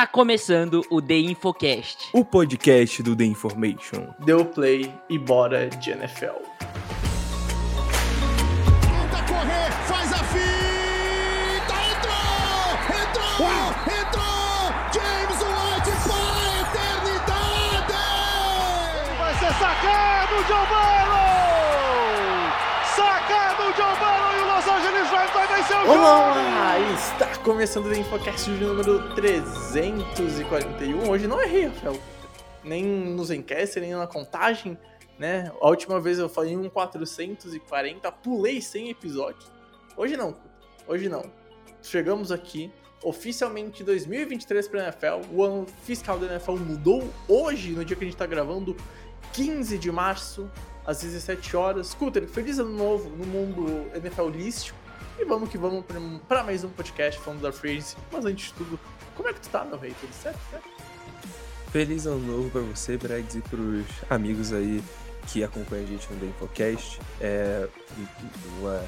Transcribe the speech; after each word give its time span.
Está 0.00 0.08
começando 0.10 0.82
o 0.88 1.02
The 1.02 1.18
Infocast. 1.18 2.08
O 2.14 2.24
podcast 2.24 3.02
do 3.02 3.14
The 3.14 3.24
Information. 3.24 4.14
Deu 4.18 4.46
play 4.46 4.90
e 5.10 5.18
bora 5.18 5.68
de 5.68 5.90
NFL. 5.90 6.40
Tenta 8.80 9.22
correr, 9.28 9.70
faz 9.86 10.10
a 10.10 10.24
fita, 10.24 11.74
entrou! 11.92 12.80
Entrou! 12.96 13.44
Entrou! 14.00 14.72
James 14.94 15.38
White 15.44 15.92
para 16.08 16.32
a 16.32 16.56
eternidade! 17.12 18.00
Vai 19.18 19.34
ser 19.34 19.52
sacado, 19.52 20.34
John 20.48 20.64
Burrow! 20.70 22.48
Sacado, 22.96 23.64
John 23.76 23.94
Burrow 23.98 24.32
e 24.32 24.40
o 24.40 24.46
Los 24.46 24.66
Angeles 24.66 25.10
Rams 25.10 25.30
vai 25.34 25.46
vencer 25.46 25.76
o 25.76 25.84
jogo! 25.84 26.49
Começando 27.44 27.86
o 27.86 27.94
Infocast 27.94 28.50
de 28.50 28.62
número 28.62 29.14
341. 29.14 31.08
Hoje 31.08 31.26
não 31.26 31.40
errei, 31.40 31.68
Rafael. 31.68 31.98
Nem 32.62 32.84
nos 32.84 33.30
enquete, 33.30 33.80
nem 33.80 33.94
na 33.94 34.06
contagem, 34.06 34.76
né? 35.18 35.50
A 35.58 35.68
última 35.68 35.98
vez 35.98 36.18
eu 36.18 36.28
falei 36.28 36.54
um 36.54 36.68
440, 36.68 38.12
pulei 38.12 38.60
100 38.60 38.90
episódios. 38.90 39.50
Hoje 39.96 40.18
não, 40.18 40.36
hoje 40.86 41.08
não. 41.08 41.22
Chegamos 41.82 42.30
aqui, 42.30 42.70
oficialmente 43.02 43.82
2023 43.82 44.68
para 44.68 44.80
a 44.80 44.84
NFL. 44.84 45.32
O 45.32 45.42
ano 45.42 45.66
fiscal 45.82 46.18
da 46.18 46.26
NFL 46.26 46.56
mudou 46.56 47.08
hoje, 47.26 47.70
no 47.70 47.82
dia 47.86 47.96
que 47.96 48.04
a 48.04 48.06
gente 48.06 48.16
está 48.16 48.26
gravando, 48.26 48.76
15 49.32 49.78
de 49.78 49.90
março, 49.90 50.50
às 50.84 51.00
17 51.00 51.56
horas. 51.56 51.86
Scooter, 51.88 52.28
feliz 52.28 52.58
ano 52.58 52.76
novo 52.76 53.08
no 53.08 53.24
mundo 53.24 53.90
NFLístico. 53.94 54.79
E 55.20 55.24
vamos 55.26 55.50
que 55.50 55.58
vamos 55.58 55.84
para 56.26 56.42
mais 56.42 56.64
um 56.64 56.70
podcast 56.70 57.20
falando 57.20 57.42
da 57.42 57.52
Free 57.52 57.72
Agency. 57.72 57.94
Mas 58.10 58.24
antes 58.24 58.46
de 58.46 58.54
tudo, 58.54 58.80
como 59.14 59.28
é 59.28 59.34
que 59.34 59.40
tu 59.42 59.50
tá, 59.50 59.62
meu 59.66 59.78
rei? 59.78 59.94
Tudo 60.00 60.14
certo? 60.14 60.40
certo? 60.50 60.66
Feliz 61.70 62.06
ano 62.06 62.20
novo 62.20 62.48
pra 62.48 62.62
você, 62.62 62.96
Bregs, 62.96 63.34
e 63.34 63.42
pros 63.42 63.84
amigos 64.08 64.50
aí 64.50 64.82
que 65.26 65.44
acompanham 65.44 65.84
a 65.84 65.86
gente 65.86 66.10
no 66.10 66.18
The 66.18 66.24
Infocast. 66.24 66.98
É 67.20 67.68
uma 68.58 68.82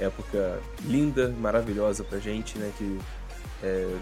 época 0.00 0.60
linda, 0.80 1.28
maravilhosa 1.38 2.02
pra 2.02 2.18
gente, 2.18 2.58
né? 2.58 2.72
Que 2.76 2.98
é, 3.62 3.96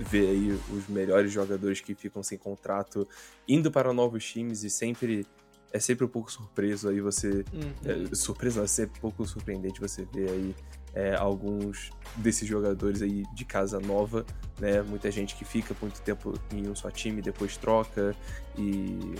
vê 0.00 0.26
aí 0.26 0.60
os 0.68 0.88
melhores 0.88 1.30
jogadores 1.30 1.80
que 1.80 1.94
ficam 1.94 2.24
sem 2.24 2.36
contrato 2.36 3.06
indo 3.46 3.70
para 3.70 3.92
novos 3.92 4.28
times 4.28 4.64
e 4.64 4.68
sempre 4.68 5.24
é 5.72 5.78
sempre 5.78 6.04
um 6.04 6.08
pouco 6.08 6.30
surpreso 6.30 6.88
aí 6.88 7.00
você. 7.00 7.44
Uhum. 7.52 8.10
É, 8.10 8.14
surpreso 8.16 8.56
não, 8.56 8.64
é 8.64 8.66
sempre 8.66 8.98
um 8.98 9.00
pouco 9.00 9.24
surpreendente 9.24 9.80
você 9.80 10.04
ver 10.12 10.28
aí 10.28 10.54
é, 10.94 11.14
alguns 11.16 11.90
desses 12.16 12.46
jogadores 12.48 13.02
aí 13.02 13.24
de 13.34 13.44
casa 13.44 13.80
nova, 13.80 14.24
né? 14.60 14.80
Muita 14.82 15.10
gente 15.10 15.34
que 15.34 15.44
fica 15.44 15.74
muito 15.80 16.00
tempo 16.02 16.34
em 16.52 16.68
um 16.68 16.74
só 16.74 16.90
time, 16.90 17.20
depois 17.20 17.56
troca 17.56 18.14
e 18.56 19.14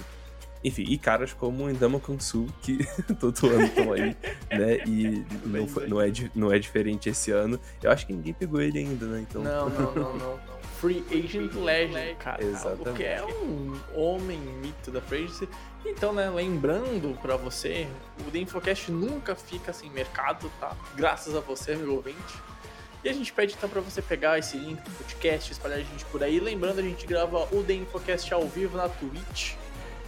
enfim, 0.67 0.85
e 0.89 0.97
caras 0.97 1.35
como 1.35 1.65
o 1.65 1.71
Indama 1.71 2.01
Kansu, 2.01 2.47
que 2.63 2.79
todo 3.21 3.49
ano 3.51 3.65
estão 3.65 3.93
aí, 3.93 4.17
né? 4.51 4.79
E 4.87 5.23
não, 5.45 5.69
foi- 5.69 5.87
não, 5.89 6.01
é, 6.01 6.11
não 6.35 6.51
é 6.53 6.59
diferente 6.59 7.09
esse 7.11 7.31
ano. 7.31 7.61
Eu 7.83 7.91
acho 7.91 8.07
que 8.07 8.15
ninguém 8.15 8.33
pegou 8.33 8.61
ele 8.63 8.79
ainda, 8.79 9.05
né? 9.07 9.27
Então, 9.29 9.43
Não, 9.43 9.69
não, 9.69 9.95
não, 9.95 10.17
não. 10.17 10.17
não. 10.37 10.54
Free 10.81 11.05
Agent 11.11 11.55
Legend, 11.55 12.15
cara. 12.17 12.45
Exatamente. 12.45 12.89
O 12.89 12.93
que 12.95 13.05
é 13.05 13.25
um 13.25 13.81
homem 13.95 14.39
mito 14.39 14.91
da 14.91 15.01
Free 15.01 15.25
Agency. 15.25 15.49
Então, 15.85 16.13
né, 16.13 16.31
lembrando 16.31 17.19
pra 17.21 17.37
você, 17.37 17.87
o 18.27 18.31
The 18.31 18.39
Infocast 18.39 18.91
nunca 18.91 19.35
fica 19.35 19.73
sem 19.73 19.91
mercado, 19.91 20.51
tá? 20.59 20.75
Graças 20.95 21.37
a 21.37 21.41
você, 21.41 21.75
meu 21.77 21.95
ouvinte. 21.95 22.35
E 23.05 23.09
a 23.09 23.13
gente 23.13 23.33
pede 23.33 23.55
então 23.55 23.69
pra 23.69 23.83
você 23.83 24.01
pegar 24.01 24.39
esse 24.39 24.57
link 24.57 24.81
do 24.81 24.91
podcast, 24.93 25.53
espalhar 25.53 25.79
a 25.79 25.83
gente 25.83 26.05
por 26.07 26.23
aí. 26.23 26.41
Lembrando, 26.41 26.79
a 26.79 26.83
gente 26.83 27.07
grava 27.07 27.47
o 27.55 27.63
The 27.63 27.75
Infocast 27.75 28.33
ao 28.33 28.49
vivo 28.49 28.79
na 28.79 28.89
Twitch. 28.89 29.55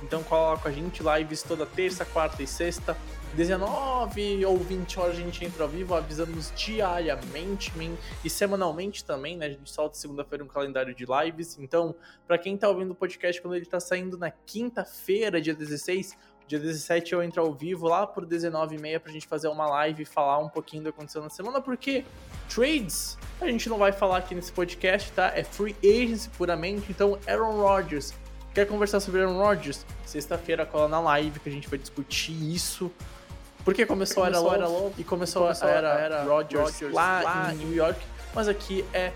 Então 0.02 0.22
cola 0.22 0.56
com 0.58 0.68
a 0.68 0.72
gente, 0.72 1.02
lives 1.02 1.42
toda 1.42 1.66
terça, 1.66 2.06
quarta 2.06 2.42
e 2.42 2.46
sexta. 2.46 2.96
19 3.36 4.44
ou 4.46 4.56
20 4.56 4.98
horas 4.98 5.16
a 5.16 5.20
gente 5.20 5.44
entra 5.44 5.62
ao 5.64 5.68
vivo, 5.68 5.94
avisamos 5.94 6.50
diariamente 6.56 7.76
men- 7.76 7.98
e 8.24 8.30
semanalmente 8.30 9.04
também, 9.04 9.36
né? 9.36 9.46
A 9.46 9.50
gente 9.50 9.70
solta 9.70 9.94
segunda-feira 9.96 10.42
um 10.42 10.48
calendário 10.48 10.94
de 10.94 11.04
lives. 11.04 11.58
Então, 11.60 11.94
pra 12.26 12.38
quem 12.38 12.56
tá 12.56 12.68
ouvindo 12.68 12.92
o 12.92 12.94
podcast 12.94 13.40
quando 13.42 13.54
ele 13.54 13.66
tá 13.66 13.78
saindo 13.78 14.16
na 14.16 14.30
quinta-feira, 14.30 15.40
dia 15.40 15.54
16, 15.54 16.16
dia 16.48 16.58
17 16.58 17.12
eu 17.12 17.22
entro 17.22 17.42
ao 17.42 17.52
vivo 17.52 17.86
lá 17.86 18.06
por 18.06 18.24
19h30 18.24 19.00
pra 19.00 19.12
gente 19.12 19.26
fazer 19.26 19.48
uma 19.48 19.66
live 19.66 20.02
e 20.02 20.06
falar 20.06 20.38
um 20.38 20.48
pouquinho 20.48 20.84
do 20.84 20.92
que 20.92 20.96
aconteceu 20.98 21.20
na 21.22 21.28
semana, 21.28 21.60
porque 21.60 22.04
trades 22.48 23.18
a 23.40 23.46
gente 23.46 23.68
não 23.68 23.76
vai 23.76 23.92
falar 23.92 24.16
aqui 24.18 24.34
nesse 24.34 24.50
podcast, 24.52 25.12
tá? 25.12 25.30
É 25.34 25.44
free 25.44 25.76
agency 25.84 26.30
puramente. 26.30 26.86
Então, 26.90 27.18
Aaron 27.26 27.60
Rodgers, 27.60 28.14
Quer 28.54 28.66
conversar 28.66 29.00
sobre 29.00 29.20
Aaron 29.20 29.36
Rodgers? 29.36 29.84
Sexta-feira 30.06 30.64
cola 30.64 30.88
na 30.88 30.98
live 30.98 31.38
que 31.40 31.46
a 31.50 31.52
gente 31.52 31.68
vai 31.68 31.78
discutir 31.78 32.32
isso. 32.32 32.90
Porque 33.66 33.84
começou, 33.84 34.24
era 34.24 34.36
Começou 34.36 34.52
a 34.52 34.54
era 34.54 34.68
Love 34.68 34.94
e 34.96 35.02
começou, 35.02 35.42
começou 35.42 35.66
a 35.66 35.70
era, 35.72 35.88
era 35.98 36.22
Rodgers, 36.22 36.70
Rodgers 36.70 36.94
lá, 36.94 37.20
lá 37.20 37.52
em 37.52 37.56
New 37.56 37.74
York. 37.74 38.00
Mas 38.32 38.46
aqui 38.46 38.84
é 38.92 39.12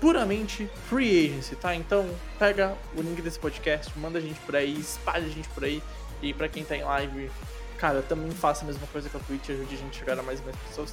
puramente 0.00 0.68
free 0.88 1.26
agency, 1.26 1.54
tá? 1.54 1.72
Então 1.72 2.04
pega 2.36 2.74
o 2.96 3.00
link 3.00 3.22
desse 3.22 3.38
podcast, 3.38 3.96
manda 3.96 4.18
a 4.18 4.20
gente 4.20 4.40
por 4.40 4.56
aí, 4.56 4.76
espalha 4.76 5.26
a 5.26 5.28
gente 5.28 5.48
por 5.50 5.62
aí. 5.62 5.80
E 6.20 6.34
pra 6.34 6.48
quem 6.48 6.64
tá 6.64 6.76
em 6.76 6.82
live, 6.82 7.30
cara, 7.78 8.02
também 8.02 8.28
faça 8.32 8.64
a 8.64 8.66
mesma 8.66 8.88
coisa 8.88 9.08
com 9.08 9.18
a 9.18 9.20
Twitch, 9.20 9.50
ajude 9.50 9.76
a 9.76 9.78
gente 9.78 9.96
a 9.96 9.98
chegar 10.00 10.18
a 10.18 10.22
mais 10.24 10.40
e 10.40 10.42
mais 10.42 10.56
pessoas. 10.56 10.92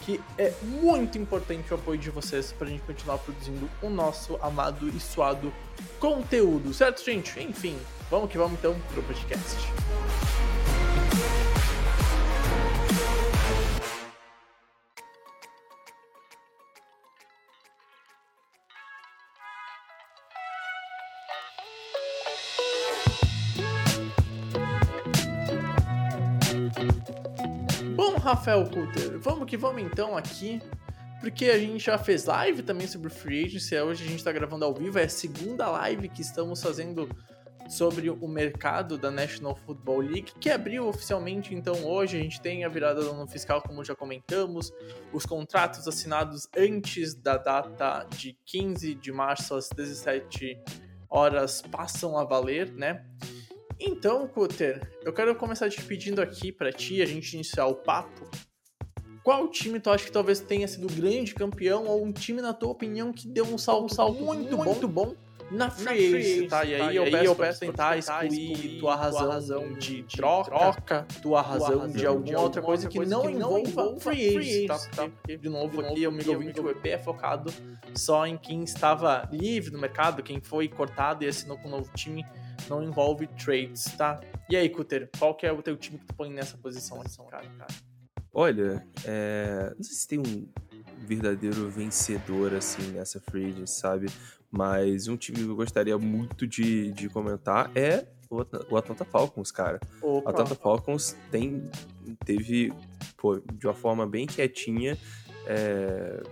Que 0.00 0.20
é 0.36 0.52
muito 0.60 1.16
importante 1.16 1.72
o 1.72 1.76
apoio 1.76 1.98
de 1.98 2.10
vocês 2.10 2.52
pra 2.52 2.68
gente 2.68 2.82
continuar 2.82 3.16
produzindo 3.16 3.70
o 3.80 3.88
nosso 3.88 4.38
amado 4.42 4.86
e 4.86 5.00
suado 5.00 5.50
conteúdo, 5.98 6.74
certo, 6.74 7.02
gente? 7.02 7.42
Enfim, 7.42 7.78
vamos 8.10 8.30
que 8.30 8.36
vamos 8.36 8.58
então 8.58 8.78
pro 8.92 9.02
podcast. 9.02 9.56
Bom, 10.66 10.73
Rafael 28.24 28.64
Coulter, 28.64 29.18
vamos 29.18 29.44
que 29.44 29.54
vamos 29.54 29.82
então 29.82 30.16
aqui, 30.16 30.58
porque 31.20 31.44
a 31.50 31.58
gente 31.58 31.84
já 31.84 31.98
fez 31.98 32.24
live 32.24 32.62
também 32.62 32.86
sobre 32.86 33.10
Free 33.10 33.44
Agency, 33.44 33.78
hoje 33.78 34.02
a 34.02 34.08
gente 34.08 34.24
tá 34.24 34.32
gravando 34.32 34.64
ao 34.64 34.72
vivo, 34.72 34.98
é 34.98 35.04
a 35.04 35.08
segunda 35.10 35.68
live 35.68 36.08
que 36.08 36.22
estamos 36.22 36.62
fazendo 36.62 37.06
sobre 37.68 38.08
o 38.08 38.26
mercado 38.26 38.96
da 38.96 39.10
National 39.10 39.54
Football 39.54 39.98
League, 39.98 40.32
que 40.40 40.48
abriu 40.48 40.88
oficialmente 40.88 41.54
então 41.54 41.84
hoje, 41.84 42.16
a 42.16 42.20
gente 42.20 42.40
tem 42.40 42.64
a 42.64 42.68
virada 42.70 43.02
do 43.02 43.10
ano 43.10 43.26
fiscal, 43.28 43.60
como 43.60 43.84
já 43.84 43.94
comentamos, 43.94 44.72
os 45.12 45.26
contratos 45.26 45.86
assinados 45.86 46.48
antes 46.56 47.14
da 47.14 47.36
data 47.36 48.06
de 48.16 48.38
15 48.46 48.94
de 48.94 49.12
março 49.12 49.54
às 49.54 49.68
17 49.68 50.58
horas 51.10 51.60
passam 51.60 52.16
a 52.16 52.24
valer, 52.24 52.72
né? 52.72 53.04
Então, 53.78 54.26
Cutter, 54.28 54.88
eu 55.02 55.12
quero 55.12 55.34
começar 55.34 55.68
te 55.68 55.82
pedindo 55.82 56.20
aqui 56.20 56.52
pra 56.52 56.72
ti, 56.72 57.02
a 57.02 57.06
gente 57.06 57.34
iniciar 57.34 57.66
o 57.66 57.74
papo. 57.74 58.28
Qual 59.22 59.48
time 59.48 59.80
tu 59.80 59.90
acha 59.90 60.04
que 60.04 60.12
talvez 60.12 60.40
tenha 60.40 60.68
sido 60.68 60.86
grande 60.86 61.34
campeão 61.34 61.86
ou 61.86 62.04
um 62.04 62.12
time, 62.12 62.42
na 62.42 62.52
tua 62.52 62.70
opinião, 62.70 63.12
que 63.12 63.26
deu 63.26 63.44
um 63.44 63.56
salto, 63.56 63.94
salto 63.94 64.22
muito, 64.22 64.56
muito 64.58 64.86
bom 64.86 65.14
na 65.50 65.70
free 65.70 66.10
free 66.10 66.16
agency, 66.16 66.48
tá? 66.48 66.64
E 66.64 66.74
aí, 66.74 66.96
eu, 66.96 67.04
peço, 67.04 67.24
eu 67.24 67.36
peço 67.36 67.60
tentar 67.60 67.96
excluir, 67.96 68.52
excluir 68.52 68.80
tua 68.80 68.96
razão, 68.96 69.72
de, 69.74 70.02
troca, 70.02 71.06
tua 71.22 71.42
razão, 71.42 71.88
de 71.88 72.06
alguma 72.06 72.40
outra 72.40 72.62
coisa 72.62 72.88
que 72.88 72.98
não 73.00 73.28
envolva 73.28 73.98
free 73.98 74.36
agency, 74.36 74.66
tá? 74.66 74.78
tá? 74.94 75.08
Porque, 75.08 75.36
de 75.36 75.48
novo, 75.48 75.80
aqui, 75.80 76.04
amigo 76.04 76.32
ouvinte, 76.32 76.60
o 76.60 76.70
EP 76.70 76.86
é 76.86 76.98
focado 76.98 77.52
só 77.94 78.26
em 78.26 78.36
quem 78.36 78.62
estava 78.62 79.28
livre 79.32 79.72
no 79.72 79.78
mercado, 79.78 80.22
quem 80.22 80.40
foi 80.40 80.68
cortado 80.68 81.24
e 81.24 81.28
assinou 81.28 81.56
com 81.58 81.68
um 81.68 81.72
novo 81.72 81.90
time, 81.94 82.24
não 82.68 82.82
envolve 82.82 83.26
trades, 83.26 83.84
tá? 83.96 84.20
E 84.48 84.56
aí, 84.56 84.68
Cutter, 84.68 85.08
qual 85.18 85.34
que 85.34 85.46
é 85.46 85.52
o 85.52 85.62
teu 85.62 85.76
time 85.76 85.98
que 85.98 86.06
tu 86.06 86.14
põe 86.14 86.30
nessa 86.30 86.56
posição, 86.56 87.00
assim, 87.02 87.22
cara? 87.26 87.46
cara? 87.58 87.74
Olha, 88.32 88.86
é, 89.04 89.72
não 89.76 89.82
sei 89.82 89.94
se 89.94 90.08
tem 90.08 90.18
um 90.18 90.46
verdadeiro 91.06 91.68
vencedor 91.70 92.54
assim 92.54 92.82
nessa 92.92 93.20
free 93.20 93.54
sabe? 93.66 94.06
Mas 94.50 95.08
um 95.08 95.16
time 95.16 95.38
que 95.38 95.44
eu 95.44 95.56
gostaria 95.56 95.96
muito 95.98 96.46
de, 96.46 96.92
de 96.92 97.08
comentar 97.08 97.70
é 97.76 98.06
o 98.30 98.40
At- 98.40 98.66
o 98.70 98.76
Atlanta 98.76 99.04
Falcons, 99.04 99.50
cara. 99.50 99.80
O 100.00 100.18
Atlanta 100.28 100.54
Falcons 100.54 101.16
tem, 101.30 101.68
teve, 102.24 102.72
pô, 103.16 103.38
de 103.38 103.66
uma 103.66 103.74
forma 103.74 104.06
bem 104.06 104.26
quietinha, 104.26 104.96
é, 105.46 106.22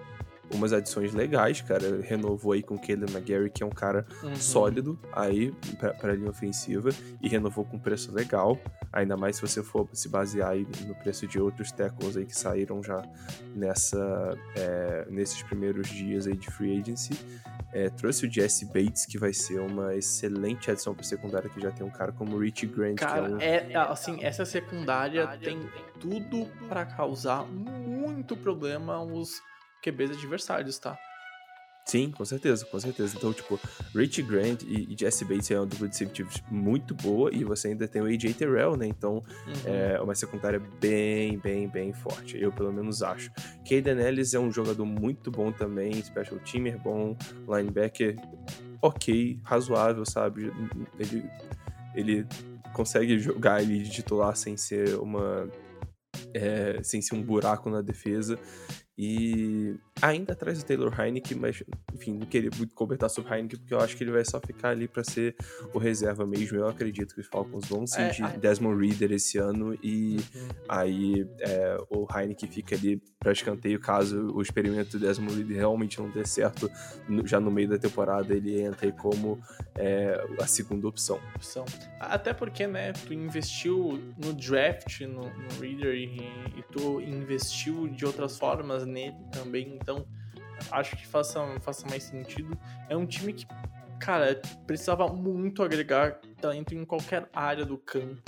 umas 0.57 0.73
adições 0.73 1.13
legais, 1.13 1.61
cara. 1.61 2.01
Renovou 2.03 2.53
aí 2.53 2.63
com 2.63 2.75
o 2.75 2.79
Caleb 2.79 3.13
McGarry, 3.13 3.51
que 3.51 3.63
é 3.63 3.67
um 3.67 3.71
cara 3.71 4.07
uhum. 4.23 4.35
sólido 4.37 4.99
aí 5.13 5.53
pra, 5.79 5.95
pra 5.95 6.15
linha 6.15 6.31
ofensiva, 6.31 6.91
e 7.21 7.29
renovou 7.29 7.65
com 7.65 7.79
preço 7.79 8.13
legal. 8.13 8.59
ainda 8.93 9.17
mais 9.17 9.37
se 9.37 9.43
você 9.43 9.63
for 9.63 9.89
se 9.93 10.09
basear 10.09 10.51
aí 10.51 10.67
no 10.87 10.95
preço 10.95 11.27
de 11.27 11.41
outros 11.41 11.73
tackles 11.73 12.17
aí 12.17 12.27
que 12.27 12.37
saíram 12.37 12.83
já 12.83 13.03
nessa, 13.55 14.37
é, 14.57 15.07
nesses 15.11 15.43
primeiros 15.43 15.89
dias 15.89 16.27
aí 16.27 16.37
de 16.37 16.51
free 16.51 16.81
agency. 16.81 17.15
É, 17.73 17.89
trouxe 17.89 18.27
o 18.27 18.31
Jesse 18.31 18.67
Bates, 18.67 19.07
que 19.07 19.17
vai 19.17 19.33
ser 19.33 19.59
uma 19.59 19.95
excelente 19.95 20.71
adição 20.71 20.95
para 20.95 21.05
secundária, 21.05 21.49
que 21.49 21.59
já 21.59 21.71
tem 21.71 21.87
um 21.87 21.91
cara 21.91 22.13
como 22.13 22.39
Richie 22.39 22.67
Grant. 22.67 22.97
Cara, 22.97 23.37
que 23.37 23.45
é, 23.45 23.67
um... 23.67 23.71
é, 23.71 23.77
assim, 23.77 24.23
essa 24.23 24.45
secundária 24.45 25.27
tem 25.39 25.59
tudo 25.99 26.47
para 26.69 26.85
causar 26.85 27.47
muito 27.47 28.37
problema 28.37 28.97
aos 28.97 29.43
QBs 29.83 30.13
adversários, 30.13 30.79
tá? 30.79 30.99
Sim, 31.85 32.13
com 32.13 32.25
certeza, 32.25 32.65
com 32.65 32.79
certeza. 32.79 33.17
Então, 33.17 33.33
tipo, 33.33 33.59
Rich 33.95 34.23
Grant 34.23 34.63
e, 34.63 34.95
Jesse 34.99 35.25
Bates 35.25 35.51
é 35.51 35.59
uma 35.59 35.67
dupla 35.67 35.89
de 35.89 35.97
safeties 35.97 36.43
muito 36.51 36.95
boa 36.95 37.31
e 37.35 37.43
você 37.43 37.69
ainda 37.69 37.89
tem 37.89 38.01
o 38.01 38.07
AJ 38.07 38.35
Terrell, 38.35 38.77
né? 38.77 38.87
Então, 38.87 39.15
uhum. 39.15 39.53
é 39.67 40.01
uma 40.01 40.15
secundária 40.15 40.61
bem, 40.81 41.39
bem, 41.39 41.69
bem 41.69 41.93
forte. 41.93 42.41
Eu, 42.41 42.53
pelo 42.53 42.73
menos, 42.73 43.03
acho. 43.03 43.31
Caden 43.69 43.99
Ellis 43.99 44.33
é 44.33 44.39
um 44.39 44.53
jogador 44.53 44.87
muito 44.87 45.31
bom 45.31 45.51
também, 45.51 46.01
special 46.03 46.39
teamer 46.39 46.79
bom, 46.79 47.17
linebacker 47.49 48.17
ok, 48.81 49.41
razoável, 49.45 50.05
sabe? 50.05 50.53
Ele, 50.99 51.25
ele 51.95 52.27
consegue 52.73 53.19
jogar 53.19 53.63
ele 53.63 53.83
de 53.83 53.91
titular 53.91 54.37
sem 54.37 54.57
ser 54.57 54.97
uma... 54.99 55.49
É, 56.35 56.83
sem 56.83 57.03
ser 57.03 57.15
um 57.15 57.23
buraco 57.23 57.69
na 57.69 57.83
defesa. 57.83 58.39
E 58.97 59.79
ainda 60.01 60.33
atrás 60.33 60.59
do 60.59 60.67
Taylor 60.67 60.93
Heineken, 60.99 61.39
mas 61.39 61.63
enfim, 61.95 62.15
não 62.15 62.27
queria 62.27 62.51
muito 62.57 62.75
comentar 62.75 63.11
sobre 63.11 63.35
Heineken 63.35 63.59
porque 63.59 63.75
eu 63.75 63.81
acho 63.81 63.97
que 63.97 64.05
ele 64.05 64.13
vai 64.13 64.25
só 64.25 64.41
ficar 64.41 64.71
ali 64.71 64.89
para 64.89 65.05
ser 65.05 65.37
o 65.73 65.79
reserva 65.79 66.27
mesmo. 66.27 66.59
Eu 66.59 66.69
acredito 66.69 67.15
que 67.15 67.21
os 67.21 67.27
Falcons 67.27 67.69
vão 67.69 67.85
é, 67.97 68.09
de 68.09 68.39
Desmond 68.39 68.85
Reader 68.85 69.13
esse 69.13 69.39
ano 69.39 69.79
e 69.83 70.17
uhum. 70.35 70.49
aí 70.69 71.27
é, 71.41 71.79
o 71.91 72.07
Heineken 72.13 72.49
fica 72.49 72.75
ali 72.75 73.03
para 73.19 73.33
escanteio 73.33 73.79
caso 73.79 74.33
o 74.35 74.43
experimento 74.43 74.99
do 74.99 75.07
Desmond 75.07 75.37
Reader 75.37 75.57
realmente 75.59 76.01
não 76.01 76.11
dê 76.11 76.25
certo 76.25 76.69
já 77.25 77.39
no 77.39 77.51
meio 77.51 77.69
da 77.69 77.79
temporada 77.79 78.35
ele 78.35 78.61
entra 78.61 78.87
aí 78.87 78.93
como 78.93 79.41
é, 79.77 80.23
a 80.41 80.47
segunda 80.47 80.89
opção. 80.89 81.21
opção. 81.35 81.65
Até 81.99 82.33
porque, 82.33 82.67
né, 82.67 82.93
tu 82.93 83.15
investiu 83.15 84.01
no 84.19 84.33
draft 84.33 85.01
no, 85.03 85.23
no 85.23 85.61
Reader 85.61 85.95
e, 85.95 86.21
e 86.59 86.63
tu 86.71 87.01
investiu 87.01 87.89
de 87.89 88.05
outras 88.05 88.39
formas 88.39 88.85
nele 88.85 89.17
também, 89.33 89.79
então 89.83 90.07
acho 90.71 90.97
que 90.97 91.07
faça, 91.07 91.45
faça 91.61 91.87
mais 91.89 92.05
sentido. 92.05 92.57
É 92.89 92.97
um 92.97 93.05
time 93.05 93.33
que, 93.33 93.47
cara, 94.01 94.41
precisava 94.67 95.09
muito 95.09 95.63
agregar 95.63 96.21
talento 96.41 96.75
em 96.75 96.85
qualquer 96.85 97.29
área 97.33 97.67
do 97.67 97.77
campo. 97.77 98.23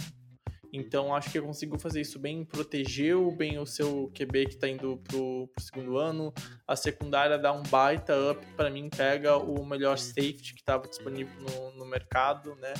Então 0.72 1.14
acho 1.14 1.30
que 1.30 1.40
conseguiu 1.40 1.78
fazer 1.78 2.00
isso 2.00 2.18
bem, 2.18 2.44
protegeu 2.44 3.30
bem 3.30 3.60
o 3.60 3.66
seu 3.66 4.10
QB 4.12 4.46
que 4.46 4.56
tá 4.56 4.68
indo 4.68 4.96
pro, 5.04 5.46
pro 5.46 5.62
segundo 5.62 5.96
ano. 5.96 6.34
A 6.66 6.74
secundária 6.74 7.38
dá 7.38 7.52
um 7.52 7.62
baita 7.62 8.12
up, 8.32 8.44
para 8.56 8.68
mim 8.70 8.90
pega 8.90 9.36
o 9.36 9.64
melhor 9.64 9.96
safety 9.96 10.52
que 10.52 10.60
estava 10.60 10.88
disponível 10.88 11.32
no, 11.40 11.78
no 11.78 11.86
mercado, 11.86 12.56
né? 12.56 12.74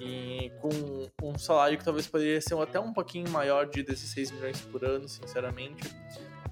E 0.00 0.52
com 0.60 0.70
um 1.20 1.36
salário 1.36 1.76
que 1.76 1.84
talvez 1.84 2.06
poderia 2.06 2.40
ser 2.40 2.56
até 2.58 2.78
um 2.78 2.92
pouquinho 2.92 3.28
maior 3.30 3.68
de 3.68 3.82
16 3.82 4.30
milhões 4.30 4.60
por 4.60 4.84
ano, 4.84 5.08
sinceramente. 5.08 5.82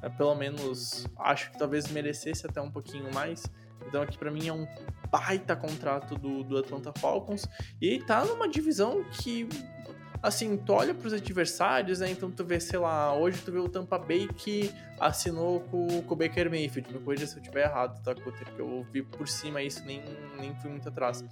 É, 0.02 0.08
pelo 0.08 0.34
menos 0.34 1.06
acho 1.18 1.50
que 1.50 1.58
talvez 1.58 1.90
merecesse 1.90 2.46
até 2.46 2.60
um 2.60 2.70
pouquinho 2.70 3.12
mais. 3.12 3.44
Então 3.86 4.02
aqui 4.02 4.16
para 4.16 4.30
mim 4.30 4.48
é 4.48 4.52
um 4.52 4.66
baita 5.10 5.56
contrato 5.56 6.14
do, 6.14 6.44
do 6.44 6.58
Atlanta 6.58 6.92
Falcons. 6.98 7.46
E 7.80 7.98
tá 8.00 8.24
numa 8.24 8.48
divisão 8.48 9.04
que 9.04 9.48
assim, 10.22 10.56
tu 10.56 10.72
olha 10.72 10.94
pros 10.94 11.12
adversários, 11.12 12.00
né? 12.00 12.10
Então 12.10 12.30
tu 12.30 12.44
vê, 12.44 12.60
sei 12.60 12.78
lá, 12.78 13.14
hoje 13.14 13.40
tu 13.42 13.50
vê 13.50 13.58
o 13.58 13.68
Tampa 13.68 13.98
Bay 13.98 14.28
que 14.28 14.70
assinou 14.98 15.60
com, 15.60 16.02
com 16.02 16.14
o 16.14 16.16
Baker 16.16 16.50
Mayfield. 16.50 16.92
Me 16.92 17.00
corrija 17.00 17.26
se 17.26 17.38
eu 17.38 17.42
tiver 17.42 17.64
errado, 17.64 18.02
tá, 18.02 18.14
Cutter? 18.14 18.44
Porque 18.44 18.60
eu 18.60 18.86
vi 18.92 19.02
por 19.02 19.26
cima 19.26 19.62
isso, 19.62 19.84
nem, 19.84 20.02
nem 20.38 20.54
fui 20.56 20.70
muito 20.70 20.88
atrás. 20.88 21.24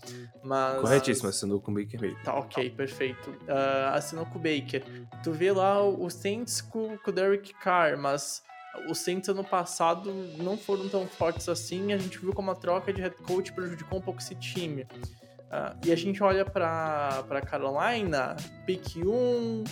Mas... 0.43 0.81
Corretíssimo, 0.81 1.29
assinou 1.29 1.61
com 1.61 1.71
o 1.71 1.75
Baker 1.75 2.01
Mayfield. 2.01 2.25
Tá, 2.25 2.35
ok, 2.35 2.71
perfeito. 2.71 3.31
Uh, 3.31 3.93
assinou 3.93 4.25
com 4.27 4.39
o 4.39 4.43
Baker. 4.43 4.83
Tu 5.23 5.33
vê 5.33 5.53
lá 5.53 5.83
o 5.83 6.09
Saints 6.09 6.61
com, 6.61 6.97
com 6.99 7.11
o 7.11 7.13
Derek 7.13 7.53
Carr, 7.55 7.99
mas 7.99 8.43
os 8.89 8.99
Saints 8.99 9.29
ano 9.29 9.45
passado 9.45 10.13
não 10.39 10.57
foram 10.57 10.89
tão 10.89 11.07
fortes 11.07 11.49
assim. 11.49 11.93
A 11.93 11.99
gente 11.99 12.19
viu 12.19 12.33
como 12.33 12.51
a 12.51 12.55
troca 12.55 12.93
de 12.93 13.01
head 13.01 13.17
coach 13.17 13.53
prejudicou 13.53 13.99
um 13.99 14.03
pouco 14.03 14.21
esse 14.21 14.35
time. 14.35 14.83
Uh, 14.83 15.87
e 15.87 15.93
a 15.93 15.97
gente 15.97 16.23
olha 16.23 16.45
para 16.45 17.41
Carolina, 17.47 18.37
pick 18.67 18.97
1, 18.97 19.65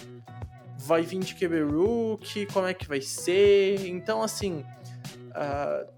vai 0.78 1.02
vir 1.02 1.20
de 1.20 1.34
QB 1.34 1.62
Rook, 1.64 2.46
como 2.46 2.66
é 2.66 2.72
que 2.72 2.88
vai 2.88 3.00
ser? 3.00 3.86
Então, 3.86 4.22
assim, 4.22 4.64
uh, 5.32 5.96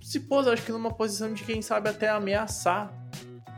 se 0.00 0.20
pôs, 0.20 0.46
acho 0.46 0.62
que 0.62 0.72
numa 0.72 0.92
posição 0.92 1.32
de 1.32 1.44
quem 1.44 1.62
sabe 1.62 1.88
até 1.88 2.08
ameaçar. 2.08 2.92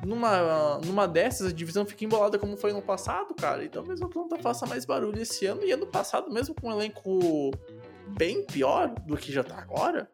Numa, 0.04 0.78
numa 0.84 1.08
dessas, 1.08 1.50
a 1.50 1.52
divisão 1.52 1.84
fica 1.84 2.04
embolada 2.04 2.38
como 2.38 2.56
foi 2.56 2.72
no 2.72 2.80
passado, 2.80 3.34
cara. 3.34 3.64
E 3.64 3.68
talvez 3.68 4.00
o 4.00 4.04
Atlanta 4.04 4.38
faça 4.38 4.64
mais 4.66 4.84
barulho 4.84 5.20
esse 5.20 5.46
ano. 5.46 5.64
E 5.64 5.72
ano 5.72 5.86
passado, 5.86 6.30
mesmo 6.30 6.54
com 6.54 6.68
um 6.68 6.72
elenco 6.72 7.50
bem 8.06 8.44
pior 8.44 8.88
do 9.06 9.16
que 9.16 9.32
já 9.32 9.42
tá 9.42 9.58
agora, 9.58 10.10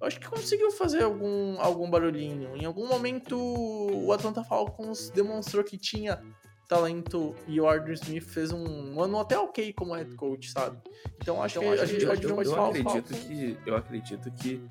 eu 0.00 0.06
acho 0.06 0.18
que 0.18 0.28
conseguiu 0.28 0.70
fazer 0.70 1.02
algum, 1.02 1.60
algum 1.60 1.88
barulhinho. 1.88 2.56
Em 2.56 2.64
algum 2.64 2.86
momento, 2.86 3.36
o 3.38 4.12
Atlanta 4.12 4.42
Falcons 4.42 5.10
demonstrou 5.10 5.62
que 5.62 5.78
tinha 5.78 6.20
talento 6.68 7.34
e 7.46 7.58
o 7.60 7.66
Arthur 7.66 7.92
Smith 7.92 8.24
fez 8.24 8.52
um 8.52 9.00
ano 9.00 9.18
até 9.18 9.38
ok 9.38 9.72
como 9.72 9.94
head 9.94 10.14
coach, 10.14 10.50
sabe? 10.50 10.76
Então 11.16 11.42
acho 11.42 11.58
então, 11.58 11.74
que 11.74 11.80
a 11.80 11.86
gente 11.86 12.06
pode 12.06 12.22
eu, 12.22 12.30
eu, 12.30 12.42
eu 12.42 12.64
acredito 12.64 13.14
que 13.26 13.58
eu 13.66 13.76
acredito 13.76 14.30
que 14.32 14.62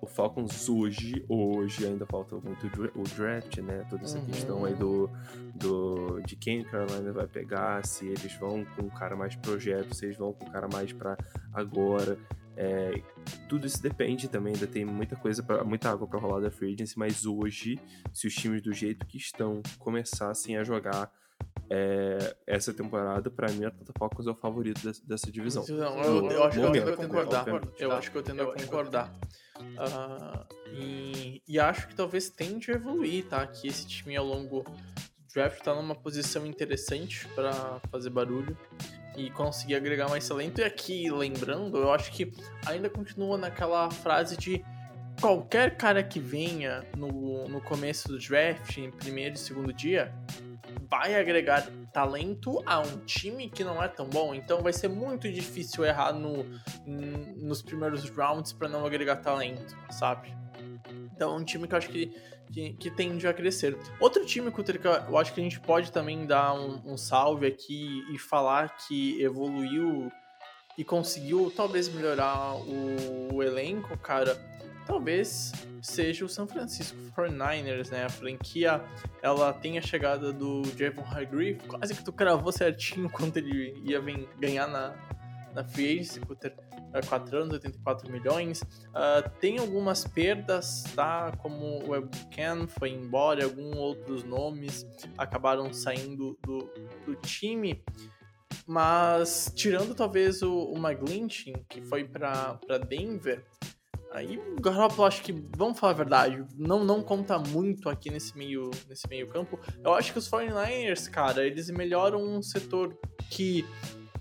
o 0.00 0.06
Falcons 0.06 0.68
hoje, 0.68 1.24
hoje 1.28 1.86
ainda 1.86 2.06
falta 2.06 2.36
muito 2.36 2.66
o 2.94 3.02
draft, 3.02 3.58
né? 3.58 3.84
Toda 3.90 4.04
essa 4.04 4.18
uhum. 4.18 4.26
questão 4.26 4.64
aí 4.64 4.74
do, 4.74 5.10
do 5.54 6.20
de 6.22 6.36
quem 6.36 6.64
Carolina 6.64 7.12
vai 7.12 7.26
pegar, 7.26 7.84
se 7.84 8.06
eles 8.06 8.32
vão 8.34 8.64
com 8.64 8.82
um 8.82 8.88
cara 8.88 9.14
mais 9.14 9.36
projeto, 9.36 9.94
se 9.94 10.06
eles 10.06 10.16
vão 10.16 10.32
com 10.32 10.46
um 10.46 10.50
cara 10.50 10.68
mais 10.72 10.92
para 10.92 11.18
agora. 11.52 12.16
É, 12.56 13.02
tudo 13.48 13.66
isso 13.66 13.82
depende 13.82 14.28
também, 14.28 14.54
ainda 14.54 14.66
tem 14.66 14.84
muita 14.84 15.16
coisa, 15.16 15.42
pra, 15.42 15.64
muita 15.64 15.90
água 15.90 16.06
para 16.06 16.18
rolar 16.18 16.40
da 16.40 16.50
free 16.50 16.74
agency, 16.74 16.98
mas 16.98 17.24
hoje, 17.24 17.78
se 18.12 18.26
os 18.26 18.34
times 18.34 18.60
do 18.60 18.72
jeito 18.72 19.06
que 19.06 19.16
estão 19.16 19.62
começassem 19.78 20.56
a 20.56 20.64
jogar 20.64 21.10
é, 21.72 22.36
essa 22.48 22.74
temporada, 22.74 23.30
para 23.30 23.48
mim, 23.52 23.64
a 23.64 23.68
Atlanta 23.68 23.92
Falcons 23.96 24.26
é 24.26 24.30
o 24.30 24.34
favorito 24.34 24.84
dessa, 24.84 25.06
dessa 25.06 25.30
divisão. 25.30 25.64
Não, 25.68 26.02
eu, 26.02 26.30
eu, 26.30 26.44
acho 26.44 26.58
que 26.58 26.64
eu 26.64 26.72
tendo 26.72 26.90
a 26.90 26.96
concordar. 26.96 27.46
Eu 27.78 27.92
acho 27.92 28.10
que 28.10 28.18
eu 28.18 28.22
tendo 28.24 28.42
a 28.42 28.52
concordar. 28.52 29.14
Uh, 29.60 30.46
e, 30.72 31.42
e, 31.46 31.60
acho 31.60 31.86
que 31.86 31.94
talvez 31.94 32.28
tende 32.28 32.72
a 32.72 32.74
evoluir, 32.74 33.26
tá? 33.26 33.46
Que 33.46 33.68
esse 33.68 33.86
time 33.86 34.16
ao 34.16 34.26
longo 34.26 34.64
do 34.64 35.32
draft 35.32 35.62
tá 35.62 35.72
numa 35.72 35.94
posição 35.94 36.44
interessante 36.44 37.28
para 37.36 37.80
fazer 37.88 38.10
barulho 38.10 38.58
e 39.16 39.30
conseguir 39.30 39.76
agregar 39.76 40.08
mais 40.08 40.26
talento. 40.26 40.60
E 40.60 40.64
aqui, 40.64 41.08
lembrando, 41.08 41.78
eu 41.78 41.92
acho 41.92 42.10
que 42.10 42.32
ainda 42.66 42.90
continua 42.90 43.38
naquela 43.38 43.88
frase 43.90 44.36
de 44.36 44.64
qualquer 45.20 45.76
cara 45.76 46.02
que 46.02 46.18
venha 46.18 46.84
no, 46.96 47.46
no 47.48 47.60
começo 47.60 48.08
do 48.08 48.18
draft, 48.18 48.78
em 48.78 48.90
primeiro 48.90 49.34
e 49.34 49.38
segundo 49.38 49.72
dia, 49.72 50.12
vai 50.90 51.14
agregar 51.14 51.70
talento 51.92 52.62
a 52.66 52.80
um 52.80 52.98
time 53.04 53.48
que 53.48 53.62
não 53.62 53.82
é 53.82 53.86
tão 53.86 54.06
bom. 54.06 54.34
Então 54.34 54.60
vai 54.60 54.72
ser 54.72 54.88
muito 54.88 55.30
difícil 55.30 55.84
errar 55.84 56.12
no, 56.12 56.44
nos 57.36 57.62
primeiros 57.62 58.08
rounds 58.10 58.52
para 58.52 58.68
não 58.68 58.84
agregar 58.84 59.16
talento, 59.16 59.76
sabe? 59.90 60.34
Então 61.14 61.32
é 61.32 61.36
um 61.36 61.44
time 61.44 61.68
que 61.68 61.74
eu 61.74 61.78
acho 61.78 61.88
que, 61.88 62.12
que, 62.52 62.72
que 62.74 62.90
tende 62.90 63.26
a 63.28 63.32
crescer. 63.32 63.78
Outro 64.00 64.26
time, 64.26 64.50
que 64.50 64.86
eu 64.86 65.18
acho 65.18 65.32
que 65.32 65.40
a 65.40 65.44
gente 65.44 65.60
pode 65.60 65.92
também 65.92 66.26
dar 66.26 66.54
um, 66.54 66.92
um 66.92 66.96
salve 66.96 67.46
aqui 67.46 68.04
e 68.12 68.18
falar 68.18 68.76
que 68.76 69.22
evoluiu 69.22 70.10
e 70.76 70.84
conseguiu 70.84 71.52
talvez 71.54 71.88
melhorar 71.88 72.54
o, 72.56 73.34
o 73.34 73.42
elenco, 73.42 73.96
cara, 73.98 74.36
talvez 74.90 75.52
seja 75.80 76.24
o 76.24 76.28
San 76.28 76.48
Francisco 76.48 76.98
49ers, 77.16 77.90
né? 77.90 78.04
A 78.04 78.08
franquia, 78.08 78.82
ela 79.22 79.52
tem 79.52 79.78
a 79.78 79.80
chegada 79.80 80.32
do 80.32 80.62
Javon 80.76 81.04
Hargrave, 81.04 81.58
quase 81.68 81.94
que 81.94 82.04
tu 82.04 82.12
cravou 82.12 82.50
certinho 82.50 83.08
quanto 83.10 83.36
ele 83.36 83.80
ia 83.84 84.00
ganhar 84.38 84.66
na, 84.66 84.94
na 85.54 85.64
free 85.64 86.00
agency, 86.00 86.20
4 87.08 87.38
anos, 87.38 87.52
84 87.54 88.10
milhões. 88.10 88.62
Uh, 88.62 89.30
tem 89.40 89.58
algumas 89.58 90.04
perdas, 90.04 90.82
tá? 90.96 91.30
Como 91.38 91.78
o 91.84 92.00
Buchanan 92.00 92.66
foi 92.66 92.90
embora, 92.90 93.44
alguns 93.44 93.76
outros 93.76 94.24
nomes 94.24 94.84
acabaram 95.16 95.72
saindo 95.72 96.36
do, 96.44 96.68
do 97.06 97.14
time. 97.14 97.84
Mas 98.66 99.52
tirando 99.54 99.94
talvez 99.94 100.42
o, 100.42 100.52
o 100.52 100.78
que 101.68 101.80
foi 101.80 102.04
para 102.04 102.58
Denver, 102.88 103.44
Aí 104.12 104.38
o 104.38 104.60
Garoppolo, 104.60 105.06
acho 105.06 105.22
que, 105.22 105.32
vamos 105.56 105.78
falar 105.78 105.92
a 105.92 105.96
verdade, 105.96 106.44
não, 106.56 106.84
não 106.84 107.00
conta 107.00 107.38
muito 107.38 107.88
aqui 107.88 108.10
nesse 108.10 108.36
meio, 108.36 108.70
nesse 108.88 109.08
meio 109.08 109.28
campo. 109.28 109.58
Eu 109.84 109.94
acho 109.94 110.12
que 110.12 110.18
os 110.18 110.28
49ers, 110.28 111.08
cara, 111.08 111.46
eles 111.46 111.70
melhoram 111.70 112.20
um 112.20 112.42
setor 112.42 112.98
que 113.30 113.64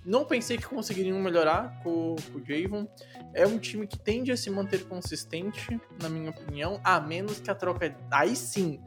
não 0.06 0.26
pensei 0.26 0.58
que 0.58 0.66
conseguiriam 0.66 1.20
melhorar 1.20 1.82
com, 1.84 2.16
com 2.32 2.38
o 2.40 2.46
Javon. 2.46 2.88
É 3.34 3.48
um 3.48 3.58
time 3.58 3.88
que 3.88 3.98
tende 3.98 4.32
a 4.32 4.38
se 4.38 4.50
manter 4.50 4.86
consistente, 4.86 5.80
na 6.02 6.08
minha 6.08 6.30
opinião, 6.30 6.80
a 6.84 7.00
menos 7.00 7.40
que 7.40 7.50
a 7.50 7.56
troca, 7.56 7.96
aí 8.12 8.36
sim, 8.36 8.80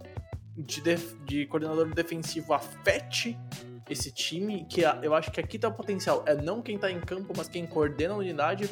de, 0.56 0.80
de 1.24 1.46
coordenador 1.46 1.92
defensivo 1.94 2.52
afete 2.52 3.38
esse 3.90 4.10
time, 4.12 4.64
que 4.64 4.82
eu 5.02 5.14
acho 5.14 5.30
que 5.30 5.40
aqui 5.40 5.58
tá 5.58 5.68
o 5.68 5.72
potencial. 5.72 6.24
É 6.26 6.34
não 6.34 6.62
quem 6.62 6.78
tá 6.78 6.90
em 6.90 7.00
campo, 7.00 7.32
mas 7.36 7.48
quem 7.48 7.66
coordena 7.66 8.14
a 8.14 8.16
unidade. 8.16 8.70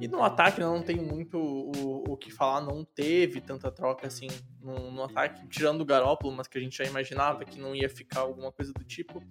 E 0.00 0.06
no 0.06 0.22
ataque 0.22 0.60
não 0.60 0.82
tem 0.82 0.96
muito 0.96 1.38
o, 1.38 2.12
o 2.12 2.16
que 2.16 2.30
falar, 2.30 2.60
não 2.60 2.84
teve 2.84 3.40
tanta 3.40 3.70
troca 3.70 4.06
assim 4.06 4.28
no, 4.60 4.92
no, 4.92 5.02
ataque, 5.02 5.46
tirando 5.48 5.80
o 5.80 5.84
Garópolo, 5.84 6.32
mas 6.32 6.46
que 6.46 6.56
a 6.56 6.60
gente 6.60 6.76
já 6.76 6.84
imaginava 6.84 7.44
que 7.44 7.58
não 7.58 7.74
ia 7.74 7.88
ficar 7.88 8.20
alguma 8.20 8.52
coisa 8.52 8.72
do 8.72 8.84
tipo. 8.84 9.22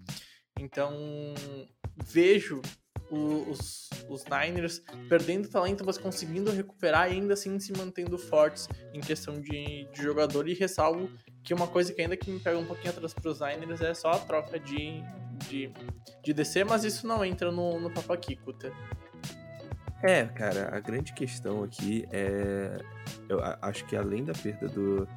Então 0.59 0.93
vejo 1.95 2.61
os, 3.09 3.89
os 4.09 4.25
Niners 4.25 4.83
perdendo 5.07 5.47
talento, 5.47 5.85
mas 5.85 5.97
conseguindo 5.97 6.51
recuperar 6.51 7.09
e 7.09 7.13
ainda 7.13 7.33
assim 7.33 7.59
se 7.59 7.71
mantendo 7.71 8.17
fortes 8.17 8.67
em 8.93 8.99
questão 8.99 9.39
de, 9.39 9.85
de 9.91 10.01
jogador. 10.01 10.47
E 10.47 10.53
ressalvo 10.53 11.09
que 11.43 11.53
uma 11.53 11.67
coisa 11.67 11.93
que 11.93 12.01
ainda 12.01 12.17
que 12.17 12.29
me 12.29 12.39
pega 12.39 12.57
um 12.57 12.65
pouquinho 12.65 12.89
atrás 12.89 13.13
para 13.13 13.31
os 13.31 13.39
Niners 13.39 13.81
é 13.81 13.93
só 13.93 14.11
a 14.11 14.19
troca 14.19 14.59
de, 14.59 15.01
de, 15.47 15.71
de 16.23 16.33
DC, 16.33 16.65
mas 16.65 16.83
isso 16.83 17.07
não 17.07 17.23
entra 17.23 17.51
no, 17.51 17.79
no 17.79 17.91
aqui, 18.09 18.35
Kuta. 18.35 18.73
É, 20.03 20.25
cara, 20.25 20.75
a 20.75 20.79
grande 20.79 21.13
questão 21.13 21.63
aqui 21.63 22.07
é. 22.11 22.79
Eu 23.27 23.39
acho 23.61 23.85
que 23.85 23.95
além 23.95 24.23
da 24.23 24.33
perda 24.33 24.67
do. 24.67 25.07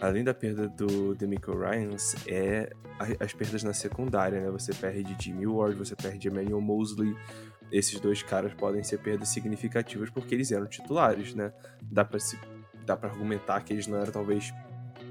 Além 0.00 0.22
da 0.22 0.34
perda 0.34 0.68
do 0.68 1.14
Demico 1.14 1.56
Ryans, 1.56 2.14
é 2.26 2.70
as 3.18 3.32
perdas 3.32 3.62
na 3.62 3.72
secundária, 3.72 4.40
né? 4.40 4.50
Você 4.50 4.74
perde 4.74 5.16
Jimmy 5.18 5.46
Ward, 5.46 5.76
você 5.76 5.96
perde 5.96 6.28
Emmanuel 6.28 6.60
Mosley. 6.60 7.16
Esses 7.72 7.98
dois 7.98 8.22
caras 8.22 8.52
podem 8.54 8.82
ser 8.82 8.98
perdas 8.98 9.28
significativas 9.30 10.10
porque 10.10 10.34
eles 10.34 10.52
eram 10.52 10.66
titulares, 10.66 11.34
né? 11.34 11.52
Dá 11.82 12.04
pra, 12.04 12.18
se, 12.18 12.38
dá 12.84 12.96
pra 12.96 13.08
argumentar 13.10 13.60
que 13.62 13.72
eles 13.72 13.86
não 13.86 13.98
eram 13.98 14.12
talvez 14.12 14.52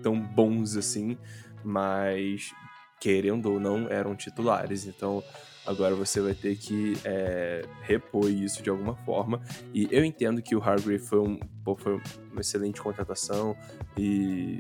tão 0.02 0.20
bons 0.20 0.78
assim, 0.78 1.18
mas 1.64 2.54
querendo 3.00 3.52
ou 3.52 3.60
não, 3.60 3.90
eram 3.90 4.16
titulares. 4.16 4.86
Então 4.86 5.24
agora 5.66 5.96
você 5.96 6.22
vai 6.22 6.34
ter 6.34 6.56
que 6.56 6.94
é, 7.04 7.66
repor 7.82 8.30
isso 8.30 8.62
de 8.62 8.70
alguma 8.70 8.96
forma. 8.96 9.42
E 9.74 9.88
eu 9.92 10.06
entendo 10.06 10.42
que 10.42 10.56
o 10.56 10.62
Hargrave 10.62 11.00
foi, 11.00 11.20
um, 11.20 11.40
foi 11.78 12.00
uma 12.32 12.42
excelente 12.42 12.82
contratação 12.82 13.58
e, 13.98 14.60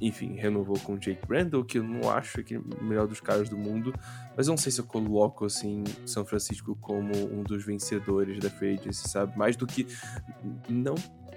enfim, 0.00 0.34
renovou 0.34 0.78
com 0.80 0.94
o 0.94 0.98
Jake 0.98 1.26
Brandle, 1.26 1.64
que 1.64 1.78
eu 1.78 1.82
não 1.82 2.10
acho 2.10 2.42
que 2.42 2.56
é 2.56 2.58
o 2.58 2.84
melhor 2.84 3.06
dos 3.06 3.20
caras 3.20 3.48
do 3.48 3.56
mundo, 3.56 3.94
mas 4.36 4.46
eu 4.46 4.52
não 4.52 4.58
sei 4.58 4.70
se 4.70 4.80
eu 4.80 4.84
coloco 4.84 5.46
assim 5.46 5.84
São 6.04 6.24
Francisco 6.24 6.76
como 6.76 7.12
um 7.32 7.42
dos 7.42 7.64
vencedores 7.64 8.38
da 8.38 8.48
Agency, 8.48 9.08
sabe? 9.08 9.36
Mais 9.36 9.56
do 9.56 9.66
que 9.66 9.86
não 10.68 10.94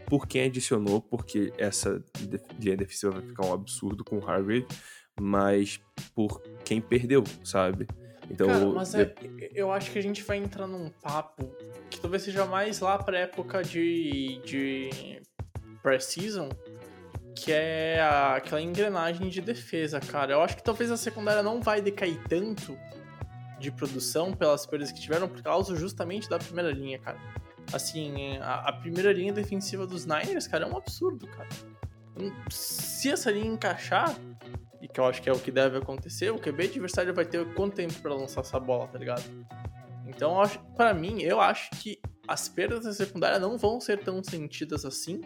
por 0.08 0.28
quem 0.28 0.44
adicionou, 0.44 1.02
porque 1.02 1.52
essa 1.58 2.04
linha 2.60 2.78
defensiva 2.78 3.14
vai 3.14 3.22
ficar 3.24 3.46
um 3.48 3.54
absurdo 3.54 4.04
com 4.04 4.20
o 4.20 4.30
Hargrave, 4.30 4.68
mas 5.20 5.80
por 6.14 6.42
quem 6.64 6.82
perdeu, 6.82 7.24
sabe? 7.44 7.88
Então, 8.30 8.48
Cara, 8.48 8.66
mas 8.66 8.96
é, 8.96 9.14
eu 9.54 9.72
acho 9.72 9.92
que 9.92 10.00
a 10.00 10.02
gente 10.02 10.24
vai 10.24 10.38
entrar 10.38 10.68
num 10.68 10.90
papo 10.90 11.56
que 11.90 12.00
talvez 12.00 12.24
seja 12.24 12.46
mais 12.46 12.80
lá 12.80 12.98
pra 12.98 13.20
época 13.20 13.64
de, 13.64 14.42
de 14.44 15.22
pré-season, 15.82 16.50
que 17.36 17.52
é 17.52 18.02
a, 18.02 18.36
aquela 18.38 18.62
engrenagem 18.62 19.30
de 19.30 19.42
defesa, 19.42 20.00
cara. 20.00 20.34
Eu 20.34 20.42
acho 20.42 20.58
que 20.58 20.64
talvez 20.64 20.90
a 20.90 20.98
secundária 20.98 21.44
não 21.44 21.62
vai 21.62 21.82
decair 21.82 22.20
tanto 22.28 22.78
de 23.60 23.72
produção 23.72 24.34
pelas 24.34 24.66
perdas 24.66 24.92
que 24.92 25.00
tiveram 25.00 25.28
por 25.28 25.42
causa 25.42 25.76
justamente 25.76 26.30
da 26.30 26.40
primeira 26.40 26.72
linha, 26.72 27.00
cara. 27.00 27.18
Assim, 27.74 28.38
a, 28.38 28.70
a 28.70 28.74
primeira 28.74 29.12
linha 29.12 29.34
defensiva 29.34 29.86
dos 29.86 30.06
Niners, 30.06 30.48
cara, 30.48 30.66
é 30.66 30.68
um 30.68 30.78
absurdo, 30.78 31.28
cara. 31.28 31.50
Se 32.50 33.12
essa 33.12 33.32
linha 33.32 33.48
encaixar, 33.48 34.16
que 34.96 35.00
eu 35.02 35.06
acho 35.06 35.22
que 35.22 35.30
é 35.30 35.34
o 35.34 35.40
que 35.40 35.52
deve 35.52 35.78
acontecer, 35.78 36.32
o 36.32 36.40
QB 36.40 36.64
adversário 36.64 37.14
vai 37.14 37.26
ter 37.26 37.46
quanto 37.54 37.76
tempo 37.76 37.94
para 37.96 38.14
lançar 38.14 38.40
essa 38.40 38.58
bola, 38.58 38.88
tá 38.88 38.98
ligado? 38.98 39.24
Então, 40.08 40.42
para 40.78 40.94
mim, 40.94 41.22
eu 41.22 41.42
acho 41.42 41.70
que 41.72 42.00
as 42.26 42.48
perdas 42.48 42.86
da 42.86 42.94
secundária 42.94 43.38
não 43.38 43.58
vão 43.58 43.82
ser 43.82 44.00
tão 44.00 44.24
sentidas 44.24 44.86
assim 44.86 45.20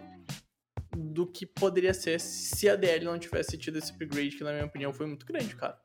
do 0.98 1.28
que 1.28 1.46
poderia 1.46 1.94
ser 1.94 2.20
se 2.20 2.68
a 2.68 2.76
DL 2.76 3.06
não 3.06 3.20
tivesse 3.20 3.60
tido 3.60 3.78
esse 3.78 3.92
upgrade, 3.92 4.32
que 4.32 4.44
na 4.44 4.54
minha 4.54 4.66
opinião 4.66 4.92
foi 4.92 5.06
muito 5.06 5.24
grande, 5.24 5.56
cara. 5.56 5.78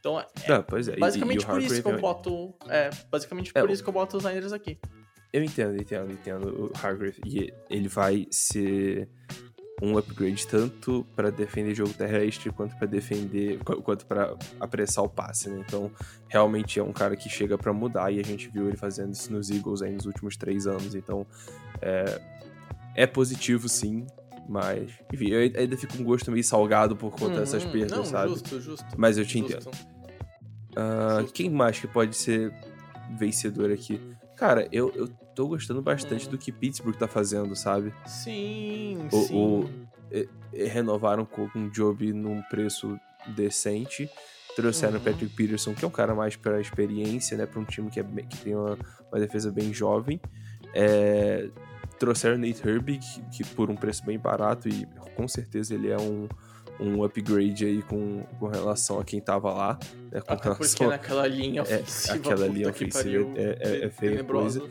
Então, 0.00 0.18
é, 0.18 0.26
não, 0.48 0.56
é. 0.56 0.96
basicamente 0.96 1.40
e, 1.40 1.44
e 1.44 1.46
por 1.46 1.62
isso 1.62 1.80
que 1.80 1.88
eu 1.88 2.00
boto. 2.00 2.54
É, 2.68 2.90
basicamente 3.08 3.52
é, 3.54 3.60
por 3.60 3.70
isso 3.70 3.84
que 3.84 3.88
eu 3.88 3.94
boto 3.94 4.16
os 4.16 4.24
Niners 4.24 4.52
aqui. 4.52 4.80
Eu 5.32 5.44
entendo, 5.44 5.80
entendo, 5.80 6.10
entendo 6.10 6.64
o 6.64 6.72
Hargrave. 6.76 7.20
E 7.24 7.52
ele 7.70 7.86
vai 7.86 8.26
ser 8.32 9.08
um 9.80 9.96
upgrade 9.96 10.46
tanto 10.46 11.06
para 11.14 11.30
defender 11.30 11.74
jogo 11.74 11.92
terrestre 11.92 12.50
quanto 12.50 12.76
para 12.76 12.86
defender 12.86 13.58
quanto 13.58 14.06
para 14.06 14.36
apressar 14.58 15.04
o 15.04 15.08
passe, 15.08 15.48
né? 15.48 15.62
Então, 15.66 15.90
realmente 16.28 16.80
é 16.80 16.82
um 16.82 16.92
cara 16.92 17.16
que 17.16 17.28
chega 17.28 17.56
para 17.56 17.72
mudar 17.72 18.12
e 18.12 18.18
a 18.18 18.24
gente 18.24 18.48
viu 18.48 18.66
ele 18.66 18.76
fazendo 18.76 19.12
isso 19.12 19.32
nos 19.32 19.50
Eagles 19.50 19.82
aí 19.82 19.92
nos 19.92 20.06
últimos 20.06 20.36
três 20.36 20.66
anos. 20.66 20.94
Então, 20.94 21.26
é, 21.80 22.20
é 22.96 23.06
positivo 23.06 23.68
sim, 23.68 24.06
mas 24.48 24.90
enfim, 25.12 25.28
eu 25.28 25.40
ainda 25.40 25.76
fico 25.76 25.96
com 25.96 26.02
um 26.02 26.06
gosto 26.06 26.30
meio 26.32 26.42
salgado 26.42 26.96
por 26.96 27.12
conta 27.12 27.34
uhum, 27.34 27.40
dessas 27.40 27.64
perdas, 27.64 27.98
não, 27.98 28.04
sabe? 28.04 28.30
Justo, 28.30 28.60
justo. 28.60 28.86
Mas 28.96 29.16
eu 29.16 29.24
te 29.24 29.38
justo. 29.38 29.54
entendo. 29.54 29.98
Uh. 30.72 31.30
Quem 31.32 31.50
mais 31.50 31.78
que 31.78 31.86
pode 31.86 32.16
ser 32.16 32.52
vencedor 33.16 33.70
aqui? 33.70 34.00
Cara, 34.36 34.68
eu, 34.72 34.92
eu 34.94 35.08
tô 35.38 35.46
gostando 35.46 35.80
bastante 35.80 36.26
hum. 36.26 36.32
do 36.32 36.36
que 36.36 36.50
Pittsburgh 36.50 36.96
tá 36.96 37.06
fazendo, 37.06 37.54
sabe? 37.54 37.94
Sim, 38.04 39.06
o, 39.12 39.22
sim. 39.22 39.36
O, 39.36 39.70
e, 40.10 40.28
e 40.52 40.64
renovaram 40.64 41.24
com 41.24 41.48
um 41.54 41.68
job 41.68 42.12
num 42.12 42.42
preço 42.42 42.98
decente. 43.36 44.10
Trouxeram 44.56 44.94
uhum. 44.94 45.04
Patrick 45.04 45.32
Peterson, 45.36 45.74
que 45.74 45.84
é 45.84 45.88
um 45.88 45.92
cara 45.92 46.12
mais 46.12 46.34
pra 46.34 46.60
experiência, 46.60 47.36
né? 47.36 47.46
Pra 47.46 47.60
um 47.60 47.64
time 47.64 47.88
que, 47.88 48.00
é, 48.00 48.02
que 48.02 48.38
tem 48.38 48.56
uma, 48.56 48.76
uma 49.12 49.20
defesa 49.20 49.52
bem 49.52 49.72
jovem. 49.72 50.20
É, 50.74 51.48
trouxeram 52.00 52.36
Nate 52.36 52.68
Herbig, 52.68 52.98
que, 52.98 53.44
que 53.44 53.44
por 53.54 53.70
um 53.70 53.76
preço 53.76 54.04
bem 54.04 54.18
barato, 54.18 54.68
e 54.68 54.88
com 55.14 55.28
certeza 55.28 55.72
ele 55.72 55.88
é 55.88 55.96
um, 55.96 56.28
um 56.80 57.04
upgrade 57.04 57.64
aí 57.64 57.80
com, 57.82 58.24
com 58.40 58.48
relação 58.48 58.98
a 58.98 59.04
quem 59.04 59.20
tava 59.20 59.52
lá. 59.52 59.78
Né, 60.10 60.20
com 60.20 60.32
Até 60.32 60.42
relação 60.42 60.58
porque 60.58 60.86
naquela 60.86 61.28
linha 61.28 61.60
é, 61.60 61.62
ofensiva. 61.62 62.14
É, 62.14 62.18
aquela 62.18 62.46
linha 62.48 62.70
ofensiva 62.70 63.28
é, 63.36 63.58
é, 63.60 63.84
é 63.84 63.90
feia 63.90 64.24
coisa. 64.24 64.68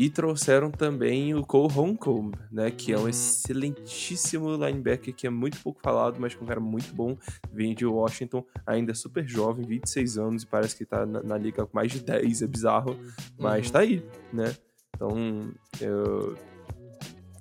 E 0.00 0.08
trouxeram 0.08 0.70
também 0.70 1.34
o 1.34 1.44
Cole 1.44 1.70
Holcomb, 1.70 2.34
né? 2.50 2.70
Que 2.70 2.90
é 2.90 2.96
um 2.96 3.02
uhum. 3.02 3.08
excelentíssimo 3.10 4.56
linebacker 4.56 5.14
que 5.14 5.26
é 5.26 5.30
muito 5.30 5.60
pouco 5.60 5.78
falado, 5.82 6.18
mas 6.18 6.34
que 6.34 6.40
é 6.40 6.42
um 6.42 6.46
cara 6.46 6.58
muito 6.58 6.94
bom. 6.94 7.18
Vem 7.52 7.74
de 7.74 7.84
Washington, 7.84 8.42
ainda 8.66 8.94
super 8.94 9.28
jovem, 9.28 9.66
26 9.66 10.16
anos, 10.16 10.42
e 10.42 10.46
parece 10.46 10.74
que 10.74 10.86
tá 10.86 11.04
na, 11.04 11.22
na 11.22 11.36
liga 11.36 11.66
com 11.66 11.76
mais 11.76 11.92
de 11.92 12.00
10, 12.00 12.40
é 12.40 12.46
bizarro. 12.46 12.98
Mas 13.38 13.66
uhum. 13.66 13.72
tá 13.74 13.78
aí, 13.80 14.02
né? 14.32 14.56
Então, 14.96 15.52
eu, 15.78 16.34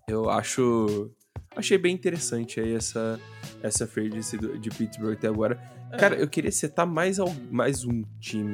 eu 0.05 0.29
acho. 0.29 1.09
Achei 1.55 1.77
bem 1.77 1.95
interessante 1.95 2.59
aí 2.59 2.73
essa, 2.73 3.17
essa 3.63 3.87
free 3.87 4.09
de 4.09 4.69
Pittsburgh 4.69 5.13
até 5.13 5.29
agora. 5.29 5.57
É. 5.93 5.97
Cara, 5.97 6.15
eu 6.15 6.27
queria 6.27 6.51
citar 6.51 6.85
mais, 6.85 7.19
mais 7.49 7.85
um 7.85 8.03
time 8.19 8.51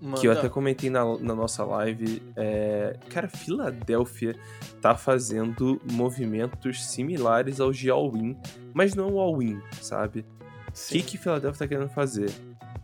Manda. 0.00 0.20
que 0.20 0.28
eu 0.28 0.32
até 0.32 0.48
comentei 0.48 0.90
na, 0.90 1.04
na 1.18 1.34
nossa 1.34 1.64
live. 1.64 2.22
É, 2.36 2.98
cara, 3.08 3.28
Filadélfia 3.28 4.38
tá 4.80 4.94
fazendo 4.94 5.80
movimentos 5.90 6.84
similares 6.84 7.60
ao 7.60 7.72
de 7.72 7.90
All-In, 7.90 8.36
mas 8.74 8.94
não 8.94 9.14
o 9.14 9.20
All-In, 9.20 9.60
sabe? 9.80 10.24
O 10.68 10.88
que 10.88 11.02
que 11.02 11.18
Filadélfia 11.18 11.60
tá 11.60 11.68
querendo 11.68 11.88
fazer? 11.88 12.30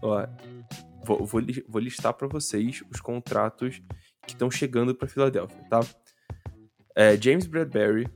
Ó, 0.00 0.26
vou, 1.04 1.24
vou, 1.24 1.42
vou 1.68 1.80
listar 1.80 2.14
para 2.14 2.28
vocês 2.28 2.82
os 2.90 3.00
contratos 3.00 3.82
que 4.26 4.32
estão 4.32 4.50
chegando 4.50 4.94
para 4.94 5.08
Filadélfia, 5.08 5.62
tá? 5.68 5.80
É, 6.94 7.16
James 7.20 7.46
Bradbury, 7.46 8.08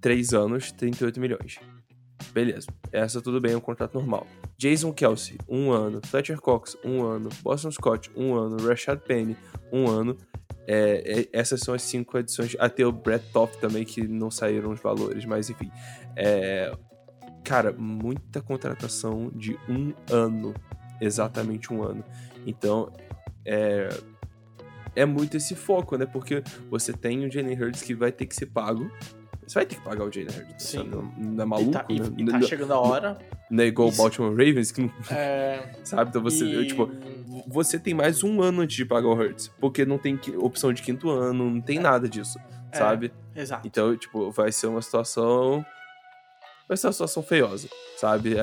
3 0.00 0.32
anos, 0.32 0.72
38 0.72 1.20
milhões. 1.20 1.60
Beleza, 2.32 2.68
essa 2.92 3.20
tudo 3.20 3.40
bem, 3.40 3.52
é 3.52 3.56
um 3.56 3.60
contrato 3.60 3.94
normal. 3.94 4.26
Jason 4.56 4.92
Kelsey, 4.92 5.38
1 5.48 5.58
um 5.58 5.72
ano. 5.72 6.00
Fletcher 6.04 6.40
Cox, 6.40 6.76
1 6.84 6.90
um 6.90 7.02
ano. 7.04 7.28
Boston 7.42 7.70
Scott, 7.70 8.10
1 8.14 8.24
um 8.24 8.34
ano. 8.34 8.56
Rashad 8.68 9.00
Penny, 9.00 9.36
1 9.72 9.78
um 9.78 9.88
ano. 9.88 10.16
É, 10.66 11.20
é, 11.20 11.28
essas 11.32 11.60
são 11.60 11.74
as 11.74 11.82
cinco 11.82 12.16
adições. 12.16 12.54
Até 12.58 12.86
o 12.86 12.92
Brett 12.92 13.24
Toff 13.32 13.58
também, 13.58 13.84
que 13.84 14.06
não 14.06 14.30
saíram 14.30 14.70
os 14.70 14.80
valores, 14.80 15.24
mas 15.24 15.50
enfim. 15.50 15.70
É, 16.14 16.72
cara, 17.42 17.72
muita 17.72 18.40
contratação 18.40 19.30
de 19.34 19.58
um 19.68 19.92
ano. 20.10 20.54
Exatamente 21.00 21.72
um 21.72 21.82
ano. 21.82 22.04
Então, 22.46 22.92
é, 23.44 23.88
é 24.94 25.04
muito 25.04 25.36
esse 25.36 25.54
foco, 25.54 25.96
né? 25.96 26.06
Porque 26.06 26.42
você 26.70 26.92
tem 26.92 27.24
o 27.26 27.30
Jalen 27.30 27.60
Hurts 27.60 27.82
que 27.82 27.94
vai 27.94 28.12
ter 28.12 28.26
que 28.26 28.36
ser 28.36 28.46
pago, 28.46 28.90
Você 29.50 29.54
vai 29.58 29.66
ter 29.66 29.74
que 29.74 29.80
pagar 29.82 30.04
o 30.04 30.12
Jalen 30.12 30.28
Hurts. 30.28 30.62
Sim. 30.64 30.84
Não, 30.84 31.02
não 31.18 31.42
é 31.42 31.44
E 31.44 31.48
maluco, 31.48 31.72
tá, 31.72 31.84
e- 31.88 31.98
né? 31.98 32.06
e 32.18 32.24
tá 32.24 32.38
Não- 32.38 32.46
chegando 32.46 32.72
a 32.72 32.78
hora. 32.78 33.18
não 33.50 33.64
é 33.64 33.66
igual 33.66 33.88
o. 33.88 33.92
Baltimore 33.92 34.30
Ravens, 34.30 34.70
que 34.70 34.82
não 34.82 34.92
É, 35.10 35.72
sabe. 35.82 36.08
Então 36.10 36.22
você, 36.22 36.44
eu, 36.44 36.62
e- 36.62 36.66
tipo, 36.68 36.88
você 37.48 37.76
tem 37.76 37.92
mais 37.92 38.22
um 38.22 38.40
ano 38.42 38.62
antes 38.62 38.76
de 38.76 38.84
pagar 38.84 39.08
o 39.08 39.12
Hurts. 39.12 39.48
Porque 39.60 39.84
não 39.84 39.98
tem 39.98 40.20
opção 40.36 40.72
de 40.72 40.82
quinto 40.82 41.10
ano, 41.10 41.50
não 41.50 41.60
tem 41.60 41.80
nada 41.80 42.08
disso, 42.08 42.38
É. 42.70 42.76
sabe? 42.78 43.12
Exato. 43.34 43.66
Então, 43.66 43.96
tipo, 43.96 44.30
vai 44.30 44.52
ser 44.52 44.68
uma 44.68 44.80
situação. 44.80 45.66
Vai 46.68 46.76
ser 46.76 46.86
uma 46.86 46.92
situação 46.92 47.20
feiosa, 47.20 47.68
sabe? 47.96 48.36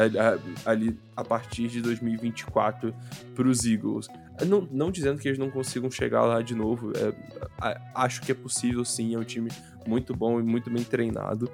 Ali, 0.65 0.99
a- 1.15 1.23
partir 1.23 1.69
de 1.69 1.81
2024 1.81 2.93
pros 3.33 3.63
Eagles. 3.65 4.09
Não, 4.45 4.67
não 4.69 4.91
dizendo 4.91 5.17
que 5.21 5.29
eles 5.29 5.39
não 5.39 5.49
consigam 5.49 5.89
chegar 5.89 6.25
lá 6.25 6.41
de 6.41 6.53
novo. 6.53 6.91
é, 6.97 7.79
acho 7.95 8.21
que 8.21 8.33
é 8.33 8.35
possível 8.35 8.83
sim. 8.83 9.15
É 9.15 9.17
um 9.17 9.23
time 9.23 9.49
muito 9.87 10.13
bom 10.15 10.39
e 10.39 10.43
muito 10.43 10.69
bem 10.69 10.83
treinado. 10.83 11.49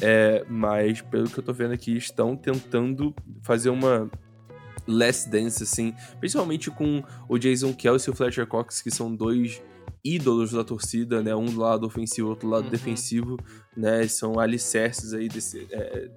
É, 0.00 0.44
mas, 0.48 1.00
pelo 1.02 1.28
que 1.28 1.38
eu 1.38 1.42
tô 1.42 1.52
vendo 1.52 1.72
aqui, 1.72 1.96
estão 1.96 2.36
tentando 2.36 3.14
fazer 3.42 3.70
uma 3.70 4.10
last 4.86 5.28
dance, 5.28 5.62
assim. 5.62 5.94
Principalmente 6.18 6.70
com 6.70 7.02
o 7.28 7.38
Jason 7.38 7.72
Kelsey 7.74 8.10
e 8.10 8.12
o 8.12 8.16
Fletcher 8.16 8.46
Cox, 8.46 8.80
que 8.80 8.90
são 8.90 9.14
dois 9.14 9.60
ídolos 10.02 10.52
da 10.52 10.64
torcida, 10.64 11.22
né? 11.22 11.34
Um 11.34 11.44
do 11.44 11.60
lado 11.60 11.86
ofensivo, 11.86 12.28
outro 12.30 12.48
do 12.48 12.52
lado 12.52 12.64
Uhum. 12.64 12.70
defensivo, 12.70 13.36
né? 13.76 14.06
São 14.08 14.38
alicerces 14.40 15.12
aí 15.12 15.28
desse, 15.28 15.66
é, 15.70 16.08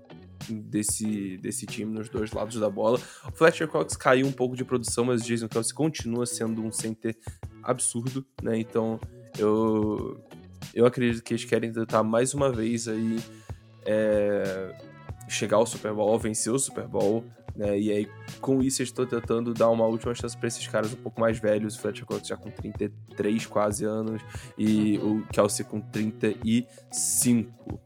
desse, 0.50 1.38
desse 1.38 1.66
time 1.66 1.92
nos 1.94 2.08
dois 2.08 2.32
lados 2.32 2.58
da 2.58 2.70
bola. 2.70 2.98
O 3.28 3.32
Fletcher 3.34 3.68
Cox 3.68 3.98
caiu 3.98 4.26
um 4.26 4.32
pouco 4.32 4.56
de 4.56 4.64
produção, 4.64 5.04
mas 5.04 5.22
o 5.22 5.26
Jason 5.26 5.50
Kelsey 5.50 5.74
continua 5.74 6.26
sendo 6.26 6.64
um 6.64 6.72
center 6.72 7.18
absurdo, 7.62 8.26
né? 8.42 8.58
Então, 8.58 8.98
eu, 9.38 10.24
eu 10.74 10.86
acredito 10.86 11.24
que 11.24 11.34
eles 11.34 11.46
querem 11.46 11.72
tentar 11.72 12.04
mais 12.04 12.34
uma 12.34 12.52
vez 12.52 12.88
aí 12.88 13.20
é, 13.86 14.76
chegar 15.28 15.58
ao 15.58 15.66
Super 15.66 15.94
Bowl, 15.94 16.18
vencer 16.18 16.54
o 16.54 16.60
Super 16.60 16.88
Bowl, 16.88 17.24
né? 17.56 17.80
E 17.80 17.92
aí, 17.92 18.10
com 18.42 18.62
isso, 18.62 18.82
eles 18.82 18.90
estão 18.90 19.06
tentando 19.06 19.54
dar 19.54 19.70
uma 19.70 19.86
última 19.86 20.14
chance 20.16 20.38
pra 20.38 20.48
esses 20.48 20.66
caras 20.68 20.94
um 20.94 20.98
pouco 20.98 21.22
mais 21.22 21.40
velhos. 21.40 21.76
O 21.76 21.80
Fletcher 21.80 22.06
Cox 22.06 22.28
já 22.28 22.36
com 22.36 22.50
33 22.50 23.46
quase 23.46 23.86
anos 23.86 24.22
e 24.58 24.98
o 24.98 25.24
Kelsey 25.32 25.66
com 25.66 25.80
35. 25.80 27.80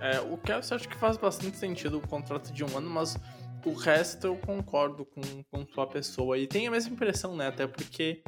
É, 0.00 0.20
o 0.20 0.36
Kelsey 0.36 0.76
acho 0.76 0.88
que 0.88 0.96
faz 0.96 1.16
bastante 1.16 1.56
sentido 1.56 1.98
o 1.98 2.06
contrato 2.06 2.52
de 2.52 2.62
um 2.62 2.76
ano, 2.76 2.90
mas 2.90 3.18
o 3.66 3.72
resto 3.72 4.28
eu 4.28 4.36
concordo 4.36 5.04
com, 5.04 5.20
com 5.50 5.66
sua 5.66 5.88
pessoa. 5.88 6.38
E 6.38 6.46
tem 6.46 6.68
a 6.68 6.70
mesma 6.70 6.94
impressão, 6.94 7.36
né? 7.36 7.48
Até 7.48 7.66
porque 7.66 8.22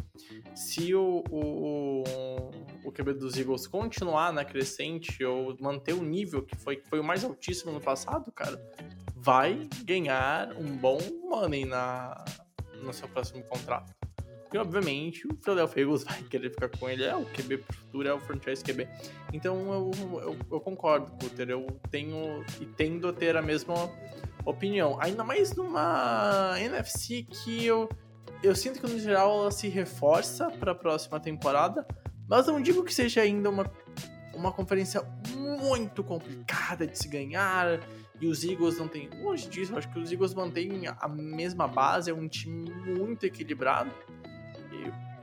se 0.53 0.93
o, 0.97 1.23
o, 1.31 2.03
o, 2.03 2.89
o 2.89 2.93
QB 2.93 3.15
dos 3.15 3.39
Eagles 3.39 3.69
continuar 3.69 4.33
na 4.33 4.45
crescente 4.45 5.25
ou 5.25 5.57
manter 5.61 5.95
o 5.95 6.03
nível 6.03 6.43
que 6.43 6.57
foi, 6.57 6.77
que 6.77 6.89
foi 6.89 6.99
o 6.99 7.05
mais 7.05 7.23
altíssimo 7.23 7.71
no 7.71 7.81
passado, 7.81 8.33
cara, 8.33 8.61
vai 9.15 9.69
ganhar 9.85 10.57
um 10.57 10.77
bom 10.77 10.99
money 11.31 11.65
na, 11.65 12.25
no 12.83 12.93
seu 12.93 13.09
próximo 13.09 13.45
contrato. 13.45 13.95
E 14.53 14.59
obviamente 14.59 15.25
o 15.29 15.37
Philadelphia 15.37 15.83
Eagles 15.83 16.03
vai 16.05 16.21
querer 16.23 16.51
ficar 16.51 16.69
com 16.69 16.89
ele, 16.89 17.05
é 17.05 17.15
o 17.15 17.25
QB 17.27 17.59
pro 17.59 17.77
futuro, 17.77 18.09
é 18.09 18.13
o 18.13 18.19
franchise 18.19 18.65
QB. 18.65 18.89
Então 19.33 19.73
eu, 19.73 19.91
eu, 20.21 20.37
eu 20.51 20.61
concordo, 20.61 21.13
Cutter. 21.13 21.49
Eu 21.51 21.65
tenho 21.91 22.45
e 22.61 22.67
tendo 22.67 23.07
a 23.07 23.13
ter 23.13 23.37
a 23.37 23.43
mesma 23.43 23.75
opinião. 24.51 24.99
Ainda 25.01 25.25
mais 25.25 25.55
numa 25.55 26.55
NFC 26.59 27.23
que 27.23 27.65
eu, 27.65 27.89
eu 28.43 28.55
sinto 28.55 28.81
que 28.81 28.87
no 28.87 28.99
geral 28.99 29.41
ela 29.41 29.51
se 29.51 29.69
reforça 29.69 30.51
para 30.51 30.73
a 30.73 30.75
próxima 30.75 31.21
temporada, 31.21 31.87
mas 32.29 32.47
não 32.47 32.61
digo 32.61 32.85
que 32.85 32.93
seja 32.93 33.21
ainda 33.21 33.51
uma, 33.51 33.71
uma 34.35 34.53
conferência 34.53 35.03
muito 35.37 36.03
complicada 36.03 36.87
de 36.87 36.99
se 36.99 37.09
ganhar. 37.09 37.81
E 38.21 38.27
os 38.27 38.43
Eagles 38.43 38.77
não 38.79 38.89
têm. 38.89 39.09
Longe 39.23 39.49
disso, 39.49 39.73
eu 39.73 39.79
acho 39.79 39.89
que 39.93 39.99
os 39.99 40.11
Eagles 40.11 40.35
mantêm 40.35 40.89
a 40.89 41.07
mesma 41.07 41.69
base, 41.69 42.11
é 42.11 42.15
um 42.15 42.27
time 42.27 42.69
muito 42.69 43.25
equilibrado. 43.25 43.93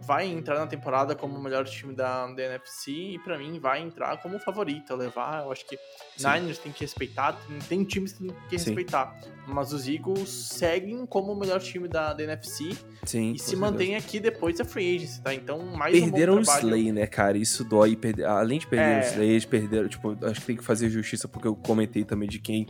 Vai 0.06 0.28
entrar 0.28 0.60
na 0.60 0.68
temporada 0.68 1.16
como 1.16 1.38
o 1.38 1.42
melhor 1.42 1.66
time 1.66 1.94
da, 1.94 2.28
da 2.28 2.44
NFC 2.44 2.92
e 2.92 3.20
pra 3.20 3.38
mim 3.38 3.60
vai 3.60 3.82
entrar 3.82 4.18
como 4.22 4.38
favorito 4.40 4.96
levar. 4.96 5.44
Eu 5.44 5.52
acho 5.52 5.66
que 5.66 5.78
Sim. 6.18 6.28
Niners 6.28 6.60
tem 6.60 6.72
que 6.72 6.82
respeitar, 6.82 7.34
tem, 7.34 7.60
tem 7.60 7.84
times 7.84 8.14
que 8.14 8.20
tem 8.20 8.36
que 8.50 8.60
Sim. 8.60 8.66
respeitar. 8.68 9.16
Mas 9.48 9.74
os 9.74 9.88
Eagles 9.88 10.30
seguem 10.30 11.06
como 11.06 11.32
o 11.34 11.40
melhor 11.40 11.60
time 11.60 11.88
da, 11.88 12.14
da 12.14 12.24
NFC 12.24 12.76
Sim. 13.04 13.34
e 13.34 13.40
se 13.40 13.56
mantém 13.56 13.96
aqui 13.96 14.20
depois 14.20 14.58
da 14.58 14.66
free 14.66 14.96
agency, 14.96 15.22
tá? 15.22 15.34
Então, 15.34 15.60
mais 15.76 16.00
Perderam 16.00 16.36
um 16.36 16.40
o. 16.40 16.42
Slay, 16.42 16.92
né, 16.92 17.08
cara? 17.08 17.38
Isso 17.38 17.64
dói. 17.64 17.96
Perder... 17.96 18.26
Além 18.26 18.60
de 18.60 18.68
perder 18.68 18.86
É. 18.86 19.00
o 19.00 19.04
Slay, 19.12 19.30
eles 19.30 19.46
perderam. 19.46 19.88
Tipo, 19.88 20.18
acho 20.26 20.42
que 20.42 20.48
tem 20.48 20.56
que 20.56 20.64
fazer 20.64 20.90
justiça, 20.90 21.28
porque 21.28 21.48
eu 21.48 21.56
comentei 21.56 22.04
também 22.04 22.28
de 22.28 22.40
quem. 22.40 22.68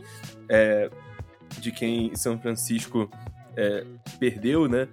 é, 0.48 0.90
de 1.58 1.70
quem 1.70 2.14
São 2.14 2.38
Francisco 2.38 3.10
é, 3.56 3.84
perdeu, 4.18 4.68
né? 4.68 4.88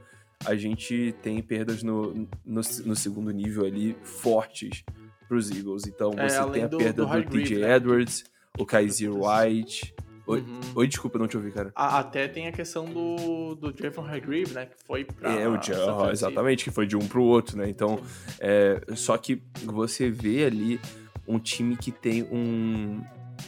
A 0.45 0.56
gente 0.56 1.13
tem 1.21 1.41
perdas 1.41 1.84
no, 1.84 2.13
no, 2.45 2.62
no 2.86 2.95
segundo 2.95 3.32
nível 3.32 3.65
ali 3.65 3.95
fortes 4.03 4.84
pros 5.27 5.49
Eagles. 5.51 5.84
Então 5.88 6.12
É, 6.17 6.29
você 6.29 6.38
além 6.38 6.53
tem 6.53 6.63
a 6.63 6.67
do- 6.67 6.77
perda 6.77 7.06
do 7.06 7.08
do, 7.10 7.60
né? 7.60 7.75
Edwards, 7.75 8.23
o 8.58 8.65
Kaiser 8.65 9.12
White. 9.13 9.93
Oi, 10.25 10.39
Uhum. 10.39 10.60
oi, 10.75 10.88
desculpa, 10.88 11.19
não 11.19 11.27
te 11.27 11.36
ouvi, 11.36 11.51
cara. 11.51 11.71
Até 11.75 12.29
tem 12.29 12.47
a 12.47 12.51
questão 12.53 12.86
do, 12.86 13.56
do 13.56 13.73
Javon 13.77 14.06
Hargrave, 14.06 14.53
né? 14.53 14.67
Que 14.67 14.75
foi 14.86 15.03
pra. 15.03 15.29
É, 15.34 15.47
o 15.49 15.58
Francisco. 15.95 16.12
exatamente, 16.27 16.63
que 16.63 16.71
foi 16.71 16.88
de 16.88 16.95
um 16.95 17.06
pro 17.06 17.21
outro, 17.23 17.58
né? 17.58 17.69
Então, 17.69 17.99
é, 18.39 18.82
só 18.95 19.17
que 19.17 19.41
você 19.65 20.10
vê 20.10 20.45
ali 20.45 20.79
um 21.27 21.38
time 21.39 21.75
que 21.75 21.91
tem 21.91 22.23
um 22.23 23.01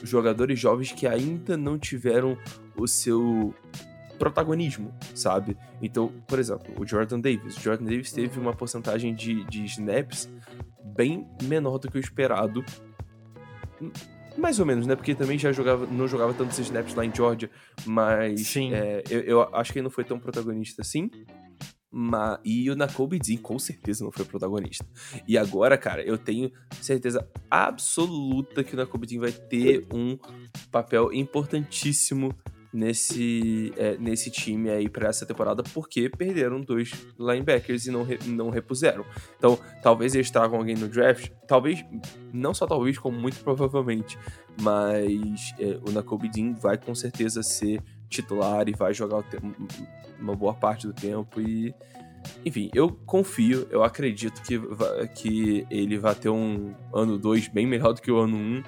jogadores 0.03 0.60
jovens 0.60 0.91
que 0.91 1.08
ainda 1.08 1.55
não 1.55 1.79
tiveram 1.79 2.38
o 2.75 2.86
seu 2.88 3.53
protagonismo, 4.17 4.93
sabe? 5.13 5.58
Então, 5.82 6.12
por 6.28 6.39
exemplo, 6.39 6.73
o 6.78 6.86
Jordan 6.86 7.19
Davis. 7.19 7.58
O 7.58 7.62
Jordan 7.62 7.86
Davis 7.86 8.12
teve 8.12 8.39
uma 8.39 8.54
porcentagem 8.54 9.13
de, 9.13 9.43
de 9.45 9.63
snaps 9.65 10.30
bem 10.95 11.28
menor 11.43 11.78
do 11.78 11.89
que 11.89 11.97
o 11.97 11.99
esperado. 11.99 12.63
Mais 14.38 14.60
ou 14.60 14.65
menos, 14.65 14.86
né? 14.86 14.95
Porque 14.95 15.15
também 15.15 15.38
já 15.38 15.51
jogava, 15.51 15.86
não 15.86 16.08
jogava 16.08 16.34
tantos 16.34 16.60
snaps 16.60 16.93
lá 16.93 17.06
em 17.06 17.13
Georgia, 17.13 17.49
mas 17.86 18.47
Sim. 18.47 18.73
é, 18.73 19.01
eu, 19.10 19.21
eu 19.21 19.41
acho 19.56 19.71
que 19.71 19.80
ele 19.80 19.84
não 19.84 19.89
foi 19.91 20.04
tão 20.04 20.19
protagonista 20.19 20.82
assim. 20.82 21.10
Ma- 21.89 22.38
e 22.43 22.69
o 22.69 22.75
Nakobe 22.75 23.17
Dean 23.17 23.38
com 23.38 23.58
certeza 23.58 24.04
não 24.04 24.12
foi 24.12 24.25
protagonista. 24.25 24.86
E 25.25 25.38
agora, 25.38 25.78
cara, 25.78 26.04
eu 26.04 26.17
tenho 26.17 26.51
certeza 26.82 27.25
absoluta 27.49 28.65
que 28.65 28.73
o 28.73 28.78
Nakobe 28.78 29.08
Dean 29.08 29.21
vai 29.21 29.32
ter 29.32 29.88
um 29.93 30.17
papel 30.69 31.13
importantíssimo 31.13 32.36
nesse, 32.75 33.73
é, 33.77 33.97
nesse 33.97 34.29
time 34.29 34.69
aí 34.69 34.89
pra 34.89 35.09
essa 35.09 35.25
temporada, 35.25 35.63
porque 35.73 36.09
perderam 36.09 36.59
dois 36.61 36.91
linebackers 37.17 37.88
e 37.88 37.91
não, 37.91 38.03
re- 38.03 38.19
não 38.25 38.49
repuseram. 38.49 39.05
Então, 39.38 39.57
talvez 39.81 40.13
eles 40.13 40.29
tragam 40.29 40.57
alguém 40.59 40.75
no 40.75 40.88
draft, 40.88 41.29
talvez, 41.47 41.83
não 42.33 42.53
só 42.53 42.67
talvez, 42.67 42.97
como 42.97 43.17
muito 43.17 43.41
provavelmente, 43.43 44.17
mas 44.61 45.53
é, 45.59 45.79
o 45.88 45.91
Nakobe 45.91 46.29
Dean 46.29 46.53
vai 46.53 46.77
com 46.77 46.93
certeza 46.93 47.41
ser 47.41 47.81
titular 48.09 48.67
e 48.67 48.73
vai 48.73 48.93
jogar 48.93 49.23
uma 50.19 50.35
boa 50.35 50.53
parte 50.53 50.85
do 50.85 50.93
tempo 50.93 51.41
e 51.41 51.73
enfim, 52.43 52.71
eu 52.73 52.89
confio, 53.05 53.67
eu 53.69 53.83
acredito 53.83 54.41
que, 54.41 54.59
que 55.13 55.65
ele 55.69 55.97
vai 55.97 56.15
ter 56.15 56.29
um 56.29 56.73
ano 56.93 57.19
2 57.19 57.49
bem 57.49 57.67
melhor 57.67 57.93
do 57.93 58.01
que 58.01 58.11
o 58.11 58.17
ano 58.17 58.35
1. 58.35 58.39
Um, 58.39 58.63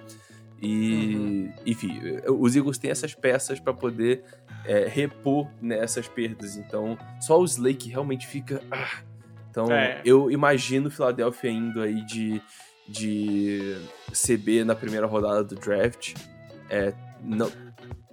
e, 0.61 1.49
enfim, 1.65 1.99
os 2.27 2.55
Eagles 2.55 2.77
têm 2.77 2.89
essas 2.91 3.13
peças 3.13 3.59
para 3.59 3.73
poder 3.73 4.23
é, 4.65 4.87
repor 4.87 5.47
nessas 5.61 6.07
perdas. 6.07 6.55
Então, 6.57 6.97
só 7.21 7.39
o 7.39 7.45
Slay 7.45 7.73
que 7.75 7.89
realmente 7.89 8.25
fica. 8.27 8.61
ah. 8.71 9.01
Então, 9.49 9.71
É. 9.71 10.01
eu 10.05 10.29
imagino 10.29 10.87
o 10.87 10.91
Philadelphia 10.91 11.49
indo 11.49 11.81
aí 11.81 12.05
de, 12.05 12.39
de 12.87 13.75
CB 14.13 14.63
na 14.63 14.75
primeira 14.75 15.07
rodada 15.07 15.43
do 15.43 15.55
draft. 15.55 16.13
É, 16.69 16.93
não, 17.23 17.51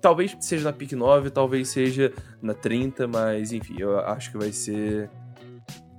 talvez 0.00 0.35
seja 0.40 0.64
na 0.64 0.72
pick 0.72 0.92
9, 0.92 1.28
talvez 1.30 1.68
seja 1.68 2.12
na 2.40 2.54
30, 2.54 3.07
mas 3.07 3.52
enfim, 3.52 3.76
eu 3.78 3.98
acho 4.00 4.30
que 4.33 4.38
vai 4.38 4.52
ser. 4.52 5.11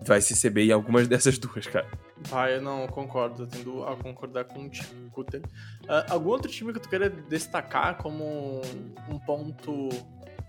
Vai 0.03 0.21
ser 0.21 0.36
CB 0.49 0.65
em 0.67 0.71
algumas 0.71 1.08
dessas 1.10 1.38
duas, 1.38 1.67
cara. 1.67 1.88
Vai, 2.27 2.55
eu 2.55 2.61
não 2.61 2.88
concordo, 2.88 3.43
eu 3.43 3.47
tendo 3.47 3.83
a 3.83 3.95
concordar 3.95 4.45
com 4.45 4.65
o 4.65 4.71
Cutter. 5.11 5.41
Ah, 5.88 6.05
algum 6.09 6.29
outro 6.29 6.49
time 6.51 6.73
que 6.73 6.79
tu 6.79 6.89
queira 6.89 7.09
destacar 7.09 7.97
como 7.97 8.61
um 9.07 9.19
ponto 9.19 9.89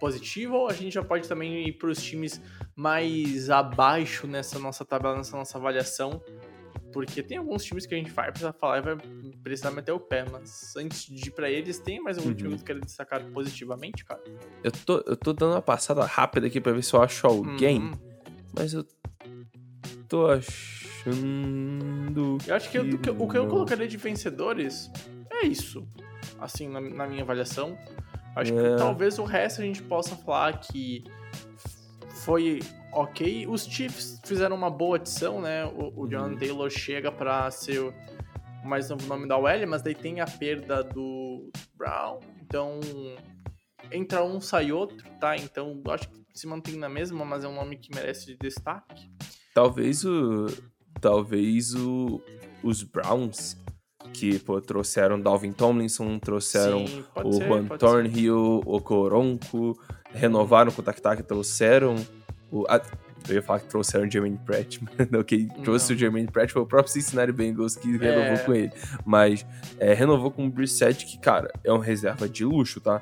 positivo 0.00 0.54
ou 0.56 0.68
a 0.68 0.72
gente 0.72 0.92
já 0.92 1.02
pode 1.02 1.28
também 1.28 1.68
ir 1.68 1.72
para 1.74 1.88
os 1.90 2.02
times 2.02 2.40
mais 2.74 3.50
abaixo 3.50 4.26
nessa 4.26 4.58
nossa 4.58 4.84
tabela, 4.84 5.16
nessa 5.16 5.36
nossa 5.36 5.58
avaliação? 5.58 6.20
Porque 6.92 7.22
tem 7.22 7.36
alguns 7.36 7.62
times 7.62 7.84
que 7.84 7.94
a 7.94 7.98
gente 7.98 8.10
vai 8.10 8.30
precisar 8.30 8.54
falar 8.54 8.78
e 8.78 8.80
vai 8.80 8.96
precisar 9.42 9.70
meter 9.70 9.92
o 9.92 10.00
pé, 10.00 10.24
mas 10.30 10.74
antes 10.76 11.04
de 11.04 11.28
ir 11.28 11.32
pra 11.32 11.50
eles, 11.50 11.78
tem 11.78 12.00
mais 12.02 12.16
algum 12.16 12.30
Uhum. 12.30 12.36
time 12.36 12.50
que 12.52 12.58
tu 12.58 12.64
queira 12.64 12.80
destacar 12.80 13.22
positivamente, 13.32 14.02
cara? 14.04 14.22
Eu 14.64 14.72
tô, 14.72 14.98
eu 15.06 15.16
tô 15.16 15.32
dando 15.34 15.52
uma 15.52 15.62
passada 15.62 16.04
rápida 16.06 16.46
aqui 16.46 16.58
pra 16.58 16.72
ver 16.72 16.82
se 16.82 16.94
eu 16.94 17.02
acho 17.02 17.26
alguém, 17.26 17.82
Hum, 17.82 17.90
mas 18.54 18.72
eu 18.72 18.82
tô 20.08 20.26
achando. 21.06 22.38
eu 22.46 22.54
acho 22.54 22.70
que, 22.70 22.98
que 22.98 23.10
eu- 23.10 23.20
o 23.20 23.28
que 23.28 23.36
eu 23.38 23.46
colocaria 23.48 23.86
de 23.88 23.96
vencedores 23.96 24.90
é 25.30 25.46
isso. 25.46 25.86
assim, 26.38 26.68
na, 26.68 26.80
na 26.80 27.06
minha 27.06 27.22
avaliação. 27.22 27.78
Acho 28.34 28.52
É. 28.52 28.56
que 28.72 28.76
talvez 28.76 29.18
o 29.18 29.24
resto 29.24 29.62
a 29.62 29.64
gente 29.64 29.82
possa 29.82 30.14
falar 30.16 30.58
que 30.60 31.02
foi 32.24 32.60
ok. 32.92 33.46
Os 33.46 33.64
Chiefs 33.64 34.20
fizeram 34.24 34.54
uma 34.56 34.68
boa 34.70 34.96
adição, 34.96 35.40
né? 35.40 35.64
O, 35.64 36.02
o 36.02 36.06
John 36.08 36.28
Uhum. 36.30 36.36
Taylor 36.36 36.68
chega 36.70 37.10
pra 37.10 37.50
ser 37.50 37.78
o 37.80 37.94
mais 38.64 38.90
novo 38.90 39.06
nome 39.06 39.26
da 39.28 39.38
OL, 39.38 39.66
mas 39.66 39.80
daí 39.82 39.94
tem 39.94 40.20
a 40.20 40.26
perda 40.26 40.82
do 40.82 41.50
Brown. 41.76 42.18
Então, 42.42 42.80
entra 43.90 44.22
um, 44.24 44.40
sai 44.40 44.72
outro, 44.72 45.08
tá? 45.20 45.36
Então, 45.36 45.80
acho 45.88 46.08
que 46.08 46.22
se 46.34 46.46
mantém 46.46 46.76
na 46.76 46.88
mesma, 46.88 47.24
mas 47.24 47.44
é 47.44 47.48
um 47.48 47.54
nome 47.54 47.76
que 47.78 47.94
merece 47.94 48.36
destaque. 48.38 49.08
Talvez 49.56 50.04
o. 50.04 50.46
Talvez 51.00 51.74
o. 51.74 52.20
Os 52.62 52.82
Browns, 52.82 53.56
que 54.12 54.38
pô, 54.38 54.60
trouxeram 54.60 55.18
Dalvin 55.18 55.50
Tomlinson, 55.52 56.18
trouxeram 56.18 56.86
Sim, 56.86 57.04
o 57.24 57.32
ser. 57.32 57.78
Thornhill, 57.78 58.60
o 58.66 58.80
Coronco, 58.82 59.78
renovaram 60.12 60.70
com 60.70 60.82
o 60.82 60.84
Tak 60.84 61.00
Tak, 61.00 61.22
trouxeram 61.22 61.96
o. 62.52 62.64
ah, 62.68 62.82
eu 63.28 63.36
ia 63.36 63.42
falar 63.42 63.60
que 63.60 63.68
trouxeram 63.68 64.06
o 64.06 64.10
Jermaine 64.10 64.38
Pratt, 64.44 64.78
mas 64.98 65.10
não, 65.10 65.24
quem 65.24 65.48
trouxe 65.64 65.94
o 65.94 65.96
Jermaine 65.96 66.28
Pratt 66.30 66.50
foi 66.50 66.60
o 66.62 66.66
próprio 66.66 66.92
Cincinnati 66.92 67.32
Bengals 67.32 67.76
que 67.76 67.96
renovou 67.96 68.34
É. 68.34 68.38
com 68.38 68.52
ele. 68.54 68.72
Mas 69.06 69.46
é, 69.78 69.94
renovou 69.94 70.30
com 70.30 70.46
o 70.46 70.50
Brissett, 70.50 71.06
que, 71.06 71.18
cara, 71.18 71.50
é 71.64 71.72
um 71.72 71.78
reserva 71.78 72.28
de 72.28 72.44
luxo, 72.44 72.78
tá? 72.78 73.00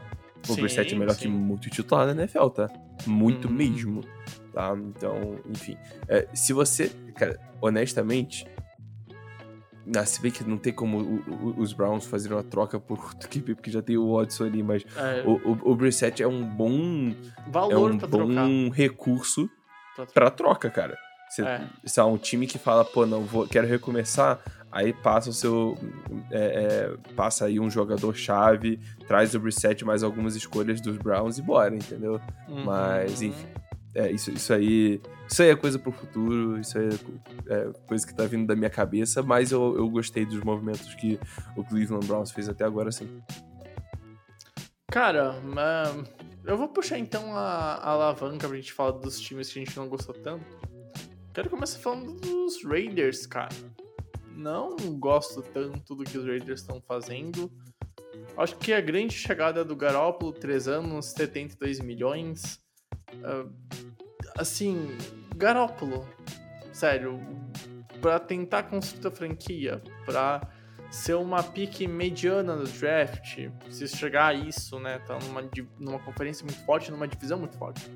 O 0.48 0.52
Sim, 0.54 0.60
Brissett 0.60 0.94
é 0.94 0.98
melhor 0.98 1.16
que 1.16 1.22
sim. 1.24 1.28
muito 1.28 1.68
titular 1.68 2.06
da 2.06 2.12
NFL, 2.12 2.48
tá? 2.48 2.70
Muito 3.06 3.48
Uhum. 3.48 3.54
mesmo. 3.54 4.04
Tá? 4.54 4.72
Então, 4.76 5.38
enfim. 5.50 5.76
É, 6.08 6.28
se 6.32 6.52
você. 6.52 6.90
Cara, 7.16 7.38
honestamente. 7.60 8.46
Ah, 9.94 10.06
se 10.06 10.22
bem 10.22 10.30
que 10.30 10.42
não 10.44 10.56
tem 10.56 10.72
como 10.72 10.98
o- 10.98 11.18
o- 11.28 11.60
os 11.60 11.74
Browns 11.74 12.06
fazerem 12.06 12.36
uma 12.38 12.42
troca 12.42 12.80
por 12.80 12.98
equipe, 13.22 13.54
porque 13.54 13.70
já 13.70 13.82
tem 13.82 13.98
o 13.98 14.16
Watson 14.16 14.44
ali, 14.44 14.62
mas 14.62 14.82
É, 14.96 15.22
o, 15.26 15.32
o, 15.50 15.72
o 15.72 15.76
Brissett 15.76 16.22
é 16.22 16.26
um 16.26 16.42
bom. 16.42 17.10
É 17.46 17.50
valor 17.50 17.92
um 17.92 17.98
pra 17.98 18.08
bom 18.08 18.26
trocar. 18.26 18.48
recurso 18.74 19.50
pra 20.14 20.30
troca, 20.30 20.70
cara. 20.70 20.96
Você, 21.28 21.42
É. 21.42 21.66
se 21.84 22.00
há 22.00 22.06
um 22.06 22.16
time 22.16 22.46
que 22.46 22.58
fala, 22.58 22.82
pô, 22.84 23.04
não, 23.04 23.22
vou, 23.24 23.46
quero 23.46 23.66
recomeçar, 23.66 24.38
aí 24.72 24.92
passa 24.94 25.28
o 25.28 25.32
seu. 25.34 25.76
é, 26.30 26.38
é, 26.38 27.12
passa 27.14 27.44
aí 27.44 27.60
um 27.60 27.68
jogador-chave, 27.68 28.80
traz 29.06 29.34
o 29.34 29.40
Brissett 29.40 29.84
mais 29.84 30.02
algumas 30.02 30.34
escolhas 30.34 30.80
dos 30.80 30.96
Browns 30.96 31.36
e 31.38 31.42
bora, 31.42 31.74
entendeu? 31.74 32.18
Uhum. 32.48 32.64
Mas, 32.64 33.20
enfim. 33.20 33.46
É, 33.94 34.11
isso, 34.11 34.30
isso 34.30 34.52
aí. 34.52 35.00
Isso 35.28 35.42
aí 35.42 35.50
é 35.50 35.57
coisa 35.57 35.78
pro 35.78 35.92
futuro, 35.92 36.59
isso 36.59 36.76
aí 36.78 36.88
é, 37.48 37.54
é 37.54 37.72
coisa 37.87 38.07
que 38.07 38.14
tá 38.14 38.24
vindo 38.26 38.46
da 38.46 38.54
minha 38.54 38.68
cabeça, 38.68 39.22
mas 39.22 39.52
eu, 39.52 39.76
eu 39.76 39.88
gostei 39.88 40.26
dos 40.26 40.40
movimentos 40.42 40.94
que 40.94 41.18
o 41.57 41.64
Cleveland 41.64 42.07
Browns 42.07 42.30
fez 42.30 42.48
até 42.48 42.64
agora, 42.64 42.92
sim. 42.92 43.22
Cara, 44.90 45.35
ah, 45.57 46.04
eu 46.44 46.59
vou 46.59 46.68
puxar 46.68 46.98
então 46.98 47.35
a, 47.37 47.74
a 47.74 47.90
alavanca 47.90 48.46
pra 48.46 48.57
gente 48.57 48.72
falar 48.72 48.92
dos 48.92 49.18
times 49.18 49.52
que 49.52 49.59
a 49.59 49.64
gente 49.64 49.76
não 49.76 49.88
gostou 49.88 50.14
tanto. 50.14 50.44
Quero 51.33 51.50
começar 51.50 51.78
falando 51.78 52.12
dos 52.20 52.62
Raiders, 52.62 53.26
cara. 53.26 53.54
Não 54.37 54.76
gosto 54.98 55.42
tanto 55.42 55.94
do 55.94 56.04
que 56.04 56.18
os 56.18 56.24
Raiders 56.24 56.61
estão 56.61 56.80
fazendo. 56.80 57.50
Acho 58.37 58.57
que 58.57 58.72
a 58.72 58.80
grande 58.80 59.14
chegada 59.14 59.64
do 59.64 59.74
Garoppolo, 59.74 60.33
3 60.33 60.68
anos, 60.68 61.07
72 61.07 61.80
milhões. 61.80 62.61
ah, 63.24 63.46
assim, 64.37 64.88
Garoppolo, 65.37 66.07
sério, 66.73 67.20
pra 68.01 68.18
tentar 68.18 68.64
construir 68.64 69.07
a 69.07 69.11
franquia, 69.11 69.83
pra 70.05 70.49
ser 70.90 71.14
uma 71.14 71.42
pique 71.42 71.88
mediana 71.88 72.55
no 72.55 72.64
draft, 72.64 73.49
se 73.70 73.88
chegar 73.88 74.27
a 74.29 74.35
isso, 74.35 74.79
né? 74.79 74.99
Tá 75.01 75.18
numa, 75.18 75.42
numa 75.79 75.99
conferência 75.99 76.44
muito 76.44 76.64
forte, 76.64 76.90
numa 76.90 77.09
divisão 77.09 77.38
muito 77.38 77.57
forte. 77.57 77.90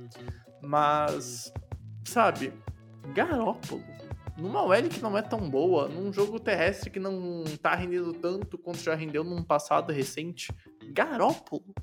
Mas, 0.61 1.53
sabe, 2.05 2.53
Garópolo, 3.15 3.85
numa 4.37 4.63
OL 4.65 4.89
que 4.89 5.01
não 5.01 5.17
é 5.17 5.23
tão 5.23 5.49
boa, 5.49 5.89
num 5.89 6.13
jogo 6.13 6.41
terrestre 6.41 6.91
que 6.91 6.99
não 6.99 7.45
tá 7.63 7.75
rendendo 7.75 8.13
tanto 8.15 8.59
quanto 8.59 8.79
já 8.79 8.95
rendeu 8.95 9.23
num 9.23 9.43
passado 9.43 9.93
recente, 9.93 10.53
Garópolo? 10.93 11.75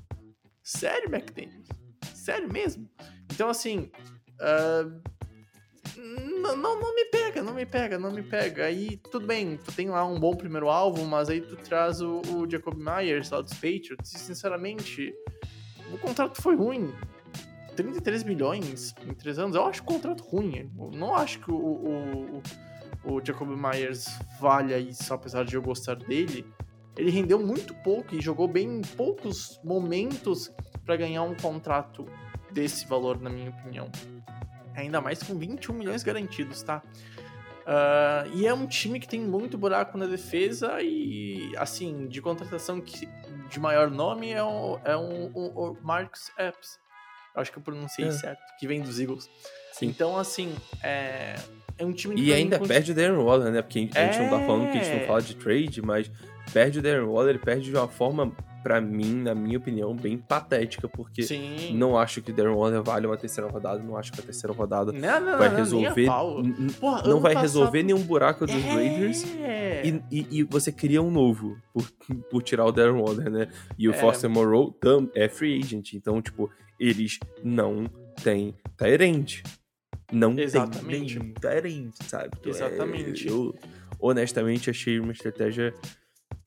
Sério, 0.62 1.08
McDaniels? 1.14 1.68
Sério 2.14 2.52
mesmo? 2.52 2.90
Então, 3.32 3.48
assim, 3.48 3.90
ah, 4.40 4.90
não, 5.96 6.56
não, 6.56 6.80
não 6.80 6.94
me 6.94 7.04
pega, 7.06 7.42
não 7.42 7.54
me 7.54 7.66
pega, 7.66 7.98
não 7.98 8.10
me 8.10 8.22
pega. 8.22 8.64
Aí, 8.66 8.96
tudo 9.10 9.26
bem, 9.26 9.56
tu 9.56 9.72
tem 9.72 9.88
lá 9.88 10.04
um 10.04 10.18
bom 10.18 10.34
primeiro 10.34 10.68
alvo, 10.68 11.04
mas 11.04 11.28
aí 11.28 11.40
tu 11.40 11.56
traz 11.56 12.00
o, 12.00 12.20
o 12.20 12.50
Jacob 12.50 12.74
Myers 12.76 13.30
lá 13.30 13.40
dos 13.40 13.54
Patriots, 13.54 14.12
e 14.14 14.18
sinceramente, 14.18 15.14
o 15.92 15.98
contrato 15.98 16.40
foi 16.40 16.56
ruim. 16.56 16.92
33 17.74 18.24
milhões 18.24 18.94
em 19.06 19.12
3 19.12 19.38
anos, 19.38 19.56
eu 19.56 19.64
acho 19.64 19.82
o 19.82 19.84
contrato 19.84 20.22
ruim. 20.24 20.70
Eu 20.78 20.90
não 20.92 21.14
acho 21.14 21.40
que 21.40 21.50
o, 21.50 21.56
o, 21.56 22.42
o, 23.04 23.14
o 23.14 23.24
Jacob 23.24 23.48
Myers 23.48 24.06
valha 24.40 24.78
isso, 24.78 25.12
apesar 25.12 25.44
de 25.44 25.54
eu 25.54 25.62
gostar 25.62 25.96
dele. 25.96 26.46
Ele 26.96 27.10
rendeu 27.10 27.38
muito 27.38 27.74
pouco 27.74 28.14
e 28.14 28.20
jogou 28.22 28.48
bem 28.48 28.78
em 28.78 28.80
poucos 28.80 29.60
momentos 29.62 30.50
para 30.86 30.96
ganhar 30.96 31.22
um 31.24 31.34
contrato 31.34 32.06
desse 32.50 32.86
valor, 32.86 33.20
na 33.20 33.30
minha 33.30 33.50
opinião. 33.50 33.90
Ainda 34.74 35.00
mais 35.00 35.22
com 35.22 35.34
21 35.38 35.72
milhões 35.74 36.02
garantidos, 36.02 36.62
tá? 36.62 36.82
Ah, 37.66 38.24
e 38.34 38.46
é 38.46 38.54
um 38.54 38.66
time 38.66 39.00
que 39.00 39.08
tem 39.08 39.20
muito 39.20 39.58
buraco 39.58 39.98
na 39.98 40.06
defesa 40.06 40.80
e, 40.82 41.52
assim, 41.56 42.06
de 42.06 42.20
contratação 42.22 42.80
que, 42.80 43.08
de 43.50 43.58
maior 43.58 43.90
nome 43.90 44.30
é 44.30 44.42
o, 44.42 44.78
é 44.84 44.96
um, 44.96 45.30
o, 45.34 45.70
o 45.72 45.78
Marcus 45.82 46.30
Epps. 46.38 46.78
Acho 47.34 47.52
que 47.52 47.58
eu 47.58 47.62
pronunciei 47.62 48.08
É. 48.08 48.12
certo, 48.12 48.40
que 48.58 48.66
vem 48.66 48.80
dos 48.80 48.98
Eagles. 49.00 49.28
Sim. 49.72 49.86
Então, 49.88 50.16
assim, 50.16 50.54
é, 50.82 51.34
é 51.76 51.84
um 51.84 51.92
time 51.92 52.14
que 52.14 52.22
E 52.22 52.32
ainda 52.32 52.58
cons- 52.58 52.68
perde 52.68 52.92
o 52.92 52.94
Darren 52.94 53.18
Waller, 53.18 53.52
né? 53.52 53.60
Porque 53.62 53.78
a 53.78 53.82
gente, 53.82 53.94
gente 53.94 54.18
não 54.20 54.30
tá 54.40 54.46
falando 54.46 54.62
que 54.72 54.78
a 54.78 54.82
gente 54.82 54.88
É. 54.96 55.00
não 55.00 55.06
fala 55.06 55.20
de 55.22 55.36
trade, 55.36 55.82
mas 55.82 56.10
perde 56.52 56.78
o 56.78 56.82
Darren 56.82 57.02
Waller, 57.04 57.30
ele 57.34 57.38
perde 57.44 57.70
de 57.70 57.76
uma 57.76 57.88
forma, 57.88 58.32
pra 58.66 58.80
mim, 58.80 59.22
na 59.22 59.32
minha 59.32 59.58
opinião, 59.58 59.94
bem 59.94 60.18
patética, 60.18 60.88
porque 60.88 61.22
Sim. 61.22 61.72
não 61.76 61.96
acho 61.96 62.20
que 62.20 62.32
Darren 62.32 62.52
Waller 62.56 62.82
vale 62.82 63.06
uma 63.06 63.16
terceira 63.16 63.48
rodada, 63.48 63.80
não 63.80 63.96
acho 63.96 64.10
que 64.12 64.18
a 64.20 64.24
terceira 64.24 64.52
rodada 64.52 64.90
Não, 64.90 65.20
não, 65.20 65.38
vai 65.38 65.48
não, 65.50 65.56
resolver. 65.56 66.06
Porra, 66.80 67.02
não 67.08 67.20
vai 67.20 67.34
passado- 67.34 67.42
resolver 67.42 67.82
nenhum 67.84 68.02
buraco 68.02 68.44
dos 68.44 68.52
É. 68.56 68.58
Raiders. 68.58 69.22
E, 69.22 70.02
e- 70.10 70.26
e 70.40 70.42
você 70.42 70.72
cria 70.72 71.00
um 71.00 71.12
novo 71.12 71.56
por, 71.72 71.88
por 72.28 72.42
tirar 72.42 72.64
o 72.64 72.72
Darren 72.72 73.00
Waller, 73.00 73.30
né? 73.30 73.48
E 73.78 73.88
o 73.88 73.92
É. 73.92 73.94
Foster 73.94 74.28
Moreau 74.28 74.72
tam, 74.72 75.08
é 75.14 75.28
free 75.28 75.60
agent. 75.60 75.92
Então, 75.94 76.20
tipo, 76.20 76.50
eles 76.80 77.20
não 77.44 77.84
têm 78.20 78.52
Tyrant. 78.76 79.42
Não 80.10 80.36
Exatamente. 80.36 81.20
tem 81.20 81.32
Tyrant, 81.34 81.94
sabe? 82.02 82.30
Então, 82.40 82.50
é, 82.50 82.56
Exatamente. 82.56 83.28
eu, 83.28 83.54
honestamente, 84.00 84.70
achei 84.70 84.98
uma 84.98 85.12
estratégia, 85.12 85.72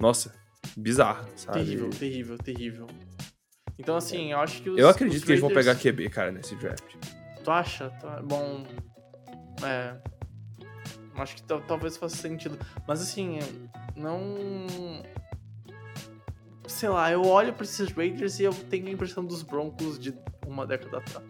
nossa, 0.01 0.34
bizarra, 0.77 1.27
sabe? 1.36 1.60
Terrível, 1.60 1.89
terrível, 1.89 2.38
terrível. 2.38 2.88
Então, 3.77 3.95
assim, 3.95 4.32
eu 4.32 4.39
acho 4.39 4.62
que 4.62 4.69
os. 4.69 4.77
Eu 4.77 4.89
acredito 4.89 5.25
que 5.25 5.32
eles 5.32 5.41
vão 5.41 5.53
pegar 5.53 5.75
QB, 5.75 6.10
cara, 6.10 6.32
nesse 6.32 6.55
draft. 6.55 6.95
Tu 7.43 7.51
acha? 7.51 7.89
Tá, 7.91 8.21
bom. 8.21 8.63
É. 9.63 9.95
Acho 11.15 11.36
que 11.36 11.43
tal- 11.43 11.62
talvez 11.62 11.97
faça 11.97 12.15
sentido. 12.15 12.58
Mas 12.88 13.01
assim, 13.01 13.39
não. 13.95 14.36
Sei 16.67 16.88
lá, 16.88 17.12
eu 17.12 17.23
olho 17.25 17.53
pra 17.53 17.63
esses 17.63 17.91
Raiders 17.91 18.39
e 18.39 18.43
eu 18.43 18.53
tenho 18.53 18.88
a 18.88 18.91
impressão 18.91 19.25
dos 19.25 19.41
Broncos 19.43 19.97
de 19.99 20.13
uma 20.45 20.65
década 20.67 20.99
atrás. 20.99 21.25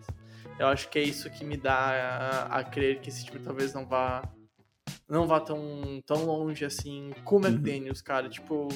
Eu 0.59 0.67
acho 0.67 0.89
que 0.89 0.99
é 0.99 1.03
isso 1.03 1.29
que 1.29 1.45
me 1.45 1.55
dá 1.55 1.73
a, 2.49 2.59
a 2.59 2.63
crer 2.63 2.99
que 2.99 3.09
esse 3.09 3.23
time 3.25 3.39
talvez 3.39 3.73
não 3.73 3.85
vá. 3.85 4.21
Não 5.07 5.25
vá 5.25 5.39
tão, 5.39 6.01
tão 6.05 6.25
longe 6.25 6.65
assim 6.65 7.11
com 7.23 7.37
o 7.37 7.39
Uhum. 7.39 7.45
McDaniels, 7.47 8.01
cara. 8.01 8.27
Tipo. 8.29 8.67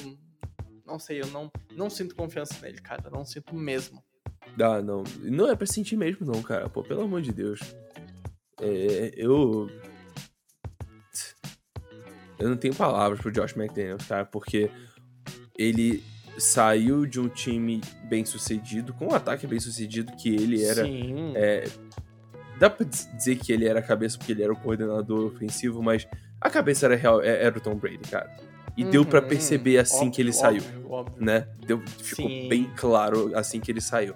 Não 0.86 0.98
sei, 0.98 1.20
eu 1.22 1.26
não, 1.28 1.50
não 1.72 1.88
sinto 1.88 2.14
confiança 2.14 2.54
nele, 2.60 2.80
cara. 2.80 3.08
Não 3.10 3.24
sinto 3.24 3.54
mesmo. 3.54 4.02
Ah, 4.60 4.82
não. 4.82 5.02
Não 5.20 5.50
é 5.50 5.56
pra 5.56 5.66
sentir 5.66 5.96
mesmo, 5.96 6.26
não, 6.26 6.42
cara. 6.42 6.68
Pô, 6.68 6.82
pelo 6.82 7.02
amor 7.02 7.22
de 7.22 7.32
Deus. 7.32 7.60
É, 8.60 9.12
eu. 9.16 9.68
Eu 12.38 12.48
não 12.50 12.56
tenho 12.56 12.74
palavras 12.74 13.20
pro 13.20 13.30
Josh 13.32 13.56
McDaniels, 13.56 14.06
cara, 14.06 14.24
porque 14.24 14.70
ele 15.56 16.02
saiu 16.36 17.06
de 17.06 17.20
um 17.20 17.28
time 17.28 17.80
bem 18.08 18.24
sucedido, 18.24 18.92
com 18.92 19.06
um 19.06 19.14
ataque 19.14 19.46
bem 19.46 19.60
sucedido, 19.60 20.12
que 20.16 20.28
ele 20.34 20.62
era. 20.64 20.84
Sim. 20.84 21.32
é, 21.36 21.64
dá 22.58 22.68
pra 22.68 22.84
diz- 22.84 23.08
dizer 23.16 23.36
que 23.36 23.52
ele 23.52 23.66
era 23.66 23.78
a 23.78 23.82
cabeça 23.82 24.18
porque 24.18 24.32
ele 24.32 24.42
era 24.42 24.52
o 24.52 24.56
coordenador 24.56 25.26
ofensivo, 25.32 25.82
mas 25.82 26.06
a 26.40 26.50
cabeça 26.50 26.86
era, 26.86 26.96
real, 26.96 27.22
é- 27.22 27.44
era 27.44 27.56
o 27.56 27.60
Tom 27.60 27.76
Brady, 27.76 28.08
cara. 28.10 28.28
E 28.76 28.84
deu 28.84 29.04
pra 29.06 29.20
Uhum, 29.20 29.28
perceber 29.28 29.78
assim 29.78 30.10
que 30.10 30.20
ele 30.20 30.30
óbvio, 30.30 30.40
saiu 30.40 30.62
Óbvio, 30.62 30.90
óbvio. 30.90 31.24
né? 31.24 31.46
Deu, 31.66 31.80
ficou 32.02 32.28
Sim. 32.28 32.48
bem 32.48 32.64
claro 32.76 33.36
assim 33.36 33.60
que 33.60 33.70
ele 33.70 33.80
saiu. 33.80 34.14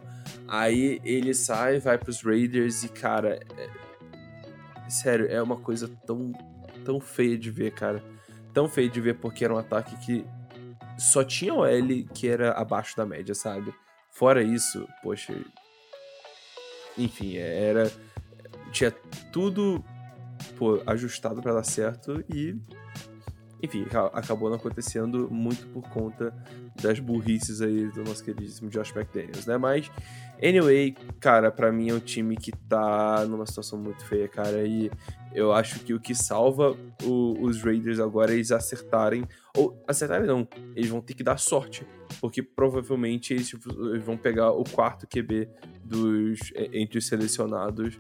Aí 0.48 1.00
ele 1.04 1.32
sai, 1.34 1.78
vai 1.78 1.96
pros 1.98 2.22
Raiders 2.22 2.82
e, 2.82 2.88
cara, 2.88 3.38
é- 3.56 3.70
sério, 4.90 5.26
é 5.30 5.40
uma 5.42 5.56
coisa 5.56 5.88
tão, 6.06 6.32
tão 6.84 6.98
feia 7.00 7.38
de 7.38 7.50
ver, 7.50 7.72
cara. 7.72 8.02
Tão 8.52 8.68
feia 8.68 8.88
de 8.88 9.00
ver 9.00 9.14
porque 9.14 9.44
era 9.44 9.54
um 9.54 9.58
ataque 9.58 9.96
que 10.04 10.24
só 10.98 11.22
tinha 11.22 11.54
o 11.54 11.64
L 11.64 12.04
que 12.14 12.26
era 12.26 12.52
abaixo 12.52 12.96
da 12.96 13.06
média, 13.06 13.34
sabe? 13.34 13.72
Fora 14.10 14.42
isso, 14.42 14.88
poxa. 15.02 15.34
Enfim, 16.96 17.36
era. 17.36 17.90
Tinha 18.72 18.90
tudo 19.32 19.84
pô, 20.58 20.82
ajustado 20.86 21.40
para 21.40 21.52
dar 21.54 21.64
certo 21.64 22.24
e. 22.28 22.56
Enfim, 23.62 23.86
acabou 24.12 24.48
não 24.48 24.56
acontecendo 24.56 25.28
muito 25.30 25.66
por 25.68 25.82
conta 25.90 26.32
das 26.80 27.00
burrices 27.00 27.60
aí 27.60 27.88
do 27.90 28.04
nosso 28.04 28.22
queridíssimo 28.22 28.70
Josh 28.70 28.94
McDaniels, 28.94 29.46
né? 29.46 29.56
Mas, 29.58 29.90
anyway, 30.42 30.94
cara, 31.18 31.50
para 31.50 31.72
mim 31.72 31.90
é 31.90 31.94
um 31.94 32.00
time 32.00 32.36
que 32.36 32.52
tá 32.52 33.26
numa 33.26 33.46
situação 33.46 33.78
muito 33.78 34.04
feia, 34.04 34.28
cara, 34.28 34.64
e 34.64 34.90
eu 35.34 35.52
acho 35.52 35.80
que 35.80 35.92
o 35.92 36.00
que 36.00 36.14
salva 36.14 36.76
o, 37.02 37.42
os 37.42 37.62
Raiders 37.62 37.98
agora 37.98 38.32
é 38.32 38.36
eles 38.36 38.52
acertarem, 38.52 39.26
ou 39.56 39.82
acertarem 39.88 40.26
não, 40.26 40.46
eles 40.76 40.88
vão 40.88 41.00
ter 41.00 41.14
que 41.14 41.24
dar 41.24 41.38
sorte, 41.38 41.84
porque 42.20 42.42
provavelmente 42.42 43.34
eles, 43.34 43.48
tipo, 43.48 43.70
eles 43.88 44.04
vão 44.04 44.16
pegar 44.16 44.52
o 44.52 44.62
quarto 44.62 45.06
QB 45.06 45.48
dos, 45.84 46.52
é, 46.54 46.78
entre 46.78 46.98
os 46.98 47.06
selecionados 47.06 47.98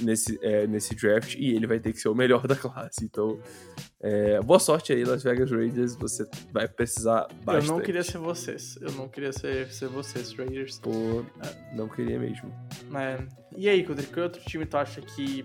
nesse, 0.00 0.38
é, 0.42 0.66
nesse 0.66 0.94
draft 0.94 1.34
e 1.34 1.54
ele 1.54 1.66
vai 1.66 1.78
ter 1.78 1.92
que 1.92 1.98
ser 1.98 2.08
o 2.08 2.14
melhor 2.14 2.46
da 2.48 2.56
classe. 2.56 3.04
Então, 3.04 3.38
é, 4.00 4.40
boa 4.40 4.58
sorte 4.58 4.92
aí, 4.92 5.04
Las 5.04 5.22
Vegas 5.22 5.50
Raiders. 5.50 5.94
Você 5.96 6.28
vai 6.52 6.68
precisar 6.68 7.28
bastante. 7.44 7.68
Eu 7.68 7.76
não 7.76 7.80
queria 7.80 8.02
ser 8.02 8.18
vocês. 8.18 8.78
Eu 8.80 8.92
não 8.92 9.08
queria 9.08 9.32
ser, 9.32 9.70
ser 9.72 9.88
vocês, 9.88 10.32
Raiders. 10.34 10.78
Pô, 10.78 11.24
não 11.72 11.88
queria 11.88 12.18
mesmo. 12.18 12.52
É. 12.94 13.18
E 13.56 13.68
aí, 13.68 13.84
Kudri, 13.84 14.06
que 14.06 14.20
outro 14.20 14.42
time 14.42 14.66
tu 14.66 14.76
acha 14.76 15.00
que 15.00 15.44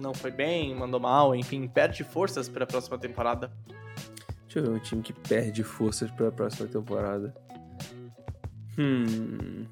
não 0.00 0.12
foi 0.12 0.30
bem, 0.30 0.74
mandou 0.74 0.98
mal, 0.98 1.34
enfim, 1.34 1.68
perde 1.68 2.02
forças 2.02 2.48
para 2.48 2.64
a 2.64 2.66
próxima 2.66 2.98
temporada? 2.98 3.52
Deixa 4.44 4.58
eu 4.58 4.64
ver 4.64 4.70
um 4.70 4.78
time 4.78 5.02
que 5.02 5.12
perde 5.12 5.62
forças 5.62 6.10
para 6.10 6.28
a 6.28 6.32
próxima 6.32 6.68
temporada. 6.68 7.34
Hum. 8.78 9.66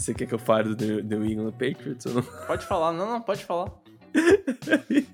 Você 0.00 0.14
quer 0.14 0.26
que 0.26 0.34
eu 0.34 0.38
fale 0.38 0.74
do 0.74 1.02
New 1.02 1.24
England 1.26 1.52
Patriots 1.52 2.06
ou 2.06 2.14
não? 2.14 2.22
Pode 2.46 2.64
falar, 2.66 2.92
não, 2.92 3.06
não, 3.06 3.20
pode 3.20 3.44
falar. 3.44 3.70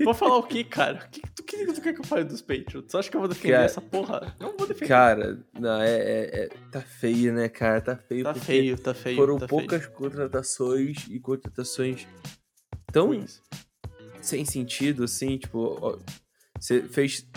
vou 0.02 0.14
falar 0.14 0.36
o 0.36 0.44
que, 0.44 0.62
cara? 0.62 1.04
O 1.04 1.10
que, 1.10 1.20
tu, 1.20 1.42
que 1.42 1.72
tu 1.72 1.80
quer 1.82 1.92
que 1.92 2.00
eu 2.00 2.04
fale 2.04 2.24
dos 2.24 2.40
Patriots? 2.40 2.92
Você 2.92 2.96
acha 2.96 3.10
que 3.10 3.16
eu 3.16 3.20
vou 3.20 3.28
defender 3.28 3.54
cara, 3.54 3.64
essa 3.64 3.80
porra? 3.80 4.34
Não 4.38 4.56
vou 4.56 4.66
defender. 4.66 4.88
Cara, 4.88 5.44
não, 5.58 5.82
é, 5.82 5.96
é, 5.96 6.44
é, 6.44 6.48
tá 6.70 6.80
feio, 6.80 7.32
né, 7.32 7.48
cara? 7.48 7.80
Tá 7.80 7.96
feio. 7.96 8.24
Tá 8.24 8.34
feio, 8.34 8.78
tá 8.78 8.94
feio. 8.94 9.16
Foram 9.16 9.38
tá 9.38 9.48
poucas 9.48 9.82
feio. 9.82 9.94
contratações 9.94 11.06
e 11.10 11.18
contratações 11.18 12.06
tão 12.92 13.08
Ruins. 13.08 13.42
sem 14.22 14.44
sentido, 14.44 15.04
assim, 15.04 15.36
tipo, 15.36 15.78
ó, 15.82 15.98
você 16.58 16.82
fez 16.82 17.28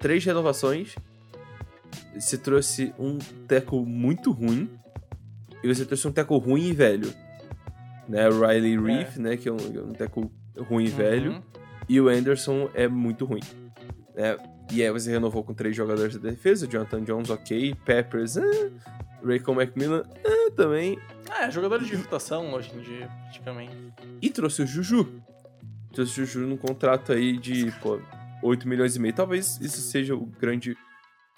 três 0.00 0.24
renovações, 0.24 0.94
você 2.14 2.38
trouxe 2.38 2.92
um 2.98 3.18
teco 3.46 3.84
muito 3.84 4.32
ruim 4.32 4.68
e 5.62 5.68
você 5.68 5.84
trouxe 5.84 6.06
um 6.06 6.12
teco 6.12 6.36
ruim 6.38 6.68
e 6.68 6.72
velho. 6.72 7.12
Né? 8.08 8.28
O 8.28 8.46
Riley 8.46 8.74
é. 8.74 8.80
Reef, 8.80 9.16
é. 9.16 9.20
né? 9.20 9.36
Que 9.36 9.48
é 9.48 9.52
um, 9.52 9.56
é 9.56 9.80
um 9.80 9.92
teco 9.92 10.30
ruim 10.56 10.86
e 10.86 10.90
uhum. 10.90 10.96
velho. 10.96 11.44
E 11.88 12.00
o 12.00 12.08
Anderson 12.08 12.70
é 12.74 12.86
muito 12.86 13.24
ruim. 13.24 13.42
Né? 14.14 14.36
E 14.70 14.82
aí 14.82 14.90
você 14.90 15.10
renovou 15.10 15.42
com 15.42 15.54
três 15.54 15.74
jogadores 15.74 16.16
da 16.16 16.30
defesa. 16.30 16.66
Jonathan 16.66 17.02
Jones, 17.02 17.30
ok. 17.30 17.74
Peppers, 17.84 18.36
ah. 18.36 18.42
Raycon 19.24 19.54
Macmillan, 19.54 20.04
ah, 20.24 20.50
também. 20.54 20.98
É, 21.40 21.50
jogador 21.50 21.82
de 21.82 21.94
rotação 21.94 22.52
hoje 22.52 22.70
em 22.74 22.80
dia, 22.80 23.08
praticamente. 23.24 23.76
E 24.20 24.30
trouxe 24.30 24.62
o 24.62 24.66
Juju. 24.66 25.22
Trouxe 25.92 26.20
o 26.20 26.26
Juju 26.26 26.46
num 26.46 26.56
contrato 26.56 27.12
aí 27.12 27.36
de, 27.36 27.70
pô, 27.82 28.00
8 28.42 28.68
milhões 28.68 28.96
e 28.96 29.00
meio. 29.00 29.14
Talvez 29.14 29.58
isso 29.60 29.80
seja 29.80 30.14
o 30.14 30.26
grande 30.26 30.76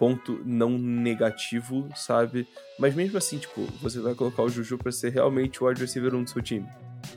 ponto 0.01 0.41
não 0.47 0.79
negativo, 0.79 1.87
sabe? 1.95 2.49
Mas 2.79 2.95
mesmo 2.95 3.19
assim, 3.19 3.37
tipo, 3.37 3.67
você 3.83 4.01
vai 4.01 4.15
colocar 4.15 4.43
o 4.43 4.49
Juju 4.49 4.79
pra 4.79 4.91
ser 4.91 5.13
realmente 5.13 5.63
o 5.63 5.69
wide 5.69 5.79
receiver 5.79 6.15
1 6.15 6.25
do 6.25 6.31
seu 6.31 6.41
time. 6.41 6.67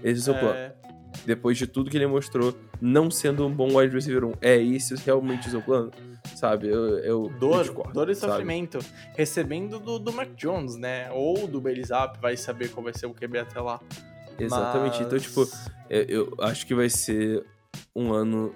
Esse 0.03 0.19
é 0.19 0.21
o 0.21 0.23
seu 0.23 0.35
é... 0.35 0.39
plano. 0.39 0.73
Depois 1.25 1.57
de 1.57 1.65
tudo 1.65 1.89
que 1.89 1.95
ele 1.95 2.07
mostrou, 2.07 2.53
não 2.81 3.09
sendo 3.09 3.47
um 3.47 3.49
bom 3.49 3.77
wide 3.77 3.95
receiver 3.95 4.25
1, 4.25 4.33
é 4.41 4.57
isso 4.57 4.95
realmente 5.05 5.47
o 5.47 5.51
seu 5.51 5.61
plano? 5.61 5.91
Sabe? 6.35 6.67
Eu, 6.67 6.97
eu 6.99 7.29
dor, 7.39 7.61
discordo, 7.61 7.93
dor 7.93 8.09
e 8.09 8.15
sabe? 8.15 8.33
sofrimento. 8.33 8.79
Recebendo 9.15 9.79
do, 9.79 9.97
do 9.97 10.11
Mac 10.11 10.33
Jones, 10.35 10.75
né? 10.75 11.09
Ou 11.11 11.47
do 11.47 11.61
Bailey 11.61 11.85
Zapp, 11.85 12.19
vai 12.19 12.35
saber 12.35 12.69
qual 12.69 12.83
vai 12.83 12.93
ser 12.93 13.05
o 13.05 13.13
QB 13.13 13.39
até 13.39 13.61
lá. 13.61 13.79
Exatamente. 14.37 14.97
Mas... 14.97 15.07
Então, 15.07 15.19
tipo, 15.19 15.47
eu 15.89 16.35
acho 16.41 16.65
que 16.67 16.75
vai 16.75 16.89
ser 16.89 17.45
um 17.95 18.11
ano 18.11 18.53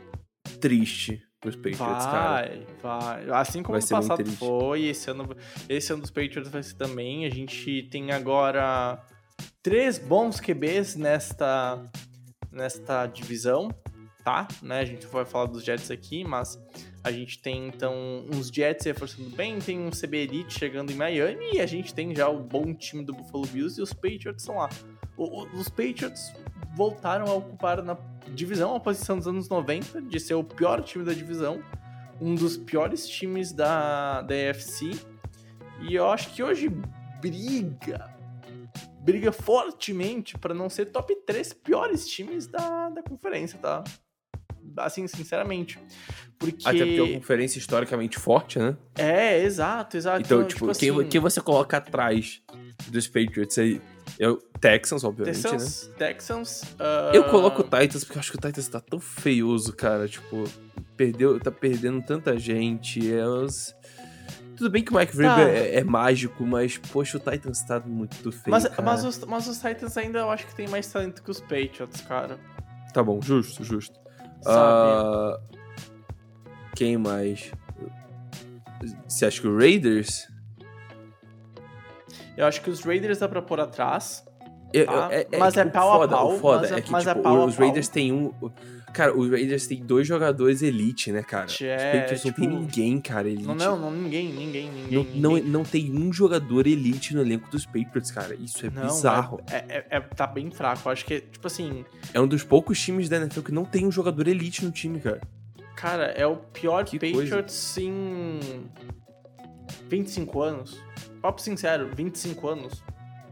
triste 0.59 1.26
pros 1.39 1.55
Patriots, 1.55 2.05
vai, 2.05 2.11
cara. 2.11 2.67
Vai, 2.81 3.25
vai. 3.25 3.39
Assim 3.39 3.63
como 3.63 3.79
vai 3.79 3.87
passado 3.87 4.25
foi, 4.31 4.85
esse 4.85 5.09
ano, 5.09 5.27
esse 5.69 5.91
ano 5.91 6.01
dos 6.01 6.11
Patriots 6.11 6.49
vai 6.49 6.63
ser 6.63 6.75
também. 6.75 7.25
A 7.25 7.29
gente 7.29 7.83
tem 7.83 8.11
agora 8.11 9.01
três 9.61 9.99
bons 9.99 10.39
QBs 10.39 10.95
nesta, 10.95 11.83
nesta 12.51 13.05
divisão, 13.05 13.69
tá? 14.23 14.47
Né? 14.61 14.79
A 14.79 14.85
gente 14.85 15.05
vai 15.07 15.25
falar 15.25 15.45
dos 15.45 15.63
Jets 15.63 15.91
aqui, 15.91 16.23
mas 16.23 16.59
a 17.03 17.11
gente 17.11 17.39
tem 17.39 17.67
então 17.67 18.25
uns 18.33 18.47
Jets 18.47 18.85
reforçando 18.85 19.29
bem, 19.29 19.59
tem 19.59 19.79
um 19.79 19.89
CB 19.89 20.17
Elite 20.17 20.57
chegando 20.57 20.91
em 20.91 20.95
Miami 20.95 21.53
e 21.53 21.61
a 21.61 21.65
gente 21.65 21.93
tem 21.93 22.15
já 22.15 22.27
o 22.27 22.39
bom 22.39 22.73
time 22.73 23.03
do 23.03 23.13
Buffalo 23.13 23.45
Bills 23.45 23.79
e 23.79 23.83
os 23.83 23.93
Patriots 23.93 24.43
são 24.43 24.57
lá. 24.57 24.69
Os 25.17 25.67
Patriots 25.67 26.33
voltaram 26.75 27.25
a 27.25 27.33
ocupar 27.33 27.81
na 27.81 27.97
divisão 28.33 28.75
a 28.75 28.79
posição 28.79 29.17
dos 29.17 29.27
anos 29.27 29.49
90, 29.49 30.01
de 30.03 30.19
ser 30.19 30.35
o 30.35 30.43
pior 30.43 30.83
time 30.83 31.03
da 31.03 31.13
divisão, 31.13 31.61
um 32.21 32.35
dos 32.35 32.55
piores 32.55 33.07
times 33.07 33.51
da, 33.51 34.21
da 34.21 34.35
AFC. 34.51 34.91
E 35.81 35.95
eu 35.95 36.07
acho 36.07 36.33
que 36.33 36.43
hoje 36.43 36.69
briga, 37.19 38.15
briga 38.99 39.31
fortemente 39.31 40.37
para 40.37 40.53
não 40.53 40.69
ser 40.69 40.87
top 40.87 41.15
3 41.25 41.53
piores 41.53 42.07
times 42.07 42.47
da, 42.47 42.89
da 42.89 43.01
conferência, 43.01 43.57
tá? 43.57 43.83
Assim, 44.77 45.07
sinceramente. 45.07 45.79
Porque... 46.37 46.67
Até 46.67 46.85
porque 46.85 46.99
é 46.99 47.03
uma 47.03 47.13
conferência 47.15 47.57
historicamente 47.57 48.19
forte, 48.19 48.59
né? 48.59 48.77
É, 48.95 49.41
exato, 49.41 49.97
exato. 49.97 50.21
Então, 50.21 50.41
então 50.41 50.47
tipo, 50.47 50.67
tipo 50.67 50.79
quem, 50.79 50.91
assim... 50.91 51.09
quem 51.09 51.21
você 51.21 51.41
coloca 51.41 51.77
atrás 51.77 52.43
dos 52.87 53.07
Patriots 53.07 53.57
aí? 53.57 53.81
Eu, 54.19 54.37
Texans, 54.59 55.03
obviamente, 55.03 55.41
Texans, 55.41 55.87
né? 55.89 55.95
Texans. 55.97 56.61
Uh... 56.63 57.13
Eu 57.13 57.23
coloco 57.25 57.61
o 57.61 57.63
Titans 57.63 58.03
porque 58.03 58.17
eu 58.17 58.19
acho 58.19 58.31
que 58.31 58.37
o 58.37 58.41
Titans 58.41 58.67
tá 58.67 58.79
tão 58.79 58.99
feioso, 58.99 59.73
cara. 59.73 60.07
Tipo, 60.07 60.45
perdeu, 60.95 61.39
tá 61.39 61.51
perdendo 61.51 62.01
tanta 62.01 62.37
gente. 62.37 63.13
É 63.13 63.25
os... 63.27 63.75
Tudo 64.55 64.71
bem 64.71 64.83
que 64.83 64.91
o 64.91 64.97
Mike 64.97 65.15
Vrabel 65.15 65.45
tá. 65.45 65.51
é, 65.51 65.75
é, 65.75 65.83
mágico, 65.83 66.43
mas, 66.43 66.79
poxa, 66.79 67.17
o 67.17 67.19
Titans 67.19 67.61
tá 67.61 67.79
muito 67.79 68.31
feio. 68.31 68.49
Mas, 68.49 68.67
cara. 68.67 68.81
mas, 68.81 69.05
os, 69.05 69.19
mas 69.25 69.47
os 69.47 69.57
Titans 69.59 69.95
ainda 69.97 70.19
eu 70.19 70.31
acho 70.31 70.47
que 70.47 70.55
tem 70.55 70.67
mais 70.67 70.91
talento 70.91 71.21
que 71.21 71.29
os 71.29 71.39
Patriots, 71.39 72.01
cara. 72.01 72.39
Tá 72.91 73.03
bom, 73.03 73.21
justo, 73.21 73.63
justo. 73.63 73.99
Uh, 74.47 75.39
quem 76.75 76.97
mais? 76.97 77.51
Você 79.07 79.27
acha 79.27 79.41
que 79.41 79.47
o 79.47 79.55
Raiders? 79.55 80.27
Eu 82.37 82.45
acho 82.45 82.61
que 82.61 82.69
os 82.69 82.81
Raiders 82.81 83.17
dá 83.17 83.27
pra 83.27 83.41
pôr 83.41 83.59
atrás. 83.59 84.23
Eu, 84.71 84.85
tá? 84.85 85.09
é, 85.11 85.27
é, 85.31 85.37
mas 85.37 85.57
é, 85.57 85.61
é 85.61 85.65
pau 85.65 85.99
foda, 85.99 86.15
a 86.15 86.17
pau. 86.17 86.37
Foda 86.37 86.61
mas 86.61 86.71
é, 86.71 86.75
é 86.75 86.81
que 86.81 86.91
mas 86.91 87.03
tipo, 87.05 87.19
é 87.19 87.21
pau 87.21 87.45
os 87.45 87.55
Raiders 87.55 87.87
têm 87.87 88.11
um. 88.11 88.33
Cara, 88.93 89.15
os 89.15 89.29
Raiders 89.29 89.67
têm 89.67 89.83
dois 89.83 90.07
jogadores 90.07 90.61
elite, 90.61 91.11
né, 91.11 91.21
cara? 91.21 91.45
É, 91.61 91.75
os 91.75 91.83
Patriots 91.83 92.21
tipo, 92.21 92.41
não 92.41 92.47
tem 92.47 92.59
ninguém, 92.59 93.01
cara, 93.01 93.27
elite. 93.27 93.47
Não, 93.47 93.55
não, 93.55 93.79
não 93.79 93.91
ninguém, 93.91 94.31
ninguém, 94.31 94.69
ninguém. 94.71 94.91
Não, 94.91 95.03
ninguém. 95.03 95.21
Não, 95.21 95.59
não 95.59 95.63
tem 95.63 95.91
um 95.91 96.11
jogador 96.11 96.67
elite 96.67 97.15
no 97.15 97.21
elenco 97.21 97.49
dos 97.49 97.65
Patriots, 97.65 98.11
cara. 98.11 98.35
Isso 98.35 98.65
é 98.65 98.69
não, 98.69 98.83
bizarro. 98.83 99.41
É, 99.49 99.99
tá 99.99 100.27
bem 100.27 100.51
fraco. 100.51 100.87
Eu 100.87 100.91
acho 100.91 101.05
que, 101.05 101.21
tipo 101.21 101.47
assim. 101.47 101.85
É 102.13 102.19
um 102.19 102.27
dos 102.27 102.43
poucos 102.43 102.79
times 102.79 103.09
da 103.09 103.17
NFL 103.17 103.41
que 103.41 103.51
não 103.51 103.65
tem 103.65 103.85
um 103.85 103.91
jogador 103.91 104.27
elite 104.27 104.63
no 104.63 104.71
time, 104.71 104.99
cara. 104.99 105.21
Cara, 105.75 106.05
é 106.05 106.25
o 106.25 106.35
pior 106.35 106.83
que 106.83 106.97
Patriots 106.97 107.73
coisa. 107.75 107.81
em 107.81 108.39
25 109.87 110.41
anos. 110.41 110.86
Papo 111.27 111.41
sincero, 111.41 111.93
25 111.93 112.47
anos 112.47 112.81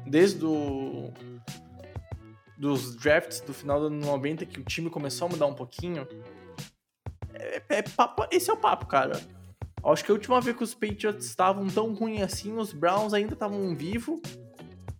desde 0.05 0.45
o, 0.45 1.13
dos 2.57 2.93
drafts 2.97 3.39
do 3.39 3.53
final 3.53 3.79
do 3.79 3.85
ano 3.85 4.05
90 4.05 4.45
que 4.45 4.59
o 4.59 4.65
time 4.65 4.89
começou 4.89 5.29
a 5.29 5.31
mudar 5.31 5.45
um 5.45 5.53
pouquinho. 5.53 6.05
É, 7.33 7.63
é 7.69 7.81
papo, 7.81 8.27
esse 8.29 8.49
é 8.49 8.53
o 8.53 8.57
papo, 8.57 8.85
cara. 8.85 9.17
Acho 9.81 10.03
que 10.03 10.11
a 10.11 10.13
última 10.13 10.41
vez 10.41 10.57
que 10.57 10.63
os 10.65 10.73
Patriots 10.73 11.25
estavam 11.25 11.67
tão 11.67 11.93
ruins 11.93 12.21
assim, 12.21 12.57
os 12.57 12.73
Browns 12.73 13.13
ainda 13.13 13.31
estavam 13.31 13.73
vivos 13.73 14.19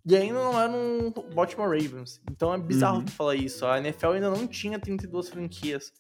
e 0.06 0.16
ainda 0.16 0.42
não 0.42 0.58
eram 0.58 1.14
Baltimore 1.34 1.68
Ravens. 1.68 2.22
Então 2.32 2.54
é 2.54 2.58
bizarro 2.58 3.00
uhum. 3.00 3.08
falar 3.08 3.36
isso. 3.36 3.66
A 3.66 3.78
NFL 3.78 4.12
ainda 4.12 4.30
não 4.30 4.48
tinha 4.48 4.80
32 4.80 5.28
franquias. 5.28 5.92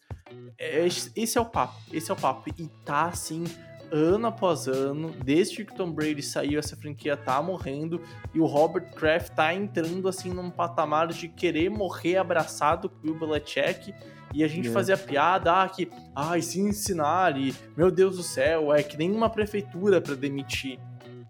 É, 0.57 0.87
esse 1.13 1.37
é 1.37 1.41
o 1.41 1.45
papo, 1.45 1.77
esse 1.91 2.09
é 2.09 2.13
o 2.13 2.17
papo. 2.17 2.49
E 2.57 2.69
tá 2.85 3.07
assim 3.07 3.43
ano 3.91 4.27
após 4.27 4.67
ano, 4.67 5.11
desde 5.23 5.63
que 5.65 5.75
Tom 5.75 5.91
Brady 5.91 6.21
saiu, 6.21 6.59
essa 6.59 6.75
franquia 6.75 7.15
tá 7.17 7.41
morrendo 7.41 8.01
e 8.33 8.39
o 8.39 8.45
Robert 8.45 8.91
Kraft 8.93 9.29
tá 9.33 9.53
entrando 9.53 10.07
assim 10.07 10.29
num 10.29 10.49
patamar 10.49 11.07
de 11.07 11.27
querer 11.27 11.69
morrer 11.69 12.17
abraçado 12.17 12.89
com 12.89 12.97
o 12.97 13.01
Bill 13.01 13.19
Belichick 13.27 13.93
e 14.33 14.43
a 14.43 14.47
gente 14.47 14.67
É. 14.67 14.71
fazia 14.71 14.97
piada, 14.97 15.53
ah, 15.63 15.69
que, 15.69 15.89
ai, 16.15 16.41
Cincinnati, 16.41 17.55
meu 17.75 17.89
Deus 17.89 18.17
do 18.17 18.23
céu, 18.23 18.73
é 18.73 18.83
que 18.83 18.97
nem 18.97 19.11
uma 19.11 19.29
prefeitura 19.29 20.01
pra 20.01 20.13
demitir. 20.15 20.79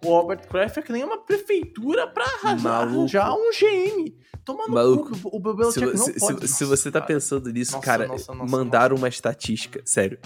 O 0.03 0.09
Robert 0.09 0.47
Kraft 0.47 0.77
é 0.77 0.81
que 0.81 0.91
nem 0.91 1.03
uma 1.03 1.17
prefeitura 1.17 2.07
pra 2.07 2.25
arranjar, 2.25 2.87
um 3.33 3.49
GM. 3.51 4.13
Toma 4.43 4.67
no 4.67 4.73
Maluco. 4.75 5.19
cu, 5.19 5.35
o 5.35 5.39
Bill 5.39 5.71
Se, 5.71 5.79
não 5.81 5.97
se- 5.97 6.19
pode. 6.19 6.47
se- 6.47 6.53
se 6.53 6.65
você 6.65 6.91
tá 6.91 6.99
cara. 6.99 7.13
pensando 7.13 7.51
nisso, 7.51 7.71
Nossa, 7.73 7.85
cara, 7.85 8.07
nossa, 8.07 8.33
nossa, 8.35 8.51
mandaram 8.51 8.95
uma 8.95 9.07
estatística, 9.07 9.81
sério. 9.85 10.19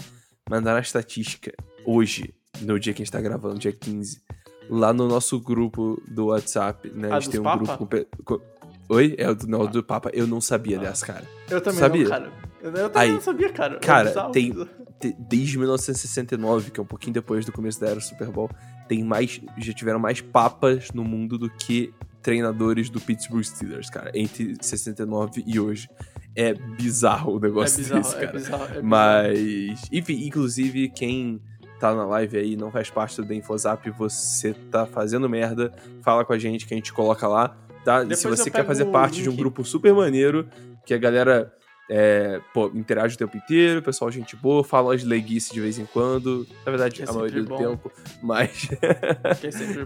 Mandaram 0.48 0.76
uma 0.76 0.82
estatística 0.82 1.52
hoje, 1.84 2.34
no 2.60 2.78
dia 2.78 2.92
que 2.92 3.02
a 3.02 3.04
gente 3.04 3.12
tá 3.12 3.20
gravando, 3.20 3.58
dia 3.58 3.72
15, 3.72 4.20
lá 4.68 4.92
no 4.92 5.08
nosso 5.08 5.40
grupo 5.40 6.00
do 6.08 6.26
WhatsApp, 6.26 6.90
né? 6.94 7.08
Ah, 7.10 7.16
a 7.16 7.20
gente 7.20 7.24
dos 7.26 7.32
tem 7.32 7.40
um 7.40 7.44
Papa? 7.44 7.76
grupo 7.76 8.06
com, 8.24 8.40
Oi? 8.88 9.14
É 9.18 9.30
o 9.30 9.34
do, 9.36 9.46
não, 9.46 9.66
do 9.66 9.82
Papa. 9.84 10.10
Eu 10.12 10.26
não 10.26 10.40
sabia 10.40 10.76
dessa, 10.78 11.06
cara. 11.06 11.24
Eu 11.48 11.60
também 11.60 11.78
Sabia? 11.78 12.02
não, 12.02 12.10
cara. 12.10 12.32
Eu, 12.60 12.70
eu 12.72 12.90
também 12.90 13.08
Aí, 13.08 13.12
não 13.12 13.20
sabia, 13.20 13.52
cara. 13.52 13.76
É 13.76 13.78
cara, 13.78 14.30
tem- 14.30 14.52
De- 15.00 15.16
Desde 15.18 15.56
1969, 15.58 16.70
que 16.72 16.78
é 16.78 16.82
um 16.82 16.86
pouquinho 16.86 17.14
depois 17.14 17.46
do 17.46 17.52
começo 17.52 17.80
da 17.80 17.86
era 17.88 18.00
Super 18.00 18.28
Bowl, 18.28 18.50
tem 18.88 19.02
mais. 19.04 19.40
Já 19.58 19.72
tiveram 19.72 19.98
mais 19.98 20.20
papas 20.20 20.90
no 20.92 21.04
mundo 21.04 21.38
do 21.38 21.48
que 21.48 21.94
treinadores 22.20 22.90
do 22.90 23.00
Pittsburgh 23.00 23.42
Steelers, 23.44 23.88
cara. 23.88 24.10
Entre 24.14 24.56
69 24.60 25.42
e 25.46 25.58
hoje. 25.58 25.88
É 26.36 26.52
bizarro 26.54 27.34
o 27.34 27.38
É 27.38 27.40
negócio 27.42 27.78
bizarro, 27.78 28.02
desse, 28.02 28.16
é 28.16 28.20
cara. 28.20 28.32
bizarro, 28.32 28.64
é 28.64 28.66
bizarro. 28.68 28.84
Mas, 28.86 29.82
enfim, 29.90 30.26
inclusive, 30.26 30.88
quem 30.90 31.40
tá 31.80 31.94
na 31.94 32.04
live 32.04 32.36
aí 32.38 32.52
e 32.52 32.56
não 32.56 32.70
faz 32.70 32.90
parte 32.90 33.20
do 33.22 33.34
Infozap, 33.34 33.88
você 33.90 34.52
tá 34.70 34.86
fazendo 34.86 35.28
merda, 35.28 35.72
fala 36.02 36.24
com 36.24 36.32
a 36.32 36.38
gente 36.38 36.66
que 36.66 36.74
a 36.74 36.76
gente 36.76 36.92
coloca 36.92 37.26
lá, 37.26 37.56
tá? 37.84 37.98
E 38.02 38.02
Depois 38.02 38.18
se 38.20 38.26
eu 38.26 38.36
você 38.36 38.50
quer 38.50 38.64
fazer 38.66 38.84
parte 38.86 39.22
de 39.22 39.28
um 39.28 39.32
link. 39.32 39.40
grupo 39.40 39.64
super 39.64 39.92
maneiro, 39.94 40.48
que 40.84 40.92
a 40.94 40.98
galera 40.98 41.52
é, 41.92 42.40
pô, 42.54 42.70
interage 42.74 43.16
o 43.16 43.18
tempo 43.18 43.36
inteiro, 43.36 43.82
pessoal 43.82 44.10
gente 44.12 44.36
boa, 44.36 44.62
fala 44.62 44.94
as 44.94 45.02
leguices 45.02 45.50
de 45.50 45.60
vez 45.60 45.76
em 45.78 45.86
quando, 45.86 46.46
na 46.64 46.70
verdade, 46.70 47.02
É 47.02 47.08
a 47.08 47.12
maioria 47.12 47.42
do 47.42 47.48
bom. 47.48 47.56
tempo, 47.56 47.90
mas 48.22 48.68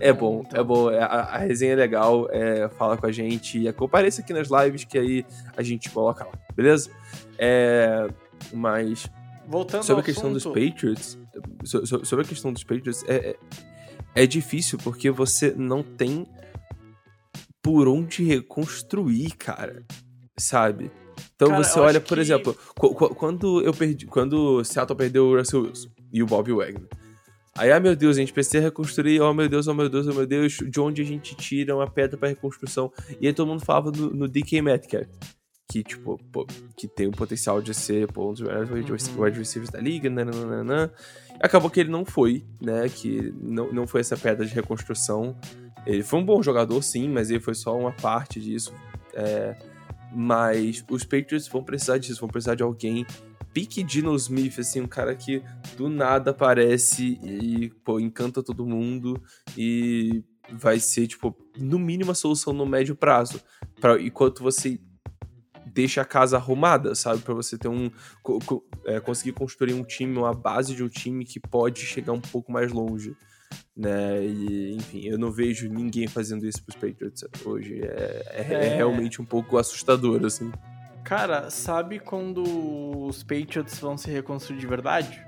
é 0.01 0.09
é 0.09 0.13
bom, 0.13 0.43
então. 0.47 0.61
é 0.61 0.65
bom, 0.65 0.91
é- 0.91 0.99
a, 0.99 1.07
a 1.07 1.39
resenha 1.39 1.73
é 1.73 1.77
legal, 1.77 2.29
é, 2.31 2.69
fala 2.71 2.97
com 2.99 3.07
a 3.07 3.13
gente, 3.13 3.59
e 3.67 3.73
compareça 3.73 4.21
aqui 4.21 4.35
nas 4.35 4.49
lives 4.51 4.85
que 4.85 4.99
aí 4.99 5.25
a 5.57 5.63
gente 5.63 5.89
coloca 5.91 6.25
lá, 6.25 6.33
beleza? 6.55 6.91
É, 7.39 8.07
mas 8.53 9.07
Voltando 9.47 9.83
sobre 9.85 10.03
a 10.03 10.05
questão 10.05 10.31
dos 10.33 10.43
assunto, 10.47 10.55
Patriots, 10.61 11.19
so- 11.65 11.87
so- 11.87 12.05
sobre 12.05 12.25
a 12.25 12.29
questão 12.29 12.53
dos 12.53 12.63
Patriots, 12.65 13.03
é, 13.09 13.31
é, 13.31 13.37
é 14.23 14.27
difícil 14.27 14.79
porque 14.79 15.11
você 15.11 15.53
não 15.57 15.83
tem 15.83 16.27
por 17.63 17.89
onde 17.89 18.23
reconstruir, 18.25 19.31
cara. 19.37 19.85
Sabe? 20.39 20.91
Então 21.37 21.49
Cara, 21.49 21.63
você 21.65 21.79
olha, 21.79 22.01
por 22.01 22.17
que- 22.17 22.21
exemplo, 22.21 22.57
qu- 22.79 22.95
qu- 22.95 23.15
quando 23.15 23.61
eu 23.63 23.73
perdi, 23.73 24.07
quando 24.07 24.59
o 24.59 24.65
Seattle 24.65 24.97
perdeu 24.97 25.27
o 25.27 25.37
Russell 25.39 25.63
Wilson 25.63 25.89
e 26.13 26.23
o 26.23 26.27
Bob 26.27 26.53
Wagner. 26.53 26.89
Aí, 27.57 27.71
ah, 27.71 27.79
meu 27.79 27.95
Deus, 27.95 28.17
a 28.17 28.21
gente 28.21 28.33
precisa 28.33 28.59
reconstruir, 28.61 29.21
oh 29.21 29.33
meu 29.33 29.49
Deus, 29.49 29.69
oh 29.69 29.75
meu 29.75 29.89
Deus, 29.89 30.09
oh 30.09 30.13
meu 30.13 30.27
Deus, 30.27 30.55
de 30.57 30.81
onde 30.81 31.03
a 31.03 31.05
gente 31.05 31.37
tira 31.37 31.75
uma 31.77 31.89
pedra 31.89 32.19
pra 32.19 32.29
reconstrução? 32.29 32.93
E 33.21 33.29
aí 33.29 33.33
todo 33.33 33.47
mundo 33.47 33.65
falava 33.65 33.93
no, 33.93 34.11
no 34.11 34.29
DK 34.29 34.61
Metcalf, 34.61 35.07
que, 35.75 35.83
tipo, 35.83 36.21
pô, 36.31 36.47
que 36.77 36.87
tem 36.87 37.09
o 37.09 37.11
potencial 37.11 37.61
de 37.61 37.75
ser 37.75 38.07
pô, 38.13 38.31
um 38.31 38.33
dos 38.33 38.43
melhores 38.43 38.71
wide 38.71 38.93
Uhum. 38.93 39.39
receivers 39.39 39.71
da 39.73 39.81
liga, 39.81 40.09
nananana. 40.09 40.93
Acabou 41.41 41.69
que 41.69 41.81
ele 41.81 41.91
não 41.91 42.05
foi, 42.05 42.45
né, 42.61 42.89
que 42.89 43.35
não, 43.43 43.73
não 43.73 43.85
foi 43.85 44.01
essa 44.01 44.17
pedra 44.17 44.47
de 44.47 44.55
reconstrução. 44.55 45.37
Ele 45.85 46.05
foi 46.05 46.21
um 46.21 46.25
bom 46.25 46.41
jogador, 46.41 46.81
sim, 46.81 47.09
mas 47.09 47.29
ele 47.29 47.41
foi 47.41 47.55
só 47.55 47.77
uma 47.77 47.91
parte 47.91 48.41
disso. 48.41 48.73
É, 49.15 49.57
mas 50.15 50.85
os 50.89 51.03
Patriots 51.03 51.49
vão 51.49 51.65
precisar 51.65 51.99
disso, 51.99 52.21
vão 52.21 52.29
precisar 52.29 52.55
de 52.55 52.63
alguém 52.63 53.05
pique 53.53 53.83
Dino 53.83 54.15
Smith, 54.15 54.57
assim, 54.61 54.81
um 54.81 54.87
cara 54.87 55.13
que 55.17 55.43
do 55.77 55.89
nada 55.89 56.31
aparece 56.31 57.19
e, 57.21 57.73
pô, 57.85 57.99
encanta 57.99 58.45
todo 58.45 58.65
mundo 58.65 59.21
e 59.59 60.23
vai 60.53 60.79
ser, 60.79 61.09
tipo, 61.09 61.37
no 61.59 61.81
mínimo 61.81 62.13
a 62.13 62.15
solução 62.15 62.53
no 62.53 62.65
médio 62.65 62.95
prazo. 62.95 63.41
Pra, 63.81 64.01
enquanto 64.01 64.41
você 64.41 64.79
deixa 65.75 66.01
a 66.01 66.05
casa 66.05 66.37
arrumada, 66.37 66.95
sabe? 66.95 67.21
Pra 67.23 67.35
você 67.35 67.59
ter 67.59 67.69
um. 67.69 67.91
co- 68.23 68.39
co- 68.47 68.65
é, 68.87 69.01
conseguir 69.01 69.33
construir 69.33 69.75
um 69.75 69.83
time, 69.85 70.17
uma 70.17 70.33
base 70.33 70.75
de 70.75 70.83
um 70.85 70.89
time 70.89 71.25
que 71.25 71.41
pode 71.41 71.81
chegar 71.81 72.13
um 72.13 72.21
pouco 72.21 72.53
mais 72.53 72.73
longe. 72.73 73.15
Né? 73.77 74.25
E, 74.25 74.75
enfim, 74.75 75.07
eu 75.07 75.19
não 75.19 75.31
vejo 75.31 75.69
ninguém 75.69 76.07
fazendo 76.07 76.47
isso 76.47 76.63
pros 76.65 76.77
Patriots 76.77 77.25
hoje. 77.45 77.81
É, 77.83 78.23
é- 78.31 78.55
é 78.55 78.67
É. 78.69 78.77
realmente 78.77 79.21
um 79.21 79.25
pouco 79.25 79.59
assustador, 79.59 80.25
assim. 80.25 80.51
Cara, 81.05 81.51
sabe 81.51 81.99
quando 81.99 82.43
os 83.07 83.23
Patriots 83.23 83.79
vão 83.79 83.97
se 83.99 84.11
reconstruir 84.11 84.59
de 84.59 84.67
verdade? 84.67 85.21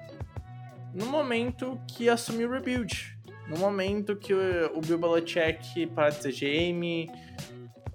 No 0.95 1.07
momento 1.07 1.79
que 1.89 2.09
assumir 2.09 2.47
o 2.49 2.51
rebuild. 2.53 3.17
No 3.49 3.59
momento 3.59 4.17
que 4.17 4.33
o 4.33 4.39
o 4.75 4.81
Bill 4.81 4.99
Belichick 4.99 5.87
para 5.89 6.09
de 6.11 6.23
ser 6.23 6.33
GM, 6.33 7.07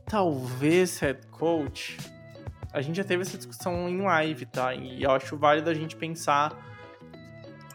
talvez 0.06 1.00
head 1.00 1.26
coach. 1.28 1.98
A 2.74 2.82
gente 2.82 2.96
já 2.96 3.04
teve 3.04 3.22
essa 3.22 3.38
discussão 3.38 3.90
em 3.90 4.02
live, 4.02 4.46
tá? 4.46 4.74
E 4.74 5.04
eu 5.04 5.12
acho 5.12 5.36
válido 5.38 5.70
a 5.70 5.74
gente 5.74 5.96
pensar 5.96 6.56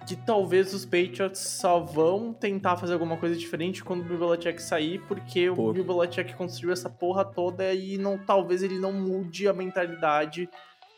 que 0.07 0.15
talvez 0.15 0.73
os 0.73 0.85
Patriots 0.85 1.41
só 1.41 1.81
vão 1.81 2.33
tentar 2.33 2.77
fazer 2.77 2.93
alguma 2.93 3.17
coisa 3.17 3.35
diferente 3.35 3.83
quando 3.83 4.03
o 4.03 4.05
Bill 4.05 4.19
Belichick 4.19 4.63
sair, 4.63 5.01
porque 5.09 5.51
Pô. 5.51 5.71
o 5.71 5.73
Bill 5.73 5.85
Belichick 5.85 6.35
construiu 6.35 6.73
essa 6.73 6.89
porra 6.89 7.25
toda 7.25 7.75
e 7.75 7.99
não, 7.99 8.17
talvez 8.17 8.63
ele 8.63 8.79
não 8.79 8.93
mude 8.93 9.49
a 9.49 9.53
mentalidade 9.53 10.49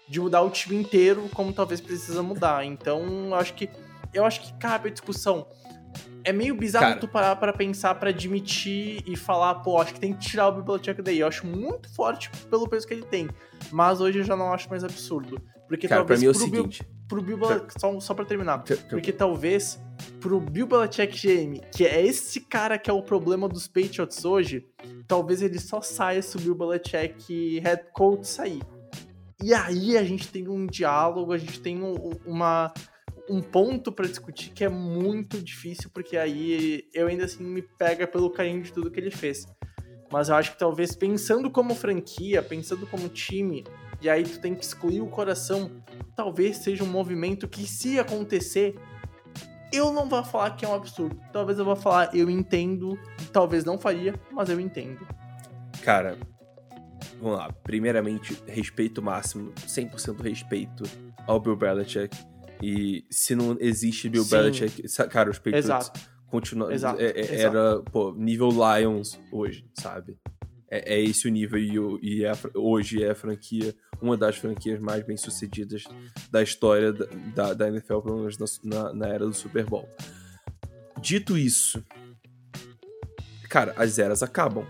de 0.07 0.21
mudar 0.21 0.43
o 0.43 0.51
time 0.51 0.77
inteiro, 0.77 1.29
como 1.35 1.53
talvez 1.53 1.81
precisa 1.81 2.23
mudar. 2.23 2.65
Então, 2.65 3.29
eu 3.29 3.35
acho 3.35 3.55
que 3.55 3.69
eu 4.13 4.25
acho 4.25 4.41
que 4.41 4.53
cabe 4.55 4.89
a 4.89 4.93
discussão. 4.93 5.47
É 6.25 6.33
meio 6.33 6.55
bizarro 6.55 6.87
Cara. 6.87 7.01
tu 7.01 7.09
parar 7.09 7.37
pra 7.37 7.53
pensar, 7.53 7.95
pra 7.95 8.11
admitir 8.11 9.03
e 9.07 9.17
falar, 9.17 9.55
pô, 9.57 9.81
acho 9.81 9.95
que 9.95 10.01
tem 10.01 10.13
que 10.13 10.21
tirar 10.21 10.49
o 10.49 10.53
Bill 10.53 10.65
Belichick 10.65 11.01
daí. 11.03 11.21
Eu 11.21 11.27
acho 11.29 11.47
muito 11.47 11.89
forte 11.95 12.31
pelo 12.51 12.69
peso 12.69 12.87
que 12.87 12.95
ele 12.95 13.05
tem. 13.05 13.29
Mas 13.73 14.01
hoje 14.01 14.19
eu 14.19 14.25
já 14.25 14.37
não 14.37 14.53
acho 14.53 14.69
mais 14.69 14.85
absurdo. 14.85 15.41
Porque 15.69 15.87
Cara, 15.89 16.05
pra 16.05 16.17
talvez 16.17 16.21
mim 16.21 16.27
é 16.27 16.31
o 16.31 16.35
seguinte. 16.35 16.89
pro 17.09 17.23
Bill 17.23 17.39
Belichick, 17.39 17.79
só, 17.81 17.99
só 18.01 18.15
pra 18.15 18.25
terminar. 18.25 18.63
que- 18.65 18.77
que- 18.77 18.89
Porque 18.91 19.13
talvez 19.13 19.81
pro 20.21 20.41
Bill 20.41 20.67
Belichick 20.67 21.17
GM, 21.17 21.61
que 21.75 21.85
é 21.87 22.05
esse 22.05 22.41
cara 22.41 22.79
que 22.79 22.89
é 22.91 22.93
o 22.93 23.03
problema 23.03 23.49
dos 23.49 23.67
Patriots 23.69 24.25
hoje, 24.25 24.67
talvez 25.07 25.41
ele 25.43 25.59
só 25.59 25.81
saia 25.81 26.21
se 26.23 26.37
o 26.37 26.41
Bill 26.41 26.55
Belichick 26.55 27.61
head 27.61 27.83
coach 27.93 28.27
sair. 28.27 28.63
E 29.43 29.55
aí 29.55 29.97
a 29.97 30.03
gente 30.03 30.29
tem 30.29 30.49
um 30.49 30.67
diálogo, 30.67 31.33
a 31.33 31.39
gente 31.39 31.61
tem 31.61 31.81
um, 31.83 31.95
uma, 32.27 32.73
um 33.29 33.41
ponto 33.43 33.93
pra 33.93 34.07
discutir 34.07 34.51
que 34.51 34.65
é 34.65 34.69
muito 34.69 35.43
difícil, 35.43 35.91
porque 35.93 36.17
aí 36.17 36.85
eu 36.95 37.07
ainda 37.07 37.25
assim 37.25 37.45
me 37.45 37.63
pega 37.63 38.07
pelo 38.07 38.31
carinho 38.31 38.63
de 38.63 38.73
tudo 38.73 38.91
que 38.91 38.99
ele 38.99 39.11
fez. 39.11 39.47
Mas 40.11 40.29
eu 40.29 40.37
acho 40.37 40.53
que 40.53 40.59
talvez 40.59 40.95
pensando 40.95 41.51
como 41.51 41.75
franquia, 41.75 42.43
pensando 42.43 42.87
como 42.87 43.09
time, 43.09 43.65
e 44.01 44.09
aí 44.09 44.23
tu 44.23 44.41
tem 44.41 44.55
que 44.55 44.65
excluir 44.65 45.01
o 45.01 45.07
coração, 45.07 45.71
talvez 46.17 46.59
seja 46.59 46.85
um 46.85 46.89
movimento 46.89 47.47
que 47.47 47.67
se 47.67 47.99
acontecer, 47.99 48.79
eu 49.73 49.93
não 49.93 50.09
vou 50.09 50.25
falar 50.25 50.57
que 50.57 50.65
é 50.65 50.69
um 50.69 50.75
absurdo. 50.75 51.21
Talvez 51.33 51.59
eu 51.59 51.65
vou 51.65 51.77
falar, 51.77 52.15
eu 52.15 52.31
entendo, 52.31 52.99
talvez 53.33 53.65
não 53.65 53.79
faria, 53.79 54.15
mas 54.33 54.49
eu 54.49 54.59
entendo. 54.59 55.07
Cara, 55.83 56.17
vamos 57.21 57.39
lá. 57.39 57.53
Primeiramente, 57.53 58.41
respeito 58.47 59.03
máximo, 59.03 59.53
100% 59.67 60.23
respeito 60.23 60.85
ao 61.27 61.39
Bill 61.39 61.57
Belichick. 61.57 62.17
E 62.63 63.05
se 63.11 63.35
não 63.35 63.57
existe 63.61 64.09
Bill 64.09 64.25
Sim. 64.25 64.31
Belichick, 64.31 64.83
cara, 65.11 65.31
os 65.31 65.39
Patriots 65.39 65.65
Exato. 65.67 66.01
continuam. 66.29 66.71
Exato, 66.73 67.01
é- 67.01 67.11
é-. 67.11 67.41
Era, 67.41 67.81
pô, 67.83 68.13
nível 68.13 68.49
Lions 68.51 69.19
hoje, 69.31 69.65
sabe? 69.75 70.19
É, 70.71 70.97
é 70.97 71.01
esse 71.01 71.27
o 71.27 71.31
nível 71.31 71.59
e, 71.59 72.19
e 72.19 72.25
é 72.25 72.31
a 72.31 72.37
hoje 72.55 73.03
é 73.03 73.11
a 73.11 73.15
franquia, 73.15 73.75
uma 74.03 74.17
das 74.17 74.37
franquias 74.37 74.79
mais 74.81 75.03
bem 75.07 75.17
sucedidas 75.17 75.85
da 76.31 76.43
história 76.43 76.93
da, 76.93 77.07
da, 77.35 77.55
da 77.55 77.69
NFL, 77.69 78.01
pelo 78.01 78.19
menos 78.19 78.37
na, 78.63 78.93
na- 78.93 79.09
era 79.09 79.25
do 79.25 79.33
Super 79.33 79.65
Bowl. 79.65 79.89
Dito 81.01 81.39
isso, 81.39 81.83
cara, 83.49 83.73
as 83.77 83.99
eras 83.99 84.23
acabam. 84.23 84.67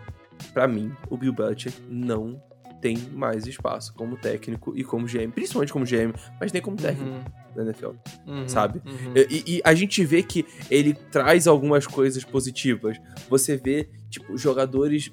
Pra 0.53 0.69
mim, 0.69 0.93
o 1.11 1.17
Bill 1.17 1.33
Belichick 1.33 1.83
não 1.89 2.41
tem 2.81 2.97
mais 3.13 3.45
espaço 3.47 3.93
como 3.95 4.17
técnico 4.17 4.77
e 4.77 4.85
como 4.85 5.05
GM, 5.07 5.33
principalmente 5.33 5.73
como 5.73 5.85
GM, 5.85 6.13
mas 6.41 6.53
nem 6.53 6.63
como 6.63 6.77
técnico 6.77 7.11
Uhum, 7.11 7.25
da 7.59 7.65
NFL. 7.65 7.91
uhum, 8.27 8.49
sabe? 8.49 8.81
uhum. 8.87 9.15
E, 9.17 9.57
e 9.57 9.61
a 9.65 9.75
gente 9.75 10.05
vê 10.05 10.23
que 10.23 10.47
ele 10.71 10.95
traz 10.95 11.47
algumas 11.47 11.87
coisas 11.87 12.25
positivas. 12.25 12.97
Você 13.29 13.57
vê, 13.57 13.89
tipo, 14.09 14.37
jogadores 14.37 15.11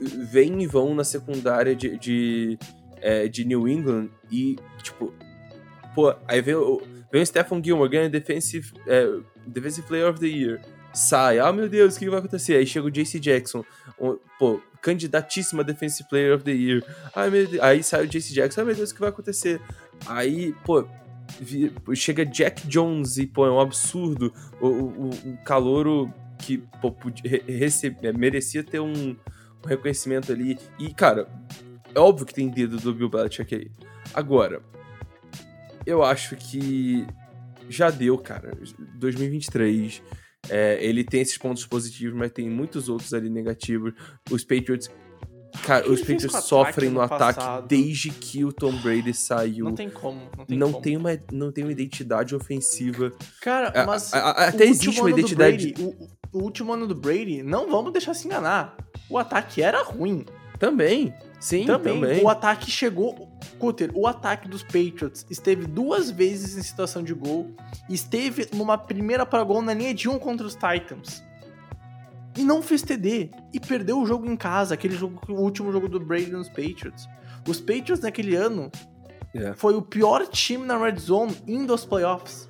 vêm 0.00 0.62
e 0.62 0.66
vão 0.66 0.94
na 0.94 1.04
secundária 1.04 1.76
de, 1.76 1.98
de, 1.98 2.58
é, 3.00 3.28
de 3.28 3.44
New 3.44 3.68
England 3.68 4.08
e, 4.30 4.56
tipo, 4.82 5.12
pô, 5.94 6.14
aí 6.26 6.40
vem 6.40 6.54
o, 6.54 6.82
vem 7.12 7.22
o 7.22 7.26
Stephen 7.26 7.62
Gilmore, 7.62 7.90
ganha 7.90 8.10
Defensive 8.10 8.72
é, 8.86 9.06
Defensive 9.46 9.86
Player 9.86 10.08
of 10.08 10.18
the 10.18 10.26
Year. 10.26 10.60
Sai, 10.94 11.38
ah 11.38 11.52
meu 11.52 11.68
Deus, 11.68 11.96
o 11.96 11.98
que 11.98 12.10
vai 12.10 12.18
acontecer? 12.18 12.56
Aí 12.56 12.66
chega 12.66 12.86
o 12.86 12.90
JC 12.90 13.18
Jackson, 13.18 13.64
um, 13.98 14.18
pô, 14.38 14.60
candidatíssima 14.82 15.64
Defensive 15.64 16.06
Player 16.08 16.34
of 16.34 16.44
the 16.44 16.52
Year. 16.52 16.84
Ai, 17.14 17.30
meu 17.30 17.46
Deus, 17.46 17.62
aí 17.62 17.82
sai 17.82 18.04
o 18.04 18.08
JC 18.08 18.34
Jackson, 18.34 18.60
ai 18.60 18.66
meu 18.66 18.74
Deus, 18.74 18.90
o 18.90 18.94
que 18.94 19.00
vai 19.00 19.08
acontecer? 19.08 19.60
Aí, 20.06 20.54
pô, 20.64 20.86
chega 21.94 22.24
Jack 22.24 22.66
Jones 22.66 23.16
e, 23.18 23.26
pô, 23.26 23.46
é 23.46 23.50
um 23.50 23.60
absurdo. 23.60 24.32
O, 24.60 24.66
o, 24.68 25.10
o 25.10 25.38
calouro 25.44 26.12
que, 26.38 26.58
pô, 26.80 26.90
podia- 26.90 27.42
é, 27.46 28.12
merecia 28.12 28.62
ter 28.64 28.80
um, 28.80 29.10
um 29.10 29.66
reconhecimento 29.66 30.32
ali. 30.32 30.58
E, 30.78 30.92
cara, 30.92 31.28
é 31.94 31.98
óbvio 32.00 32.26
que 32.26 32.34
tem 32.34 32.48
dedo 32.48 32.76
do 32.78 32.94
Bill 32.94 33.08
Belichick 33.08 33.54
aí. 33.54 33.70
Agora, 34.14 34.62
eu 35.86 36.02
acho 36.02 36.36
que 36.36 37.06
já 37.68 37.90
deu, 37.90 38.18
cara. 38.18 38.52
2023. 38.94 40.02
é, 40.50 40.84
ele 40.84 41.04
tem 41.04 41.20
esses 41.20 41.38
pontos 41.38 41.64
positivos, 41.66 42.16
mas 42.18 42.32
tem 42.32 42.48
muitos 42.50 42.88
outros 42.88 43.14
ali 43.14 43.30
negativos. 43.30 43.92
Os 44.30 44.44
Patriots. 44.44 44.90
Cara, 45.64 45.88
os 45.90 46.00
Patriots 46.00 46.44
sofrem 46.44 46.90
no 46.90 47.00
ano 47.00 47.12
ataque 47.14 47.38
passado? 47.40 47.66
desde 47.68 48.10
que 48.10 48.44
o 48.44 48.52
Tom 48.52 48.72
Brady 48.80 49.14
saiu. 49.14 49.66
Não 49.66 49.74
tem 49.74 49.90
como. 49.90 50.20
Não 50.36 50.44
tem 50.46 50.58
não 50.58 50.72
como. 50.72 50.82
tem 50.82 50.96
uma 50.96 51.18
não 51.30 51.52
tem 51.52 51.64
uma 51.64 51.72
identidade 51.72 52.34
ofensiva. 52.34 53.12
Cara, 53.40 53.68
A- 53.82 53.86
mas. 53.86 54.12
a- 54.12 54.18
a- 54.18 54.46
o 54.46 54.48
até 54.48 54.64
existe 54.64 55.00
uma 55.00 55.10
identidade 55.10 55.72
Brady- 55.72 55.82
o, 56.32 56.38
o 56.38 56.42
último 56.42 56.72
ano 56.72 56.86
do 56.86 56.94
Brady, 56.94 57.42
não 57.42 57.70
vamos 57.70 57.92
deixar 57.92 58.14
se 58.14 58.26
enganar. 58.26 58.76
O 59.10 59.18
ataque 59.18 59.62
era 59.62 59.82
ruim. 59.82 60.24
também. 60.58 61.12
Sim, 61.40 61.66
também. 61.66 62.00
também. 62.00 62.22
O 62.22 62.28
ataque 62.28 62.70
chegou. 62.70 63.28
Cutter, 63.58 63.90
o 63.94 64.06
ataque 64.06 64.48
dos 64.48 64.62
Patriots 64.62 65.26
esteve 65.28 65.66
duas 65.66 66.08
vezes 66.08 66.56
em 66.56 66.62
situação 66.62 67.02
de 67.02 67.12
gol. 67.12 67.50
Esteve 67.90 68.48
numa 68.54 68.78
primeira 68.78 69.26
para 69.26 69.42
gol 69.42 69.60
na 69.60 69.74
linha 69.74 69.92
de 69.92 70.08
um 70.08 70.20
contra 70.20 70.46
os 70.46 70.54
Titans. 70.54 71.20
E 72.36 72.42
não 72.42 72.62
fez 72.62 72.82
TD. 72.82 73.30
E 73.52 73.60
perdeu 73.60 74.00
o 74.00 74.06
jogo 74.06 74.26
em 74.26 74.36
casa, 74.36 74.74
aquele 74.74 74.94
jogo, 74.96 75.20
o 75.28 75.40
último 75.40 75.70
jogo 75.70 75.88
do 75.88 76.00
Brady 76.00 76.30
nos 76.30 76.48
Patriots. 76.48 77.06
Os 77.46 77.60
Patriots 77.60 78.00
naquele 78.00 78.34
ano 78.36 78.70
É. 79.34 79.52
foi 79.54 79.74
o 79.74 79.82
pior 79.82 80.26
time 80.26 80.64
na 80.64 80.78
Red 80.78 80.96
Zone 80.98 81.36
indo 81.46 81.72
aos 81.72 81.84
playoffs. 81.84 82.48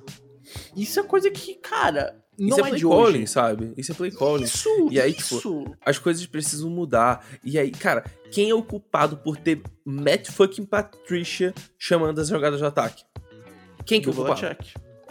Isso 0.75 0.99
é 0.99 1.03
coisa 1.03 1.29
que, 1.31 1.55
cara, 1.55 2.15
não 2.37 2.49
Isso 2.49 2.57
é 2.59 2.61
é, 2.61 2.67
play 2.69 2.79
de 2.79 2.85
calling, 2.87 3.17
hoje. 3.23 3.27
sabe? 3.27 3.73
Isso 3.77 3.91
é 3.91 3.95
play 3.95 4.11
calling. 4.11 4.43
Isso, 4.43 4.69
E 4.91 4.99
aí, 5.01 5.13
tipo, 5.13 5.35
isso. 5.35 5.65
As 5.85 5.97
coisas 5.97 6.25
precisam 6.25 6.69
mudar. 6.69 7.25
E 7.43 7.57
aí, 7.59 7.71
cara, 7.71 8.03
quem 8.31 8.49
é 8.49 8.53
o 8.55 8.63
culpado 8.63 9.17
por 9.17 9.37
ter 9.37 9.61
Matt 9.85 10.29
fucking 10.29 10.65
Patricia 10.65 11.53
chamando 11.77 12.19
as 12.19 12.27
jogadas 12.29 12.59
de 12.59 12.65
ataque? 12.65 13.03
Quem 13.85 14.01
que 14.01 14.07
é 14.07 14.11
o 14.11 14.15
culpado? 14.15 14.39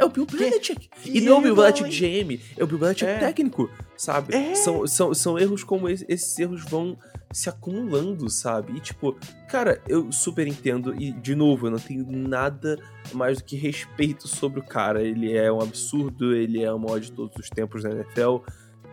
É 0.02 0.04
o 0.04 0.08
Bill 0.08 0.26
Belichick. 0.26 0.88
E, 1.04 1.20
não 1.20 1.36
o 1.36 1.38
ele 1.38 1.44
Bill 1.44 1.56
Belichick 1.56 1.90
GM, 1.90 2.40
é 2.56 2.64
o 2.64 2.66
Bill 2.66 2.78
Belichick 2.78 3.10
É. 3.10 3.18
técnico, 3.18 3.70
sabe? 3.96 4.34
É. 4.34 4.54
São, 4.54 4.86
são, 4.86 5.14
são 5.14 5.38
erros 5.38 5.62
como 5.64 5.88
esse, 5.88 6.04
esses 6.08 6.38
erros 6.38 6.62
vão 6.64 6.98
se 7.32 7.48
acumulando, 7.48 8.28
sabe? 8.28 8.76
E 8.76 8.80
tipo, 8.80 9.16
cara, 9.48 9.80
eu 9.88 10.12
super 10.12 10.46
entendo. 10.46 10.94
E, 11.00 11.12
de 11.12 11.34
novo, 11.34 11.66
eu 11.66 11.70
não 11.70 11.78
tenho 11.78 12.04
nada 12.10 12.78
mais 13.12 13.38
do 13.38 13.44
que 13.44 13.56
respeito 13.56 14.28
sobre 14.28 14.60
o 14.60 14.62
cara. 14.62 15.02
Ele 15.02 15.34
é 15.34 15.50
um 15.50 15.60
absurdo, 15.60 16.34
ele 16.34 16.62
é 16.62 16.72
o 16.72 16.78
maior 16.78 17.00
de 17.00 17.10
todos 17.10 17.34
os 17.36 17.48
tempos 17.48 17.84
na 17.84 17.90
NFL. 17.90 18.38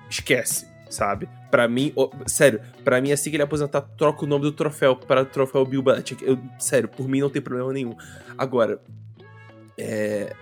Esquece, 0.10 0.68
sabe? 0.90 1.28
Pra 1.52 1.68
mim, 1.68 1.92
ó, 1.96 2.10
sério, 2.28 2.62
pra 2.84 3.02
mim, 3.02 3.12
assim 3.12 3.30
que 3.30 3.36
ele 3.36 3.44
aposentar, 3.44 3.82
troca 3.82 4.24
o 4.24 4.28
nome 4.28 4.44
do 4.46 4.52
troféu 4.52 4.96
para 4.96 5.24
o 5.24 5.26
troféu 5.26 5.66
Bill 5.66 5.82
Belichick. 5.82 6.24
Eu, 6.24 6.40
sério, 6.58 6.88
por 6.88 7.08
mim 7.10 7.20
não 7.20 7.30
tem 7.30 7.42
problema 7.42 7.74
nenhum. 7.74 7.96
Agora, 8.38 8.80
é. 9.78 10.34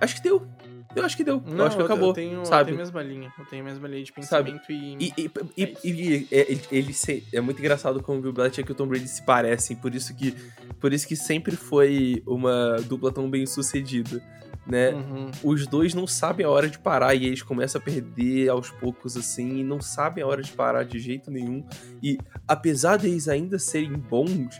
Acho 0.00 0.16
que 0.16 0.22
deu. 0.22 0.46
Eu 0.94 1.04
acho 1.04 1.14
que 1.16 1.24
deu. 1.24 1.42
eu 1.46 1.64
acho 1.64 1.76
que 1.76 1.82
acabou. 1.82 2.08
Eu 2.08 2.14
tenho, 2.14 2.46
sabe? 2.46 2.72
eu 2.72 2.76
tenho 2.76 2.76
a 2.76 2.78
mesma 2.84 3.02
linha. 3.02 3.32
Eu 3.38 3.44
tenho 3.44 3.62
a 3.62 3.64
mesma 3.66 3.86
linha 3.88 4.02
de 4.04 4.12
Sabe? 4.24 4.52
pensamento 4.52 4.72
e. 4.72 4.96
E, 4.98 5.12
e, 5.18 5.30
e- 5.56 5.62
É 5.62 5.74
e- 5.84 5.90
e- 5.92 6.28
ele, 6.30 6.60
ele 6.72 6.92
se- 6.94 7.22
é 7.32 7.40
muito 7.40 7.58
engraçado 7.58 8.02
como 8.02 8.18
o 8.18 8.22
Bill 8.22 8.32
Belichick 8.32 8.66
e 8.68 8.72
o 8.72 8.74
Tom 8.74 8.86
Brady 8.86 9.06
se 9.08 9.22
parecem, 9.22 9.76
por 9.76 9.94
isso 9.94 10.14
que, 10.16 10.34
por 10.80 10.92
isso 10.94 11.06
que 11.06 11.14
sempre 11.14 11.54
foi 11.54 12.22
uma 12.26 12.76
dupla 12.88 13.12
tão 13.12 13.28
bem 13.28 13.44
sucedida, 13.44 14.22
né? 14.66 14.92
Uhum. 14.94 15.30
Os 15.44 15.66
dois 15.66 15.92
não 15.92 16.06
sabem 16.06 16.46
a 16.46 16.48
hora 16.50 16.66
de 16.70 16.78
parar 16.78 17.14
e 17.14 17.26
eles 17.26 17.42
começam 17.42 17.78
a 17.78 17.84
perder 17.84 18.48
aos 18.48 18.70
poucos 18.70 19.18
assim, 19.18 19.58
e 19.58 19.64
não 19.64 19.82
sabem 19.82 20.24
a 20.24 20.26
hora 20.26 20.42
de 20.42 20.52
parar 20.52 20.82
de 20.84 20.98
jeito 20.98 21.30
nenhum. 21.30 21.62
E 22.02 22.16
apesar 22.48 22.96
deles 22.96 23.28
ainda 23.28 23.58
serem 23.58 23.92
bons, 23.92 24.58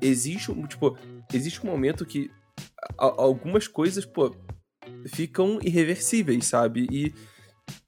existe 0.00 0.50
um, 0.50 0.66
tipo, 0.66 0.96
existe 1.32 1.64
um 1.66 1.70
momento 1.70 2.06
que 2.06 2.30
algumas 2.98 3.66
coisas, 3.68 4.04
pô, 4.04 4.34
ficam 5.06 5.58
irreversíveis, 5.62 6.46
sabe? 6.46 6.86
E 6.90 7.14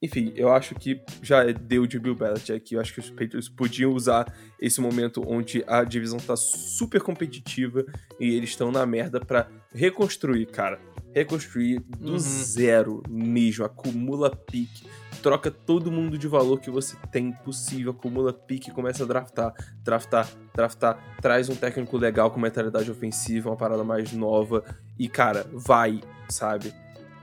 enfim, 0.01 0.33
eu 0.37 0.51
acho 0.53 0.75
que 0.75 1.03
já 1.23 1.45
deu 1.53 1.87
de 1.87 1.99
Bill 1.99 2.15
Belichick. 2.15 2.75
Eu 2.75 2.81
acho 2.81 2.95
que 2.95 3.01
os 3.01 3.11
Patriots 3.11 3.49
podiam 3.49 3.93
usar 3.93 4.25
esse 4.61 4.81
momento 4.81 5.23
onde 5.27 5.63
a 5.67 5.85
divisão 5.85 6.19
tá 6.19 6.35
super 6.35 7.01
competitiva 7.03 7.85
e 8.19 8.35
eles 8.35 8.51
estão 8.51 8.73
na 8.73 8.87
merda 8.87 9.21
pra 9.21 9.49
reconstruir, 9.75 10.47
cara. 10.47 10.81
Reconstruir 11.15 11.81
do 11.99 12.13
Uhum. 12.13 12.19
zero 12.19 13.03
mesmo. 13.09 13.65
Acumula 13.67 14.35
pique. 14.35 14.87
Troca 15.27 15.51
todo 15.51 15.91
mundo 15.91 16.17
de 16.17 16.29
valor 16.29 16.61
que 16.61 16.71
você 16.71 16.97
tem 17.11 17.33
possível. 17.33 17.91
Acumula 17.91 18.33
pique 18.33 18.71
começa 18.71 19.03
a 19.03 19.07
draftar. 19.09 19.53
Draftar, 19.83 20.29
draftar. 20.55 21.17
Traz 21.21 21.49
um 21.49 21.57
técnico 21.57 21.97
legal 21.97 22.31
com 22.31 22.39
mentalidade 22.39 22.89
ofensiva, 22.89 23.51
uma 23.51 23.57
parada 23.57 23.83
mais 23.83 24.13
nova. 24.13 24.63
E, 24.97 25.09
cara, 25.09 25.45
vai, 25.53 26.01
sabe? 26.29 26.73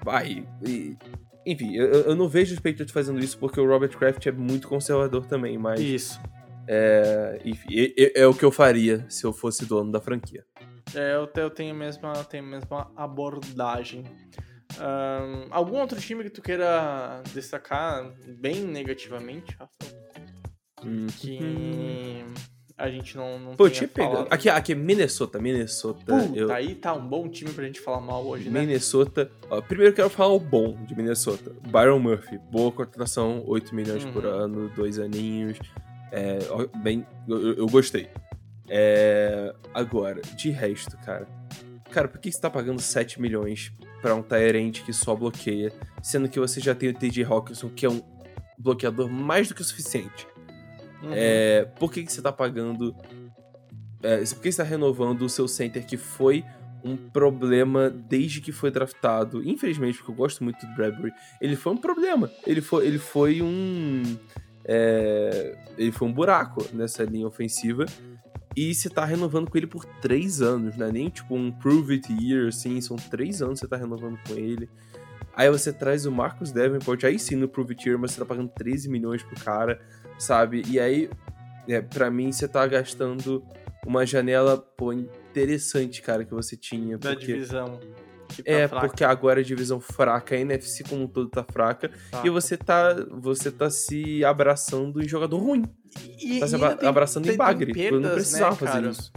Vai. 0.04 0.46
E, 0.68 0.98
enfim, 1.46 1.74
eu, 1.76 1.86
eu 1.88 2.14
não 2.14 2.28
vejo 2.28 2.54
os 2.54 2.60
Patriots 2.60 2.92
fazendo 2.92 3.20
isso 3.22 3.38
porque 3.38 3.58
o 3.58 3.66
Robert 3.66 3.98
Kraft 3.98 4.26
é 4.28 4.34
muito 4.34 4.68
conservador 4.68 5.26
também, 5.26 5.58
mas 5.58 5.80
Isso. 5.80 6.20
é, 6.68 7.40
enfim, 7.46 7.70
é, 7.98 8.20
é- 8.20 8.28
o 8.28 8.34
que 8.34 8.44
eu 8.44 8.52
faria 8.52 9.06
se 9.08 9.24
eu 9.24 9.32
fosse 9.32 9.66
dono 9.66 9.94
da 9.94 10.02
franquia. 10.02 10.44
É, 10.94 11.16
eu, 11.16 11.26
te- 11.26 11.40
eu 11.40 11.50
tenho 11.50 11.74
a 11.74 11.78
mesma, 11.78 12.12
tenho 12.26 12.44
a 12.44 12.48
mesma 12.48 12.92
abordagem. 12.98 14.04
Ahn, 14.80 15.48
algum 15.52 15.78
outro 15.80 16.00
time 16.00 16.24
que 16.24 16.30
tu 16.30 16.42
queira 16.42 17.22
destacar 17.34 18.12
bem 18.40 18.62
negativamente, 18.64 19.56
Rafa? 19.60 19.72
Hum. 20.86 21.08
Que 21.20 22.24
a 22.78 22.90
gente 22.90 23.16
não, 23.16 23.40
não 23.40 23.56
Pô, 23.56 23.70
tinha 23.70 23.88
pegado. 23.88 24.28
Aqui, 24.30 24.50
aqui 24.50 24.72
é 24.74 24.76
Minnesota, 24.76 25.40
Minnesota. 25.40 26.04
Puta, 26.06 26.36
eu, 26.38 26.52
aí 26.52 26.76
tá 26.76 26.94
um 26.94 27.08
bom 27.08 27.30
time 27.30 27.52
pra 27.54 27.64
gente 27.66 27.80
falar 27.80 28.02
mal 28.02 28.26
hoje, 28.26 28.50
né? 28.50 28.60
Minnesota. 28.62 29.32
Primeiro 29.68 29.92
eu 29.92 29.96
quero 29.96 30.10
falar 30.10 30.34
o 30.34 30.40
bom 30.40 30.76
de 30.86 30.96
Minnesota. 30.96 31.52
Byron 31.70 32.00
Murphy, 32.00 32.38
boa 32.52 32.72
contratação, 32.72 33.44
8 33.46 33.74
milhões 33.76 34.04
por 34.06 34.26
Uhum. 34.26 34.32
ano, 34.32 34.70
dois 34.76 35.00
aninhos. 35.00 35.58
É, 36.12 36.40
bem, 36.84 37.06
eu, 37.28 37.42
eu- 37.42 37.54
eu 37.60 37.68
gostei. 37.68 38.10
É, 38.70 39.54
agora, 39.74 40.22
de 40.36 40.50
resto, 40.50 40.98
cara. 40.98 41.28
Cara, 41.92 42.08
por 42.08 42.20
que 42.20 42.32
você 42.32 42.42
tá 42.42 42.50
pagando 42.50 42.82
7 42.82 43.22
milhões 43.22 43.72
pra 44.04 44.14
um 44.14 44.22
Tyrant 44.22 44.84
que 44.84 44.92
só 44.92 45.16
bloqueia, 45.16 45.72
sendo 46.02 46.28
que 46.28 46.38
você 46.38 46.60
já 46.60 46.76
tem 46.76 46.90
o 46.90 46.94
TJ 46.94 47.24
Hawkinson, 47.24 47.70
que 47.70 47.86
é 47.86 47.90
um 47.90 48.02
bloqueador 48.58 49.10
mais 49.10 49.48
do 49.48 49.56
que 49.56 49.62
o 49.62 49.66
suficiente? 49.66 50.28
Uhum. 51.02 51.12
É, 51.14 51.64
por 51.80 51.90
que, 51.90 52.04
que 52.04 52.12
você 52.12 52.22
tá 52.22 52.32
pagando. 52.32 52.94
É, 54.04 54.18
por 54.18 54.42
que 54.42 54.52
você 54.52 54.62
tá 54.62 54.68
renovando 54.68 55.22
o 55.22 55.30
seu 55.30 55.48
center 55.48 55.86
que 55.86 55.96
foi 55.96 56.44
um 56.84 56.98
problema 56.98 57.90
desde 57.90 58.42
que 58.42 58.52
foi 58.52 58.70
draftado? 58.70 59.42
Infelizmente, 59.42 59.98
porque 59.98 60.12
eu 60.12 60.16
gosto 60.16 60.44
muito 60.44 60.66
do 60.68 60.76
Bradbury, 60.76 61.14
ele 61.40 61.56
foi 61.56 61.72
um 61.72 61.78
problema. 61.78 62.30
Ele 62.46 62.60
foi, 62.60 62.86
ele 62.86 63.00
foi 63.00 63.42
um. 63.42 64.04
é, 64.66 65.58
ele 65.78 65.94
foi 65.94 66.10
um 66.10 66.14
buraco 66.14 66.68
nessa 66.74 67.06
linha 67.06 67.26
ofensiva. 67.26 67.86
E 68.56 68.74
você 68.74 68.90
tá 68.90 69.04
renovando 69.04 69.50
com 69.50 69.58
ele 69.58 69.68
por 69.68 69.86
três 69.86 70.42
anos, 70.42 70.76
não 70.78 70.88
é 70.88 70.92
nem 70.92 71.10
tipo 71.10 71.36
um 71.36 71.52
prove 71.52 71.96
it 71.96 72.14
year, 72.22 72.48
assim, 72.48 72.80
são 72.82 72.96
três 72.96 73.42
anos 73.42 73.60
que 73.60 73.66
você 73.66 73.70
tá 73.70 73.78
renovando 73.78 74.20
com 74.28 74.34
ele. 74.34 74.70
Aí 75.36 75.50
você 75.50 75.74
traz 75.74 76.06
o 76.06 76.12
Marcus 76.12 76.52
Davenport, 76.52 77.04
aí 77.06 77.18
sim 77.18 77.36
no 77.36 77.48
prove 77.48 77.74
it 77.74 77.90
year, 77.90 78.00
mas 78.00 78.12
você 78.12 78.20
tá 78.20 78.26
pagando 78.26 78.50
13 78.50 78.88
milhões 78.88 79.24
pro 79.24 79.40
cara 79.44 79.80
sabe? 80.18 80.64
E 80.68 80.80
aí, 80.80 81.10
é, 81.68 81.82
para 81.82 82.10
mim, 82.10 82.32
você 82.32 82.48
tá 82.48 82.66
gastando 82.66 83.44
uma 83.86 84.06
janela, 84.06 84.58
pô, 84.58 84.94
interessante, 84.94 86.02
cara, 86.02 86.24
que 86.24 86.34
você 86.34 86.56
tinha. 86.56 86.98
da 86.98 87.12
Porque, 87.12 87.26
divisão. 87.26 87.80
Tá 87.80 88.42
é, 88.46 88.68
fraca, 88.68 88.88
porque 88.88 89.04
agora 89.04 89.42
a 89.42 89.44
divisão 89.44 89.80
fraca, 89.80 90.34
a 90.36 90.40
NFC 90.40 90.84
como 90.84 91.04
um 91.04 91.08
todo 91.08 91.30
tá 91.30 91.44
fraca, 91.44 91.92
fraca. 92.10 92.26
e 92.28 92.32
você 92.32 92.58
tá, 92.58 92.94
você 93.12 93.52
tá 93.52 93.70
se 93.70 94.26
abraçando 94.26 95.04
em 95.04 95.08
jogador 95.08 95.38
ruim. 95.38 95.64
E- 96.20 96.40
Tá 96.40 96.48
se 96.48 96.56
ainda 96.56 96.68
abra- 96.68 96.78
tem- 96.78 96.90
abraçando 96.90 97.24
tem- 97.26 97.34
em 97.34 97.38
bagre. 97.38 97.72
Eu 97.72 97.94
não 97.94 98.02
perdas, 98.02 98.14
precisava 98.14 98.52
né, 98.52 98.58
fazer 98.58 98.72
cara? 98.72 98.90
isso. 98.90 99.12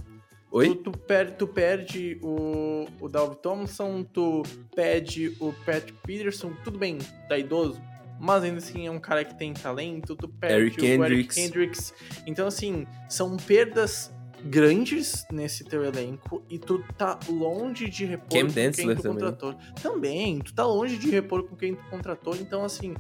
Oi? 0.53 0.69
Tu, 0.69 0.75
tu, 0.77 0.91
per- 0.93 1.37
tu 1.37 1.47
perde 1.49 2.19
o, 2.23 2.87
o 3.01 3.09
Dalvin 3.09 3.37
Thompson, 3.43 4.03
tu 4.05 4.43
perde 4.75 5.37
o 5.41 5.53
Patrick 5.65 5.95
Peterson, 6.07 6.53
tudo 6.65 6.79
bem, 6.79 6.99
tá 7.29 7.37
idoso, 7.37 7.81
mas 8.19 8.43
ainda 8.45 8.59
assim 8.59 8.87
é 8.87 8.91
um 8.91 8.99
cara 9.01 9.25
que 9.25 9.35
tem 9.37 9.53
talento, 9.53 10.17
tu 10.17 10.29
perde 10.29 10.57
Eric 10.57 10.81
o 10.81 10.85
Eric 11.05 11.35
Kendricks. 11.35 11.35
Kendricks. 11.37 11.95
Então, 12.27 12.47
assim, 12.47 12.87
são 13.09 13.37
perdas 13.37 14.11
grandes 14.45 15.27
nesse 15.33 15.65
teu 15.65 15.85
elenco 15.85 16.43
e 16.49 16.59
tu 16.59 16.83
tá 16.97 17.19
longe 17.29 17.91
de 17.91 18.05
repor 18.05 18.29
Cam 18.39 18.47
com 18.47 18.53
quem 18.53 18.71
tu 18.71 18.77
também. 18.77 18.97
contratou. 18.97 19.55
Também, 19.83 20.39
tu 20.39 20.55
tá 20.55 20.65
longe 20.65 20.97
de 20.97 21.11
repor 21.11 21.43
com 21.49 21.57
quem 21.57 21.75
tu 21.75 21.83
contratou, 21.91 22.35
então 22.37 22.65
assim, 22.65 22.95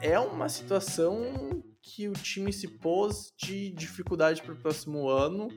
é 0.00 0.18
uma 0.18 0.48
situação 0.48 1.62
que 1.94 2.08
o 2.08 2.12
time 2.12 2.52
se 2.52 2.66
pôs 2.66 3.32
de 3.38 3.70
dificuldade 3.70 4.42
pro 4.42 4.56
próximo 4.56 5.08
ano. 5.08 5.48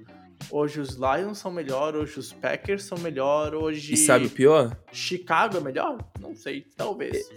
Hoje 0.51 0.79
os 0.79 0.91
Lions 0.95 1.39
são 1.39 1.51
melhor, 1.51 1.95
hoje 1.95 2.19
os 2.19 2.31
Packers 2.31 2.83
são 2.83 2.97
melhor, 2.99 3.55
hoje 3.55 3.93
E 3.93 3.97
sabe 3.97 4.27
o 4.27 4.29
pior? 4.29 4.77
Chicago 4.91 5.57
é 5.57 5.59
melhor? 5.59 5.97
Não 6.19 6.35
sei, 6.35 6.65
talvez. 6.77 7.27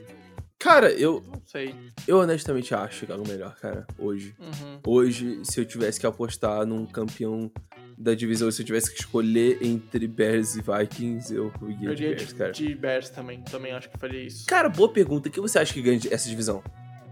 Cara, 0.59 0.93
eu, 0.93 1.21
Não 1.27 1.43
sei. 1.45 1.75
eu 2.07 2.19
honestamente 2.19 2.73
acho 2.75 3.01
Chicago 3.01 3.27
melhor, 3.27 3.57
cara, 3.57 3.85
hoje. 3.99 4.37
Uhum. 4.39 4.79
Hoje, 4.87 5.41
se 5.45 5.59
eu 5.61 5.65
tivesse 5.65 5.99
que 5.99 6.07
apostar 6.07 6.65
num 6.65 6.87
campeão 6.87 7.51
da 7.99 8.15
divisão, 8.15 8.51
se 8.53 8.63
eu 8.63 8.67
tivesse 8.67 8.93
que 8.93 9.01
escolher 9.01 9.59
entre 9.63 10.07
Bears 10.07 10.55
e 10.55 10.63
Vikings, 10.63 11.35
eu 11.35 11.53
ia 11.69 11.89
Eu 11.89 11.95
de 11.95 12.05
iria 12.05 12.17
Bears, 12.17 12.29
de, 12.29 12.35
cara. 12.37 12.53
de 12.53 12.75
Bears 12.75 13.11
também, 13.11 13.43
também 13.43 13.73
acho 13.73 13.91
que 13.91 13.99
faria 13.99 14.23
isso. 14.23 14.47
Cara, 14.47 14.69
boa 14.69 14.89
pergunta. 14.93 15.29
O 15.29 15.33
que 15.33 15.41
você 15.41 15.59
acha 15.59 15.73
que 15.75 15.83
ganha 15.83 15.99
essa 16.11 16.29
divisão? 16.29 16.63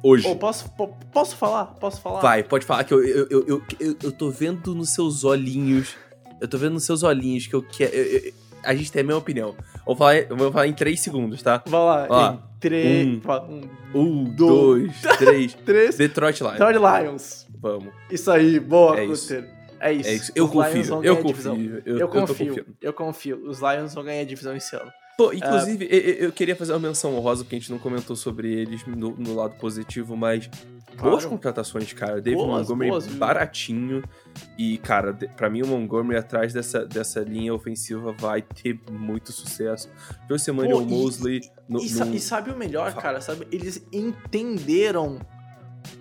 Hoje. 0.03 0.26
Ô, 0.26 0.34
posso, 0.36 0.70
po- 0.70 0.94
posso 1.12 1.36
falar? 1.36 1.66
Posso 1.78 2.01
falar? 2.01 2.20
Vai, 2.20 2.42
pode 2.42 2.64
falar 2.64 2.84
que 2.84 2.94
eu, 2.94 3.05
eu, 3.05 3.26
eu, 3.30 3.44
eu, 3.46 3.62
eu, 3.78 3.96
eu 4.03 4.12
tô 4.12 4.30
vendo 4.30 4.74
nos 4.74 4.90
seus 4.94 5.24
olhinhos. 5.24 5.94
Eu 6.40 6.48
tô 6.48 6.57
vendo 6.57 6.72
nos 6.74 6.84
seus 6.84 7.03
olhinhos 7.03 7.46
que 7.46 7.55
eu 7.55 7.62
quero. 7.62 7.94
eu- 7.94 8.18
eu- 8.26 8.32
a 8.62 8.74
gente 8.74 8.92
tem 8.92 9.01
a 9.01 9.05
mesma 9.05 9.18
opinião. 9.18 9.55
Vou 9.86 9.96
falar, 9.96 10.16
eu 10.18 10.36
vou 10.36 10.53
falar 10.53 10.66
em 10.66 10.72
três 10.74 11.01
segundos, 11.01 11.42
tá? 11.42 11.62
Vai 11.66 11.80
lá. 11.80 12.07
Ó, 12.11 12.32
em 12.32 12.40
três, 12.61 13.09
um, 13.16 13.20
fa- 13.22 13.42
um, 13.42 13.62
Um, 13.94 14.24
dois, 14.24 15.01
dois, 15.01 15.01
três. 15.18 15.55
três. 15.55 15.96
Detroit 15.96 16.40
Lions. 16.40 16.53
Detroit 16.59 16.78
Lions. 16.78 17.46
Vamos. 17.59 17.92
Isso 18.11 18.30
aí, 18.30 18.61
boa, 18.61 18.98
É 19.01 19.05
isso. 19.07 19.32
É 19.80 19.92
isso. 19.94 20.09
É 20.11 20.14
isso. 20.14 20.32
Eu 20.34 20.46
confio. 20.48 21.03
Eu 21.03 21.16
confio. 21.18 21.53
Eu, 21.53 21.82
Eu, 21.86 21.98
eu 22.01 22.09
tô 22.09 22.20
confio, 22.26 22.66
eu 22.82 22.92
confio. 22.92 23.48
Os 23.48 23.61
Lions 23.61 23.94
vão 23.94 24.05
ganhar 24.05 24.20
a 24.20 24.24
divisão 24.26 24.55
esse 24.55 24.76
ano. 24.76 24.90
Pô, 25.20 25.32
inclusive, 25.34 25.86
eu, 25.90 25.98
eu- 25.98 26.14
eu 26.26 26.32
queria 26.32 26.56
fazer 26.56 26.72
uma 26.72 26.78
menção 26.78 27.14
honrosa, 27.14 27.44
porque 27.44 27.56
a 27.56 27.58
gente 27.58 27.70
não 27.70 27.78
comentou 27.78 28.16
sobre 28.16 28.50
eles 28.52 28.86
no, 28.86 29.10
no 29.16 29.34
lado 29.34 29.54
positivo, 29.56 30.16
mas 30.16 30.48
boas 30.96 30.96
Claro. 31.24 31.28
contratações, 31.28 31.92
cara. 31.92 32.20
David 32.22 32.36
Boas, 32.42 32.60
Montgomery 32.68 32.90
boas, 32.90 33.06
baratinho. 33.06 34.02
E, 34.56 34.78
cara, 34.78 35.12
pra 35.36 35.50
mim 35.50 35.62
o 35.62 35.66
Montgomery 35.66 36.18
atrás 36.18 36.52
dessa, 36.54 36.86
dessa 36.86 37.20
linha 37.20 37.52
ofensiva 37.52 38.12
vai 38.12 38.40
ter 38.40 38.78
muito 38.90 39.30
sucesso. 39.32 39.90
Trouxe 40.26 40.50
Emmanuel 40.50 40.78
Pô, 40.78 40.82
e- 40.84 40.86
Mosley 40.86 41.40
no, 41.68 41.80
E, 41.82 41.92
num- 41.92 42.14
e 42.14 42.20
sabe 42.20 42.50
o 42.50 42.56
melhor, 42.56 42.94
cara? 42.94 43.20
Sabe? 43.20 43.46
Eles 43.52 43.86
entenderam 43.92 45.18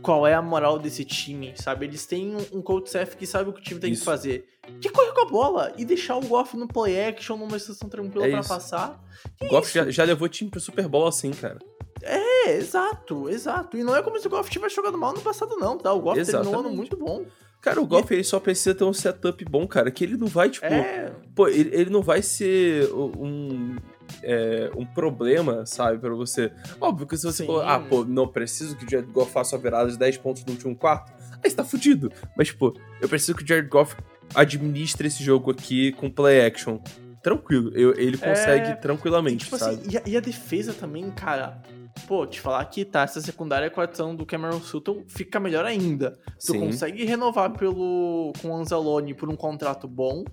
qual 0.02 0.26
é 0.28 0.34
a 0.34 0.42
moral 0.42 0.80
desse 0.80 1.04
time, 1.04 1.54
sabe? 1.56 1.86
Eles 1.86 2.06
têm 2.06 2.36
um, 2.36 2.60
um 2.60 2.62
coach 2.62 2.88
staff 2.88 3.16
que 3.18 3.26
sabe 3.26 3.50
o 3.50 3.54
que 3.54 3.60
o 3.60 3.64
time 3.64 3.80
tem 3.80 3.92
Isso. 3.92 4.02
que 4.02 4.06
fazer. 4.06 4.46
Que 4.82 4.90
correr 4.90 5.12
com 5.14 5.22
a 5.22 5.26
bola 5.26 5.74
e 5.78 5.86
deixar 5.86 6.16
o 6.18 6.22
Goff 6.22 6.56
no 6.58 6.68
play 6.68 7.08
action 7.08 7.38
numa 7.38 7.58
situação 7.60 7.90
tranquila 7.90 8.26
É 8.28 8.32
pra 8.32 8.40
isso. 8.40 8.50
passar. 8.50 9.04
Que 9.38 9.48
Goff 9.48 9.74
já, 9.74 9.90
já 9.90 10.04
levou 10.04 10.28
time 10.30 10.50
pro 10.50 10.60
Super 10.60 10.88
Bowl 10.88 11.08
assim, 11.08 11.32
cara. 11.32 11.60
É, 12.02 12.56
exato, 12.56 13.30
exato. 13.30 13.78
E 13.78 13.84
não 13.84 13.96
é 13.96 14.02
como 14.02 14.18
se 14.20 14.28
o 14.28 14.30
Goff 14.30 14.50
tivesse 14.50 14.76
jogado 14.76 14.98
mal 14.98 15.14
no 15.14 15.20
passado, 15.22 15.58
não, 15.58 15.78
tá? 15.78 15.92
O 15.94 16.00
Goff 16.02 16.24
terminou 16.26 16.56
um 16.56 16.60
ano 16.60 16.70
muito 16.70 16.96
bom. 16.96 17.26
Cara, 17.62 17.82
o 17.82 17.86
Goff 17.86 18.14
ele 18.14 18.24
só 18.24 18.40
precisa 18.40 18.74
ter 18.74 18.86
um 18.86 18.94
setup 18.94 19.44
bom, 19.44 19.68
cara. 19.68 19.92
Que 19.92 20.06
ele 20.06 20.16
não 20.16 20.28
vai, 20.28 20.50
tipo. 20.50 20.66
É, 20.66 21.12
Pô, 21.36 21.50
ele, 21.50 21.70
ele 21.76 21.90
não 21.90 22.02
vai 22.02 22.22
ser 22.22 22.90
um. 22.94 23.76
é, 24.24 24.72
um 24.78 24.86
problema, 24.86 25.66
sabe, 25.66 26.00
pra 26.00 26.12
você. 26.12 26.54
Óbvio 26.80 27.06
que 27.06 27.18
se 27.18 27.26
você 27.26 27.46
for, 27.46 27.62
ah, 27.68 27.78
pô, 27.82 28.06
não 28.06 28.26
preciso 28.30 28.78
que 28.78 28.86
o 28.86 28.90
Jared 28.90 29.12
Goff 29.12 29.30
faça 29.34 29.58
uma 29.58 29.62
virada 29.62 29.92
de 29.92 29.98
10 29.98 30.18
pontos 30.20 30.46
no 30.46 30.54
último 30.54 30.74
quarto, 30.74 31.12
aí 31.44 31.50
você 31.50 31.56
tá 31.58 31.66
fudido. 31.66 32.10
Mas, 32.38 32.50
pô, 32.50 32.74
eu 33.02 33.10
preciso 33.10 33.36
que 33.36 33.44
o 33.44 33.48
Jared 33.48 33.68
Goff 33.68 33.94
administre 34.36 35.08
esse 35.08 35.24
jogo 35.24 35.52
aqui 35.52 35.92
com 35.94 36.10
play 36.10 36.46
action. 36.46 36.80
Tranquilo, 37.22 37.72
eu- 37.76 37.94
ele 37.98 38.18
consegue 38.18 38.70
É, 38.70 38.76
tranquilamente, 38.76 39.46
tipo 39.46 39.58
sabe? 39.58 39.76
assim, 39.76 39.90
e 39.92 39.98
a, 39.98 40.02
e 40.06 40.18
a 40.18 40.20
defesa 40.20 40.74
também, 40.74 41.10
cara. 41.12 41.62
Pô, 42.08 42.26
te 42.26 42.40
falar 42.40 42.64
que 42.66 42.86
tá, 42.86 43.02
essa 43.04 43.20
secundária 43.20 43.70
com 43.70 43.82
a 43.82 43.84
adição 43.84 44.16
do 44.16 44.26
Cameron 44.26 44.62
Sutton 44.62 45.04
fica 45.08 45.38
melhor 45.40 45.66
ainda. 45.66 46.18
Tu 46.40 46.54
Sim. 46.54 46.60
consegue 46.60 47.04
renovar 47.04 47.52
pelo 47.52 48.32
com 48.42 48.50
o 48.52 48.56
Anzalone 48.56 49.14
por 49.14 49.28
um 49.30 49.36
contrato 49.36 49.86
bom, 49.88 50.24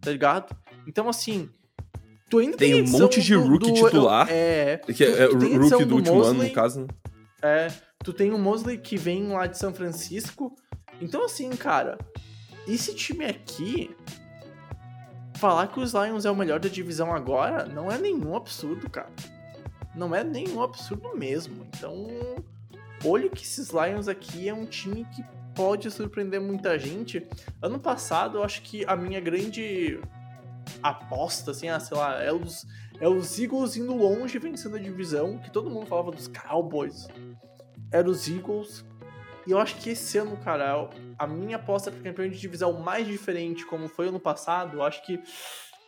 tá 0.00 0.10
ligado? 0.10 0.56
Então, 0.86 1.08
assim, 1.10 1.50
tu 2.30 2.38
ainda 2.38 2.56
Tem 2.56 2.72
tem, 2.72 2.82
um 2.82 2.88
monte 2.98 3.20
de 3.20 3.34
do- 3.34 3.42
rookie 3.46 3.70
do- 3.72 3.84
titular. 3.84 4.26
É, 4.30 4.78
Que 4.78 5.04
é, 5.04 5.24
é 5.24 5.28
tu 5.28 5.38
tem 5.38 5.48
o 5.50 5.56
edição 5.56 5.78
rookie 5.80 5.84
do 5.90 5.94
último 5.96 6.14
ano, 6.22 6.28
Mosley, 6.34 6.48
no 6.48 6.54
caso, 6.54 6.80
né? 6.80 6.86
É, 7.42 7.68
tu 8.02 8.12
tem 8.14 8.32
o 8.32 8.38
Mosley 8.38 8.78
que 8.78 8.96
vem 8.96 9.28
lá 9.28 9.46
de 9.46 9.58
São 9.58 9.74
Francisco. 9.74 10.54
Então, 11.00 11.24
assim, 11.26 11.50
cara, 11.50 11.98
esse 12.66 12.94
time 12.94 13.24
aqui. 13.24 13.94
Falar 15.34 15.66
que 15.68 15.80
os 15.80 15.92
Lions 15.92 16.24
é 16.24 16.30
o 16.30 16.36
melhor 16.36 16.60
da 16.60 16.68
divisão 16.68 17.12
agora 17.12 17.66
não 17.66 17.90
é 17.90 17.98
nenhum 17.98 18.36
absurdo, 18.36 18.88
cara. 18.88 19.10
Não 19.94 20.14
é 20.14 20.22
nenhum 20.22 20.62
absurdo 20.62 21.16
mesmo. 21.16 21.66
Então, 21.66 22.06
olha 23.04 23.28
que 23.28 23.42
esses 23.42 23.70
Lions 23.70 24.06
aqui 24.08 24.48
é 24.48 24.54
um 24.54 24.64
time 24.64 25.04
que 25.06 25.24
pode 25.54 25.90
surpreender 25.90 26.40
muita 26.40 26.78
gente. 26.78 27.26
Ano 27.60 27.78
passado, 27.78 28.38
eu 28.38 28.44
acho 28.44 28.62
que 28.62 28.84
a 28.86 28.96
minha 28.96 29.20
grande 29.20 30.00
aposta, 30.82 31.50
assim, 31.50 31.68
ah, 31.68 31.80
sei 31.80 31.96
lá, 31.96 32.22
é 32.22 32.32
os, 32.32 32.66
é 33.00 33.08
os 33.08 33.38
Eagles 33.38 33.76
indo 33.76 33.94
longe 33.94 34.38
vencendo 34.38 34.76
a 34.76 34.78
divisão, 34.78 35.38
que 35.38 35.50
todo 35.50 35.70
mundo 35.70 35.86
falava 35.86 36.10
dos 36.10 36.28
Cowboys. 36.28 37.08
Era 37.90 38.08
os 38.08 38.28
Eagles. 38.28 38.84
E 39.46 39.50
eu 39.50 39.58
acho 39.58 39.76
que 39.76 39.90
esse 39.90 40.18
ano, 40.18 40.36
cara, 40.36 40.88
a 41.18 41.26
minha 41.26 41.56
aposta 41.56 41.90
para 41.90 42.00
campeão 42.02 42.28
de 42.28 42.38
divisão 42.38 42.72
mais 42.80 43.06
diferente, 43.06 43.66
como 43.66 43.88
foi 43.88 44.08
ano 44.08 44.20
passado, 44.20 44.76
eu 44.78 44.82
acho 44.82 45.04
que 45.04 45.20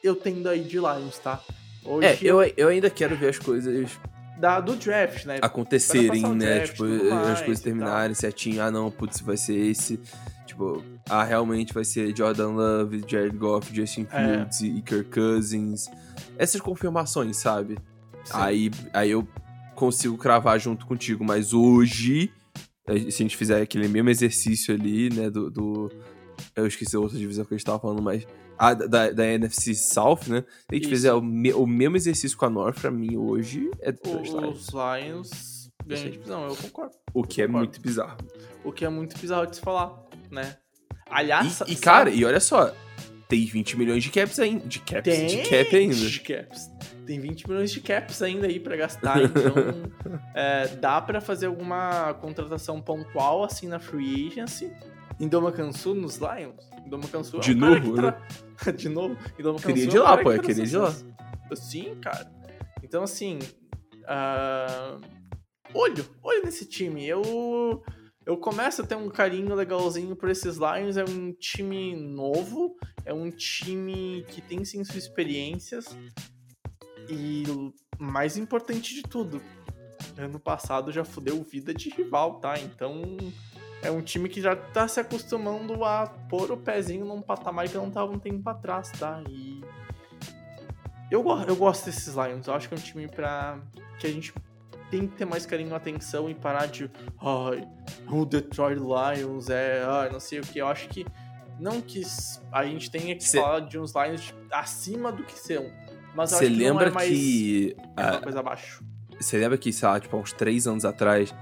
eu 0.02 0.16
tendo 0.16 0.48
aí 0.48 0.64
de 0.64 0.76
Lions, 0.76 1.18
tá? 1.18 1.40
Hoje 1.84 2.06
É, 2.06 2.18
eu, 2.22 2.42
eu 2.56 2.68
ainda 2.68 2.90
quero 2.90 3.16
ver 3.16 3.28
as 3.28 3.38
coisas 3.38 3.90
da, 4.38 4.60
do 4.60 4.74
draft, 4.74 5.24
né? 5.26 5.38
acontecerem, 5.40 6.22
né? 6.34 6.56
draft, 6.58 6.72
tipo, 6.72 6.84
as 7.14 7.42
coisas 7.42 7.62
terminarem 7.62 8.14
certinho. 8.14 8.62
Ah, 8.62 8.70
não, 8.70 8.90
putz, 8.90 9.20
vai 9.20 9.36
ser 9.36 9.56
esse. 9.56 10.00
Tipo, 10.46 10.82
ah, 11.08 11.22
realmente 11.24 11.72
vai 11.72 11.84
ser 11.84 12.14
Jordan 12.16 12.50
Love, 12.50 13.04
Jared 13.06 13.36
Goff, 13.36 13.74
Justin 13.74 14.06
É. 14.10 14.24
Fields 14.26 14.60
e 14.60 14.82
Kirk 14.82 15.10
Cousins. 15.10 15.88
Essas 16.36 16.60
confirmações, 16.60 17.36
sabe? 17.36 17.78
Sim. 18.24 18.32
Aí, 18.34 18.70
aí 18.92 19.10
eu 19.10 19.26
consigo 19.74 20.16
cravar 20.16 20.58
junto 20.58 20.86
contigo, 20.86 21.24
mas 21.24 21.52
hoje, 21.52 22.32
se 22.86 23.22
a 23.22 23.24
gente 23.24 23.36
fizer 23.36 23.60
aquele 23.62 23.88
mesmo 23.88 24.10
exercício 24.10 24.74
ali, 24.74 25.10
né, 25.10 25.30
do... 25.30 25.50
do- 25.50 25.90
eu 26.56 26.66
esqueci 26.66 26.96
a 26.96 27.00
outra 27.00 27.16
divisão 27.16 27.44
que 27.44 27.54
a 27.54 27.56
gente 27.56 27.64
tava 27.66 27.78
falando, 27.78 28.02
mas... 28.02 28.26
Ah, 28.56 28.72
da, 28.72 29.10
da 29.10 29.26
NFC 29.26 29.74
South, 29.74 30.20
né? 30.28 30.42
Se 30.42 30.46
a 30.70 30.74
gente 30.74 30.82
Isso. 30.84 30.90
fizer 30.90 31.12
o, 31.12 31.20
me- 31.20 31.52
o 31.52 31.66
mesmo 31.66 31.96
exercício 31.96 32.36
com 32.38 32.44
a 32.44 32.50
North, 32.50 32.80
pra 32.80 32.90
mim, 32.90 33.16
hoje, 33.16 33.68
é 33.80 33.90
Detroit 33.90 34.30
Lions. 34.30 34.60
Os 34.60 34.68
Lions 34.68 35.70
ganham 35.84 36.06
a 36.06 36.10
divisão, 36.10 36.46
eu 36.46 36.56
concordo. 36.56 36.94
O 37.12 37.24
que 37.24 37.42
é 37.42 37.46
concordo. 37.46 37.66
muito 37.66 37.80
bizarro. 37.80 38.16
O 38.64 38.70
que 38.72 38.84
é 38.84 38.88
muito 38.88 39.18
bizarro 39.18 39.46
de 39.46 39.56
se 39.56 39.62
falar, 39.62 40.00
né? 40.30 40.56
Aliás, 41.10 41.62
E, 41.66 41.72
e, 41.72 41.76
cara, 41.76 42.10
e 42.10 42.24
olha 42.24 42.38
só, 42.38 42.72
tem 43.34 43.44
20 43.44 43.76
milhões 43.76 44.02
de 44.04 44.10
caps 44.10 44.38
ainda. 44.38 44.66
De 44.68 44.78
caps, 44.78 45.02
tem 45.02 45.26
de 45.26 45.36
cap 45.48 45.76
ainda. 45.76 45.94
de 45.94 46.20
caps. 46.20 46.70
Tem 47.04 47.20
20 47.20 47.48
milhões 47.48 47.72
de 47.72 47.80
caps 47.80 48.22
ainda 48.22 48.46
aí 48.46 48.60
pra 48.60 48.76
gastar, 48.76 49.22
então 49.22 49.52
é, 50.34 50.68
dá 50.76 51.00
pra 51.02 51.20
fazer 51.20 51.46
alguma 51.46 52.14
contratação 52.14 52.80
pontual 52.80 53.44
assim 53.44 53.66
na 53.68 53.78
free 53.78 54.28
agency. 54.28 54.72
Indoma 55.20 55.52
Kansu 55.52 55.94
nos 55.94 56.16
Lions. 56.16 56.64
Indoma 56.86 57.06
Kansu 57.08 57.36
é 57.36 57.40
De 57.40 57.52
um 57.54 57.60
cara 57.60 57.80
novo, 57.80 57.90
que 57.92 57.96
tra- 58.00 58.72
de 58.72 58.88
novo. 58.88 59.16
Indoma 59.38 59.58
Queria 59.58 59.74
Kansu 59.84 59.88
de 59.90 59.96
é 59.96 60.00
um 60.00 60.02
lá, 60.04 60.10
cara 60.10 60.22
pô, 60.22 60.30
que 60.30 60.38
queria 60.46 60.66
de 60.66 60.76
lá. 60.76 60.94
Sim, 61.54 61.94
cara. 62.00 62.32
Então, 62.82 63.02
assim. 63.02 63.38
ah, 64.06 64.96
olho, 65.72 66.04
olho 66.22 66.42
nesse 66.44 66.66
time. 66.66 67.06
Eu. 67.06 67.82
Eu 68.26 68.38
começo 68.38 68.80
a 68.80 68.86
ter 68.86 68.96
um 68.96 69.10
carinho 69.10 69.54
legalzinho 69.54 70.16
por 70.16 70.30
esses 70.30 70.56
Lions. 70.56 70.96
É 70.96 71.04
um 71.04 71.32
time 71.32 71.94
novo, 71.94 72.76
é 73.04 73.12
um 73.12 73.30
time 73.30 74.24
que 74.28 74.40
tem 74.40 74.64
sim 74.64 74.82
suas 74.82 74.96
experiências. 74.96 75.96
E 77.08 77.44
mais 77.98 78.38
importante 78.38 78.94
de 78.94 79.02
tudo, 79.02 79.42
ano 80.16 80.40
passado 80.40 80.90
já 80.90 81.04
fudeu 81.04 81.42
vida 81.42 81.74
de 81.74 81.90
rival, 81.90 82.40
tá? 82.40 82.58
Então 82.58 83.02
é 83.82 83.90
um 83.90 84.00
time 84.00 84.28
que 84.30 84.40
já 84.40 84.56
tá 84.56 84.88
se 84.88 84.98
acostumando 84.98 85.84
a 85.84 86.06
pôr 86.30 86.50
o 86.50 86.56
pezinho 86.56 87.04
num 87.04 87.20
patamar 87.20 87.68
que 87.68 87.76
não 87.76 87.90
tava 87.90 88.10
um 88.10 88.18
tempo 88.18 88.48
atrás, 88.48 88.90
tá? 88.92 89.22
E 89.28 89.60
eu, 91.10 91.22
eu 91.46 91.56
gosto 91.56 91.84
desses 91.84 92.14
Lions. 92.14 92.46
Eu 92.46 92.54
acho 92.54 92.68
que 92.68 92.74
é 92.74 92.78
um 92.78 92.80
time 92.80 93.06
pra. 93.06 93.60
que 93.98 94.06
a 94.06 94.10
gente 94.10 94.32
tem 94.90 95.06
que 95.06 95.16
ter 95.16 95.24
mais 95.24 95.44
carinho 95.46 95.70
e 95.70 95.74
atenção 95.74 96.28
e 96.30 96.34
parar 96.34 96.66
de. 96.66 96.90
Ai, 97.20 97.66
o 98.08 98.24
Detroit 98.24 98.78
Lions 98.78 99.48
é. 99.50 99.84
Ai, 99.86 100.10
não 100.10 100.20
sei 100.20 100.40
o 100.40 100.42
que. 100.42 100.58
Eu 100.58 100.68
acho 100.68 100.88
que. 100.88 101.06
Não 101.58 101.80
que 101.80 102.02
a 102.52 102.64
gente 102.64 102.90
tenha 102.90 103.14
que 103.14 103.24
Cê- 103.24 103.40
falar 103.40 103.60
de 103.60 103.78
uns 103.78 103.92
Lions 103.94 104.34
acima 104.50 105.12
do 105.12 105.22
que 105.22 105.38
são. 105.38 105.70
Mas 106.14 106.30
Você 106.30 106.46
que 106.48 106.54
lembra 106.54 106.86
é 106.88 106.90
mais 106.90 107.08
que. 107.08 107.76
é 107.96 108.00
uma 108.02 108.10
ah, 108.16 108.20
coisa 108.20 108.40
abaixo. 108.40 108.84
Você 109.20 109.38
lembra 109.38 109.56
que, 109.56 109.72
sei 109.72 109.88
lá, 109.88 109.98
tipo, 110.00 110.16
há 110.16 110.20
uns 110.20 110.32
três 110.32 110.66
anos 110.66 110.84
atrás, 110.84 111.32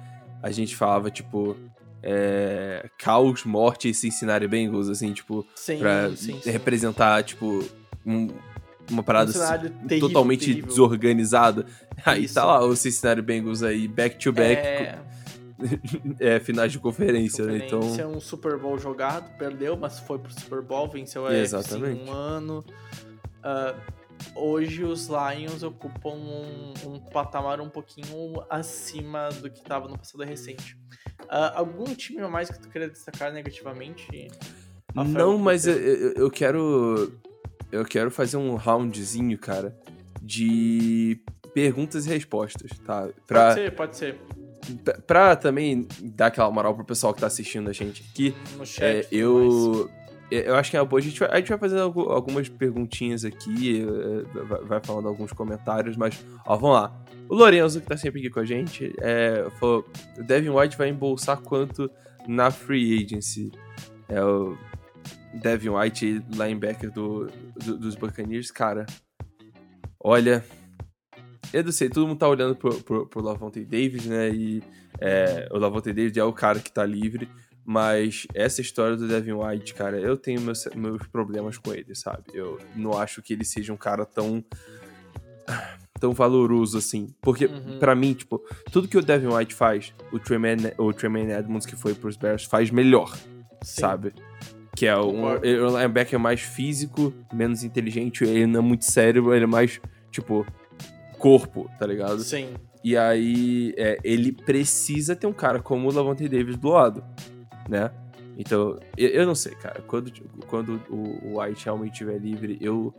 a 0.43 0.51
gente 0.51 0.77
falava, 0.77 1.11
tipo, 1.11 1.57
é, 2.03 2.89
caos, 2.99 3.45
morte 3.45 3.89
e 3.89 3.95
Cincinnati 3.95 4.47
Bengals, 4.47 4.89
assim, 4.89 5.13
tipo, 5.13 5.47
Sim, 5.55 5.79
pra 5.79 6.11
sim, 6.17 6.39
sim. 6.41 6.51
representar, 6.51 7.23
tipo, 7.23 7.65
um- 8.05 8.29
uma 8.91 9.03
parada 9.03 9.31
Um 9.31 9.43
assim, 9.43 9.69
terrível, 9.87 10.09
totalmente 10.09 10.47
terrível. 10.47 10.69
desorganizada. 10.69 11.67
Aí 12.05 12.25
Isso. 12.25 12.35
tá 12.35 12.45
lá 12.45 12.65
o 12.65 12.75
Cincinnati 12.75 13.23
Bengals 13.23 13.63
aí, 13.63 13.87
back 13.89 14.19
to 14.19 14.33
back, 14.33 14.61
É, 14.61 14.99
é, 16.37 16.41
finais 16.41 16.73
de 16.73 16.79
conferência, 16.79 17.45
né? 17.45 17.59
Então, 17.67 17.81
conferência, 17.81 18.09
um 18.09 18.21
Super 18.21 18.59
Bowl 18.59 18.79
jogado, 18.79 19.31
perdeu, 19.39 19.77
mas 19.77 19.99
foi 20.01 20.19
pro 20.19 20.33
Super 20.33 20.61
Bowl, 20.63 20.89
venceu 20.89 21.27
a 21.27 21.35
Exatamente. 21.35 22.01
AFC 22.01 22.11
um 22.11 22.13
ano. 22.13 22.65
Ah, 23.43 23.75
hoje 24.35 24.83
os 24.85 25.09
Lions 25.09 25.63
ocupam 25.63 26.15
um, 26.15 26.75
um 26.87 26.99
patamar 26.99 27.61
um 27.61 27.69
pouquinho 27.69 28.43
acima 28.51 29.29
do 29.29 29.51
que 29.51 29.59
estava 29.59 29.89
no 29.89 29.97
passado 29.97 30.23
recente. 30.25 30.77
Ah, 31.29 31.53
algum 31.59 31.85
time 31.95 32.21
a 32.23 32.29
mais 32.29 32.51
que 32.51 32.59
tu 32.59 32.69
queria 32.69 32.89
destacar 32.89 33.33
negativamente? 33.33 34.29
Rafael, 34.95 35.15
não, 35.33 35.39
mas 35.39 35.67
eu, 35.67 35.77
eu 35.77 36.31
quero. 36.31 37.13
Eu 37.73 37.85
quero 37.85 38.11
fazer 38.11 38.37
um 38.37 38.55
roundzinho, 38.57 39.37
cara, 39.39 39.75
de 40.21 41.19
perguntas 41.55 42.07
e 42.07 42.09
respostas, 42.11 42.71
tá? 42.87 43.09
Pra, 43.27 43.49
Pode 43.49 43.55
ser, 43.55 43.75
pode 43.75 43.97
ser. 43.97 44.21
pra- 44.85 44.99
pra 44.99 45.37
também 45.37 45.87
dar 46.03 46.27
aquela 46.27 46.51
moral 46.51 46.75
pro 46.75 46.85
pessoal 46.85 47.13
que 47.15 47.21
tá 47.21 47.27
assistindo 47.27 47.69
a 47.69 47.73
gente 47.73 48.05
aqui. 48.13 48.35
No 48.57 48.65
chat. 48.67 48.83
É, 48.85 48.95
mais. 48.95 49.09
eu. 49.11 49.91
Eu 50.31 50.55
acho 50.55 50.71
que 50.71 50.77
é 50.79 50.81
uma 50.81 50.87
boa. 50.87 50.99
A 50.99 51.03
gente 51.03 51.21
vai, 51.21 51.29
a 51.31 51.37
gente 51.37 51.51
vai 51.51 51.59
fazer 51.59 51.79
algu- 51.79 52.09
algumas 52.11 52.49
perguntinhas 52.49 53.23
aqui, 53.23 53.83
eh, 53.87 54.45
vai- 54.45 54.63
vai 54.65 54.81
falando 54.83 55.07
alguns 55.07 55.31
comentários, 55.31 55.95
mas, 55.95 56.25
ó, 56.47 56.57
vamos 56.57 56.77
lá. 56.77 57.05
O 57.29 57.35
Lorenzo, 57.35 57.83
que 57.83 57.87
tá 57.87 57.99
sempre 57.99 58.21
aqui 58.21 58.31
com 58.31 58.41
a 58.41 58.45
gente, 58.47 58.95
é, 58.99 59.47
falou: 59.61 59.85
o 60.19 60.23
Devin 60.23 60.49
White 60.49 60.79
vai 60.79 60.89
embolsar 60.89 61.39
quanto 61.43 61.91
na 62.27 62.51
free 62.51 63.05
agency? 63.05 63.53
É 64.09 64.25
o 64.25 64.57
Devin 65.35 65.71
White, 65.71 66.25
linebacker 66.31 66.91
do, 66.93 67.27
do- 67.65 67.79
dos 67.79 67.95
Buccaneers, 67.95 68.51
cara. 68.51 68.87
Olha. 69.99 70.45
Eu 71.53 71.63
não 71.65 71.73
sei, 71.73 71.89
todo 71.91 72.07
mundo 72.09 72.19
tá 72.19 72.29
olhando 72.29 72.57
pro, 72.57 72.83
pro, 72.83 73.07
pro 73.07 73.23
Lavonte 73.23 73.63
Davis, 73.65 74.07
né? 74.07 74.31
E 74.31 74.63
é, 74.99 75.49
o 75.51 75.59
Lavonte 75.59 75.93
Davis 75.93 76.17
é 76.17 76.25
o 76.25 76.33
cara 76.33 76.59
que 76.61 76.73
tá 76.73 76.85
livre. 76.85 77.29
Mas 77.65 78.27
essa 78.35 78.61
história 78.61 78.97
do 78.97 79.07
Devin 79.07 79.33
White, 79.35 79.75
cara, 79.75 80.01
eu 80.01 80.17
tenho 80.17 80.41
meus, 80.41 80.65
meus 80.75 81.07
problemas 81.07 81.59
com 81.59 81.73
ele, 81.73 81.95
sabe? 81.95 82.25
Eu 82.35 82.59
não 82.75 82.99
acho 82.99 83.23
que 83.23 83.33
ele 83.35 83.45
seja 83.45 83.73
um 83.73 83.77
cara 83.77 84.05
tão. 84.05 84.45
tão 86.01 86.13
valoroso 86.13 86.77
assim. 86.79 87.15
Porque, 87.21 87.47
Uhum. 87.47 87.79
pra 87.79 87.95
mim, 87.95 88.15
tipo, 88.15 88.43
tudo 88.73 88.89
que 88.89 88.99
o 88.99 89.03
Devin 89.03 89.29
White 89.29 89.55
faz, 89.55 89.95
o 90.13 90.19
Tremaine, 90.19 90.73
o 90.79 90.93
Tremaine 90.93 91.31
Edmonds, 91.33 91.65
que 91.67 91.77
foi 91.77 91.95
pros 91.95 92.17
Bears, 92.17 92.45
faz 92.45 92.71
melhor, 92.71 93.15
Sim. 93.63 93.81
sabe? 93.83 94.13
Que 94.83 94.89
é 94.89 94.99
um, 94.99 95.35
ele 95.45 95.65
é 95.65 95.69
linebacker 95.69 96.19
mais 96.19 96.41
físico, 96.41 97.15
menos 97.33 97.63
inteligente, 97.63 98.25
ele 98.25 98.49
não 98.49 98.59
é 98.59 98.63
muito 98.65 98.85
cérebro, 98.85 99.33
ele 99.33 99.45
é 99.45 99.47
mais, 99.47 99.81
tipo, 100.11 100.45
corpo, 101.21 101.71
tá 101.79 101.87
ligado? 101.87 102.19
Sim. 102.19 102.55
E 102.83 102.97
aí, 102.97 103.73
é, 103.77 103.97
ele 104.03 104.33
precisa 104.33 105.15
ter 105.15 105.29
um 105.29 105.33
cara 105.33 105.63
como 105.63 105.89
o 105.89 105.93
Lavonte 105.93 106.29
Davis 106.29 106.57
do 106.57 106.71
lado, 106.71 107.05
né? 107.69 107.93
Então, 108.37 108.77
eu, 108.99 109.09
eu 109.11 109.25
não 109.25 109.37
sei, 109.37 109.55
cara. 109.55 109.81
Quando, 109.83 110.13
quando 110.49 110.83
o, 110.91 111.29
o 111.29 111.41
White 111.41 111.65
realmente 111.65 111.93
estiver 111.93 112.19
livre, 112.19 112.59
eu. 112.61 112.93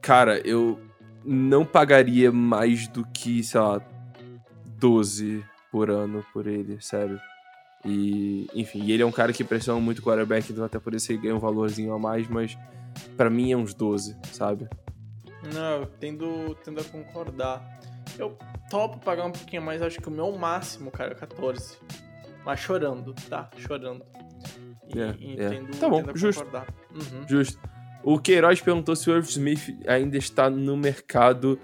Cara, 0.00 0.40
eu 0.46 0.78
não 1.24 1.64
pagaria 1.64 2.30
mais 2.30 2.86
do 2.86 3.04
que, 3.04 3.42
sei 3.42 3.60
lá, 3.60 3.82
12 4.78 5.44
por 5.72 5.90
ano 5.90 6.24
por 6.32 6.46
ele, 6.46 6.80
sério. 6.80 7.18
E, 7.84 8.48
enfim, 8.54 8.84
e 8.84 8.92
ele 8.92 9.02
é 9.02 9.06
um 9.06 9.10
cara 9.12 9.32
que 9.32 9.42
pressiona 9.42 9.80
muito 9.80 9.98
o 9.98 10.02
quarterback, 10.02 10.52
então 10.52 10.64
até 10.64 10.78
por 10.78 10.94
isso 10.94 11.10
ele 11.10 11.20
ganha 11.22 11.34
um 11.34 11.40
valorzinho 11.40 11.92
a 11.92 11.98
mais, 11.98 12.28
mas 12.28 12.56
pra 13.16 13.28
mim 13.28 13.50
é 13.50 13.56
uns 13.56 13.74
12, 13.74 14.16
sabe? 14.32 14.68
Não, 15.52 15.80
eu 15.80 15.86
tendo, 15.86 16.54
tendo 16.64 16.80
a 16.80 16.84
concordar. 16.84 17.80
Eu 18.18 18.36
topo 18.70 18.98
pagar 19.00 19.24
um 19.26 19.32
pouquinho 19.32 19.62
mais, 19.62 19.82
acho 19.82 20.00
que 20.00 20.08
o 20.08 20.12
meu 20.12 20.30
máximo, 20.36 20.90
cara, 20.90 21.12
é 21.12 21.14
14. 21.14 21.76
Mas 22.44 22.60
chorando, 22.60 23.12
tá? 23.28 23.50
Chorando. 23.56 24.04
E, 24.94 25.00
É, 25.00 25.16
e 25.18 25.40
é. 25.40 25.48
tendo, 25.48 25.76
Tá 25.78 25.88
bom, 25.88 26.00
tendo 26.02 26.10
a 26.10 26.16
justo. 26.16 26.44
concordar. 26.44 26.66
Uhum. 26.92 27.28
Justo. 27.28 27.58
O 28.04 28.18
Queiroz 28.18 28.60
perguntou 28.60 28.94
se 28.94 29.08
o 29.10 29.16
Irv 29.16 29.28
Smith 29.28 29.76
ainda 29.86 30.16
está 30.16 30.48
no 30.50 30.76
mercado. 30.76 31.58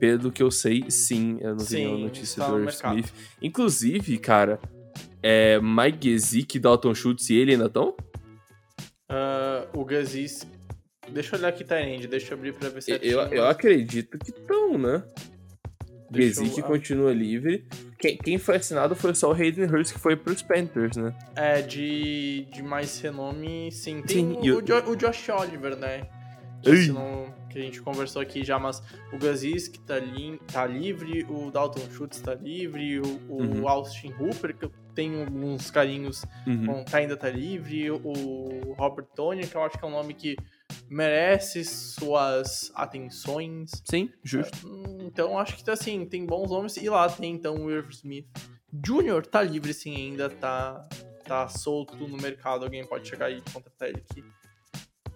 Pelo 0.00 0.32
que 0.32 0.42
eu 0.42 0.50
sei, 0.50 0.90
sim. 0.90 1.38
Eu 1.40 1.50
não 1.50 1.58
vi 1.60 1.64
Sim, 1.66 1.76
nenhuma 1.76 1.98
notícia 2.06 2.44
do 2.44 2.58
Irv. 2.58 2.68
Smith. 2.70 3.12
Inclusive, 3.40 4.18
cara, 4.18 4.58
é 5.28 5.60
Mike 5.60 6.08
Gesicki, 6.10 6.58
Dalton 6.60 6.94
Schultz 6.94 7.28
e 7.30 7.34
ele 7.36 7.52
ainda 7.52 7.66
estão? 7.66 7.96
Ah, 9.08 9.66
o 9.74 9.84
Gazis. 9.84 10.46
Deixa 11.08 11.34
eu 11.36 11.38
olhar 11.40 11.48
aqui, 11.48 11.64
Tyrande, 11.64 12.06
deixa 12.08 12.32
eu 12.34 12.38
abrir 12.38 12.52
pra 12.52 12.68
ver 12.68 12.82
certinho. 12.82 13.12
Eu, 13.12 13.20
eu 13.22 13.42
mas- 13.44 13.50
acredito 13.50 14.18
que 14.18 14.30
estão, 14.30 14.76
né? 14.76 15.02
Eu- 16.12 16.22
Gesicki 16.22 16.60
ah. 16.60 16.64
continua 16.64 17.12
livre. 17.12 17.66
Quem, 17.98 18.16
quem 18.16 18.38
foi 18.38 18.56
assinado 18.56 18.94
foi 18.94 19.14
só 19.14 19.30
o 19.30 19.34
Hayden 19.34 19.66
Hurst, 19.66 19.92
que 19.94 19.98
foi 19.98 20.14
pros 20.16 20.42
Panthers, 20.42 20.96
né? 20.96 21.12
É, 21.34 21.62
de, 21.62 22.46
de 22.52 22.62
mais 22.62 23.00
renome, 23.00 23.70
sim. 23.72 24.02
Tem 24.02 24.16
Sim, 24.32 24.38
o, 24.40 24.44
e 24.44 24.52
o- 24.52 24.58
o 24.58 24.62
Jo- 24.66 24.90
o 24.90 24.96
Josh 24.96 25.28
Oliver, 25.30 25.76
né? 25.76 26.08
Que, 26.62 26.70
assinou- 26.70 27.28
que 27.50 27.58
a 27.58 27.62
gente 27.62 27.80
conversou 27.82 28.20
aqui 28.22 28.44
já, 28.44 28.58
mas 28.58 28.82
o 29.12 29.18
Gazis 29.18 29.68
que 29.68 29.78
tá, 29.80 29.98
li, 29.98 30.38
tá 30.52 30.66
livre, 30.66 31.24
o 31.28 31.50
Dalton 31.50 31.88
Schultz 31.90 32.20
tá 32.20 32.34
livre, 32.34 32.98
o, 33.00 33.06
o 33.28 33.42
Uhum. 33.42 33.68
Austin 33.68 34.12
Hooper, 34.18 34.56
que 34.56 34.64
eu 34.64 34.72
tenho 34.96 35.20
alguns 35.20 35.70
carinhos, 35.70 36.24
Uhum. 36.46 36.66
com, 36.66 36.84
tá, 36.84 36.98
ainda 36.98 37.16
tá 37.16 37.30
livre, 37.30 37.90
o 37.90 38.74
Robert 38.76 39.06
Tony, 39.14 39.46
que 39.46 39.54
eu 39.54 39.62
acho 39.62 39.78
que 39.78 39.84
é 39.84 39.88
um 39.88 39.92
nome 39.92 40.14
que 40.14 40.36
merece 40.88 41.64
suas 41.64 42.72
atenções. 42.74 43.70
Sim, 43.84 44.10
justo. 44.24 44.56
Então 45.00 45.38
acho 45.38 45.62
que 45.62 45.70
assim, 45.70 46.04
tem 46.06 46.24
bons 46.26 46.50
nomes. 46.50 46.76
E 46.76 46.88
lá 46.88 47.08
tem 47.08 47.34
então 47.34 47.54
o 47.66 47.70
Irv 47.70 47.90
Smith 47.90 48.26
Jr. 48.72 49.24
tá 49.30 49.42
livre 49.42 49.72
sim 49.72 49.94
ainda, 49.94 50.28
tá, 50.28 50.88
tá 51.24 51.46
solto 51.48 51.96
no 52.08 52.16
mercado. 52.16 52.64
Alguém 52.64 52.84
pode 52.86 53.08
chegar 53.08 53.30
e 53.30 53.40
contratar 53.52 53.88
ele 53.88 54.02
aqui. 54.10 54.24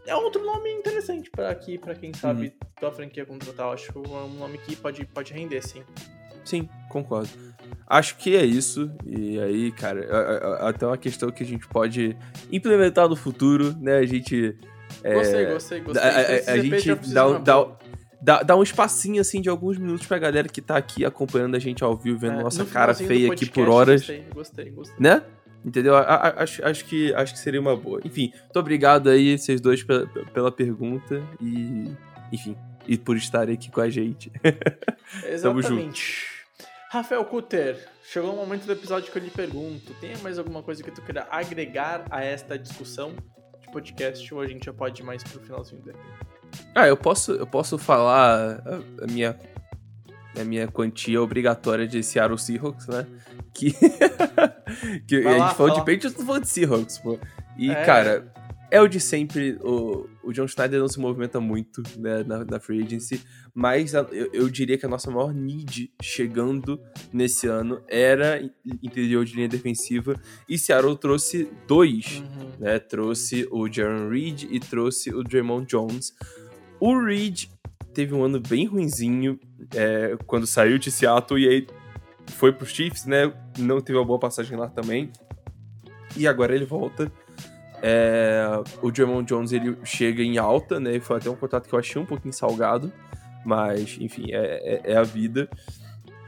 É 0.07 0.15
outro 0.15 0.45
nome 0.45 0.71
interessante 0.73 1.31
para 1.31 1.51
aqui, 1.51 1.79
para 1.79 1.95
quem 1.95 2.13
sabe 2.13 2.55
da 2.81 2.91
franquia 2.91 3.25
contratar. 3.27 3.73
Acho 3.73 3.93
que 3.93 3.99
é 3.99 4.01
um 4.01 4.35
nome 4.35 4.59
que 4.59 4.75
pode, 4.77 5.05
pode 5.07 5.33
render, 5.33 5.63
sim. 5.63 5.85
Sim, 6.45 6.69
concordo. 6.89 7.29
Acho 7.91 8.17
que 8.17 8.37
é 8.37 8.45
isso. 8.45 8.89
E 9.05 9.41
aí, 9.41 9.73
cara, 9.73 10.07
até 10.61 10.87
uma 10.87 10.97
questão 10.97 11.29
que 11.31 11.43
a 11.43 11.47
gente 11.47 11.67
pode 11.69 12.17
implementar 12.53 13.09
no 13.09 13.17
futuro, 13.17 13.75
né? 13.81 13.97
A 13.99 14.07
gente. 14.07 14.57
é, 15.03 15.15
Gostei, 15.15 15.47
gostei, 15.47 15.81
gostei. 15.81 16.03
a, 16.03 16.15
a- 16.15 16.53
a- 16.53 16.59
gente 16.59 16.95
dá, 17.13 17.29
um- 17.29 17.43
dá, 17.43 17.67
dá, 18.23 18.43
dá 18.45 18.57
um 18.57 18.63
espacinho 18.63 19.21
assim 19.21 19.41
de 19.41 19.49
alguns 19.49 19.77
minutos 19.77 20.07
pra 20.07 20.19
galera 20.19 20.49
que 20.49 20.63
tá 20.63 20.77
aqui 20.77 21.05
acompanhando 21.05 21.57
a 21.57 21.59
gente 21.59 21.83
ao 21.83 21.97
vivo, 21.97 22.17
vendo 22.19 22.39
É, 22.39 22.43
nossa 22.45 22.63
no 22.63 22.71
cara 22.71 22.95
feia 22.95 23.27
aqui 23.33 23.47
podcast, 23.47 23.51
por 23.53 23.69
horas, 23.69 24.01
Gostei, 24.03 24.25
gostei, 24.33 24.71
gostei. 24.71 24.97
né? 25.01 25.23
Entendeu? 25.65 25.97
A- 25.97 26.35
acho, 26.39 26.65
acho, 26.65 26.85
que, 26.85 27.13
acho 27.15 27.33
que 27.35 27.39
seria 27.41 27.61
uma 27.61 27.77
boa. 27.77 28.01
Enfim, 28.05 28.31
muito 28.45 28.59
obrigado 28.59 29.11
aí, 29.11 29.37
vocês 29.37 29.61
dois, 29.61 29.83
pela, 29.83 30.07
pela 30.33 30.53
pergunta 30.53 31.21
e. 31.41 31.91
Enfim, 32.33 32.57
e 32.87 32.97
por 32.97 33.17
estarem 33.17 33.55
aqui 33.55 33.69
com 33.71 33.81
a 33.81 33.91
gente. 33.91 34.31
Tamo 35.43 35.61
junto. 35.61 36.01
Rafael 36.93 37.25
Kuter, 37.25 37.89
chegou 38.03 38.33
o 38.33 38.37
momento 38.37 38.65
do 38.67 38.73
episódio 38.73 39.13
que 39.13 39.17
eu 39.17 39.23
lhe 39.23 39.31
pergunto: 39.31 39.95
tem 40.01 40.17
mais 40.19 40.39
alguma 40.41 40.61
coisa 40.61 40.83
que 40.83 40.91
tu 40.91 41.01
queira 41.03 41.25
agregar 41.31 42.05
a 42.11 42.25
esta 42.25 42.59
discussão 42.59 43.15
de 43.61 43.71
podcast 43.71 44.35
ou 44.35 44.41
a 44.41 44.47
gente 44.49 44.65
já 44.67 44.73
pode 44.73 45.01
ir 45.01 45.05
mais 45.05 45.23
pro 45.23 45.39
finalzinho 45.41 45.81
dele? 45.83 45.99
Ah, 46.75 46.89
eu 46.89 46.97
posso, 46.97 47.31
eu 47.31 47.47
posso 47.47 47.79
falar 47.79 48.61
a, 48.67 49.05
a 49.05 49.07
minha 49.07 49.39
a 50.39 50.43
minha 50.45 50.67
quantia 50.67 51.23
obrigatória 51.23 51.87
de 51.87 52.03
Seattle 52.03 52.39
Seahawks, 52.39 52.89
né? 52.89 53.07
Que, 53.55 53.73
que 55.07 55.21
Vai 55.23 55.35
a 55.35 55.39
lá, 55.39 55.47
gente 55.49 55.57
falou 55.57 55.73
de. 55.75 55.79
Patriots, 55.81 56.17
não 56.17 56.27
falou 56.27 56.41
de 56.41 56.49
Seahawks, 56.49 56.99
pô. 56.99 57.19
E, 57.57 57.71
É. 57.71 57.85
cara, 57.85 58.33
é 58.71 58.81
o 58.81 58.89
de 58.89 59.01
sempre. 59.01 59.59
O, 59.63 60.09
o 60.23 60.33
John 60.33 60.47
Schneider 60.47 60.81
não 60.81 60.89
se 60.89 60.99
movimenta 61.01 61.41
muito 61.41 61.83
né, 61.99 62.23
na, 62.25 62.45
na 62.45 62.61
free 62.61 62.83
agency, 62.83 63.21
mas 63.55 63.95
a- 63.95 64.07
eu, 64.13 64.31
eu 64.33 64.49
diria 64.49 64.79
que 64.79 64.87
a 64.87 64.89
nossa 64.89 65.11
maior 65.11 65.35
need 65.35 65.93
chegando 66.03 66.81
nesse 67.13 67.47
ano 67.47 67.83
era 67.89 68.41
in- 68.41 68.51
interior 68.83 69.25
de 69.25 69.35
linha 69.35 69.49
defensiva, 69.49 70.15
e 70.49 70.57
Seattle 70.59 70.97
trouxe 70.97 71.49
dois 71.67 72.19
Uhum. 72.21 72.51
né? 72.59 72.79
Trouxe 72.79 73.47
o 73.51 73.67
Jaron 73.71 74.09
Reed 74.09 74.45
e 74.51 74.61
trouxe 74.61 75.11
o 75.15 75.23
Draymond 75.23 75.67
Jones. 75.67 76.13
O 76.79 76.99
Reed 77.03 77.47
teve 77.93 78.15
um 78.15 78.23
ano 78.23 78.41
bem 78.41 78.67
ruinzinho 78.67 79.39
é, 79.75 80.17
quando 80.27 80.47
saiu 80.47 80.79
de 80.79 80.91
Seattle 80.91 81.41
e 81.41 81.49
aí 81.49 81.67
foi 82.29 82.53
pros 82.53 82.71
Chiefs, 82.71 83.05
né? 83.07 83.33
Não 83.59 83.81
teve 83.81 83.99
uma 83.99 84.05
boa 84.05 84.19
passagem 84.19 84.57
lá 84.57 84.69
também. 84.69 85.11
E 86.17 86.27
agora 86.27 86.55
ele 86.55 86.65
volta. 86.65 87.11
É, 87.83 88.43
o 88.83 88.91
Draymond 88.91 89.27
Jones 89.27 89.53
ele 89.53 89.77
chega 89.85 90.23
em 90.23 90.39
alta, 90.39 90.79
né? 90.79 91.01
Foi 91.01 91.17
até 91.17 91.31
um 91.31 91.37
contrato 91.37 91.69
que 91.69 91.75
eu 91.75 91.79
achei 91.79 92.01
um 92.01 92.07
pouquinho 92.07 92.33
salgado. 92.33 92.93
Mas, 93.45 93.97
enfim, 94.01 94.33
é, 94.33 94.81
é- 94.85 94.93
é 94.93 94.97
a 94.97 95.03
vida. 95.03 95.49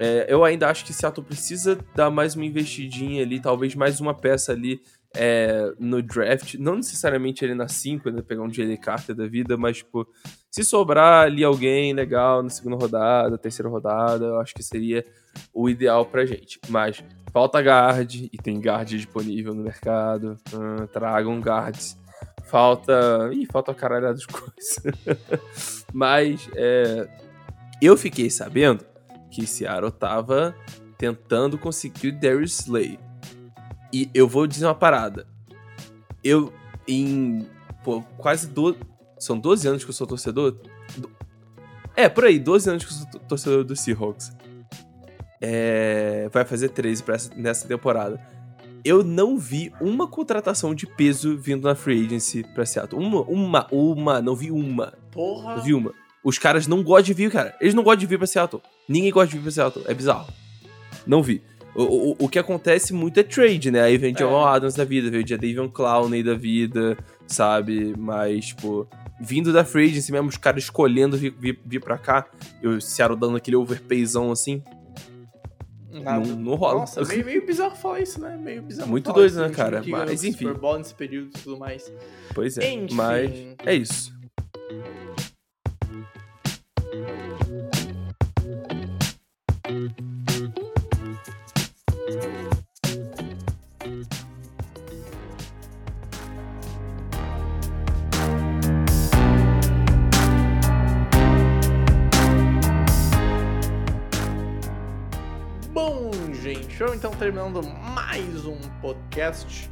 É, 0.01 0.27
eu 0.29 0.43
ainda 0.45 0.69
acho 0.69 0.85
que 0.85 0.93
Seattle 0.93 1.25
precisa 1.25 1.79
dar 1.95 2.11
mais 2.11 2.35
uma 2.35 2.45
investidinha 2.45 3.23
ali, 3.23 3.39
talvez 3.39 3.75
mais 3.75 4.01
uma 4.01 4.15
peça 4.15 4.53
ali 4.53 4.81
é, 5.15 5.73
no 5.79 6.03
draft. 6.03 6.55
Não 6.55 6.77
necessariamente 6.77 7.45
ele 7.45 7.55
na 7.55 7.69
5, 7.69 8.09
ainda 8.09 8.23
pegar 8.23 8.43
um 8.43 8.53
Jalen 8.53 8.77
Carter 8.77 9.15
da 9.15 9.27
vida, 9.27 9.57
mas, 9.57 9.79
tipo, 9.79 10.07
se 10.51 10.65
sobrar 10.65 11.27
ali 11.27 11.45
alguém 11.45 11.93
legal 11.93 12.43
na 12.43 12.51
segunda 12.51 12.77
rodada, 12.77 13.39
terceira 13.39 13.69
rodada, 13.69 14.25
eu 14.25 14.41
acho 14.41 14.55
que 14.55 14.63
seria 14.63 15.05
o 15.53 15.69
ideal 15.69 16.05
pra 16.07 16.27
gente. 16.27 16.61
Mas 16.69 17.03
falta 17.33 17.61
guard, 17.61 18.15
e 18.15 18.39
tem 18.43 18.61
guard 18.61 18.89
disponível 18.89 19.55
no 19.55 19.63
mercado. 19.63 20.37
Hum, 20.53 20.87
tragam 20.87 21.41
guards. 21.41 21.97
Falta. 22.45 23.31
Ih, 23.33 23.47
falta 23.47 23.73
caralho 23.75 24.09
das 24.09 24.27
coisas. 24.27 25.87
mas, 25.93 26.49
é, 26.55 27.09
eu 27.81 27.97
fiquei 27.97 28.31
sabendo 28.31 28.85
que 29.31 29.47
Seattle 29.47 29.91
tava 29.91 30.55
tentando 30.99 31.59
conseguir 31.59 32.09
o 32.09 32.21
Darius 32.21 32.61
Slay. 32.61 32.99
E 33.93 34.11
eu 34.15 34.27
vou 34.27 34.47
dizer 34.47 34.67
uma 34.67 34.75
parada. 34.75 35.27
Eu, 36.25 36.53
em 36.87 37.47
pô, 37.85 38.03
quase 38.17 38.49
do... 38.49 38.77
São 39.19 39.39
12 39.39 39.69
anos 39.69 39.85
que 39.85 39.91
eu 39.91 39.95
sou 39.95 40.07
torcedor? 40.07 40.57
É, 41.95 42.09
por 42.09 42.25
aí, 42.25 42.39
12 42.39 42.71
anos 42.71 42.85
que 42.85 42.91
eu 42.91 42.97
sou 42.97 43.21
torcedor 43.29 43.65
do 43.65 43.77
Seahawks. 43.77 44.33
É... 45.41 46.29
Vai 46.33 46.45
fazer 46.45 46.71
13 46.71 47.03
pra 47.03 47.15
essa, 47.15 47.35
nessa 47.37 47.69
temporada. 47.69 48.21
Eu 48.85 49.05
não 49.05 49.39
vi 49.39 49.73
uma 49.81 50.09
contratação 50.09 50.75
de 50.75 50.87
peso 50.87 51.37
vindo 51.37 51.69
na 51.69 51.75
free 51.75 52.05
agency 52.05 52.43
pra 52.43 52.67
Seattle. 52.67 53.01
Uma, 53.01 53.21
uma, 53.23 53.67
uma, 53.71 54.21
não 54.21 54.35
vi 54.35 54.51
uma. 54.51 54.95
Porra. 55.13 55.57
Não 55.57 55.63
vi 55.63 55.73
uma. 55.73 55.93
Os 56.25 56.39
caras 56.39 56.67
não 56.67 56.83
gostam 56.83 57.05
de 57.05 57.15
vir, 57.15 57.31
cara. 57.31 57.55
Eles 57.61 57.75
não 57.75 57.85
gostam 57.85 58.01
de 58.01 58.07
vir 58.07 58.19
pra 58.19 58.27
Seattle. 58.27 58.63
Ninguém 58.89 59.13
gosta 59.13 59.29
de 59.29 59.37
vir 59.37 59.43
pra 59.43 59.53
Seattle. 59.53 59.85
É 59.87 59.95
bizarro. 59.95 60.27
Não 61.07 61.23
vi. 61.23 61.43
O, 61.75 61.83
o, 61.83 62.17
o 62.19 62.29
que 62.29 62.39
acontece 62.39 62.93
muito 62.93 63.19
é 63.19 63.23
trade, 63.23 63.71
né? 63.71 63.81
Aí 63.81 63.97
vem 63.97 64.15
Jamal 64.15 64.47
é. 64.47 64.57
Adams 64.57 64.75
da 64.75 64.85
vida, 64.85 65.11
veio 65.11 65.25
o 65.25 65.27
Davion 65.27 65.69
Clowney 65.69 66.23
da 66.23 66.35
vida, 66.35 66.99
sabe? 67.27 67.95
Mas, 67.97 68.49
tipo, 68.49 68.87
vindo 69.21 69.53
da 69.53 69.65
free 69.65 69.87
agency 69.87 70.13
mesmo, 70.13 70.29
os 70.29 70.37
caras 70.37 70.65
escolhendo 70.65 71.17
vir, 71.17 71.35
vir, 71.39 71.59
vir 71.65 71.81
pra 71.81 71.97
cá, 71.97 72.27
e 72.63 72.69
o 72.69 72.81
Seattle 72.81 73.19
dando 73.19 73.37
aquele 73.37 73.57
overpayzão 73.57 74.31
assim. 74.31 74.63
Não, 75.91 76.21
não 76.21 76.55
rola. 76.55 76.81
Nossa, 76.81 77.05
meio, 77.05 77.25
meio 77.25 77.47
bizarro 77.47 77.77
falar 77.77 78.01
isso, 78.01 78.21
né? 78.21 78.37
Meio 78.37 78.63
bizarro. 78.63 78.89
Muito 78.89 79.13
doido, 79.13 79.41
né, 79.41 79.51
cara? 79.51 79.83
Mas 79.87 80.25
enfim. 80.25 80.47
Super 80.47 80.59
Bowl 80.59 80.79
nesse 80.79 80.95
período 80.95 81.29
e 81.29 81.41
tudo 81.41 81.59
mais. 81.59 81.93
Pois 82.35 82.57
é. 82.57 82.71
Enfim. 82.73 82.95
Mas 82.95 83.31
é 83.65 83.75
isso. 83.75 84.13
Show, 106.83 106.97
então 106.97 107.13
terminando 107.13 107.63
mais 107.95 108.45
um 108.45 108.59
podcast. 108.81 109.71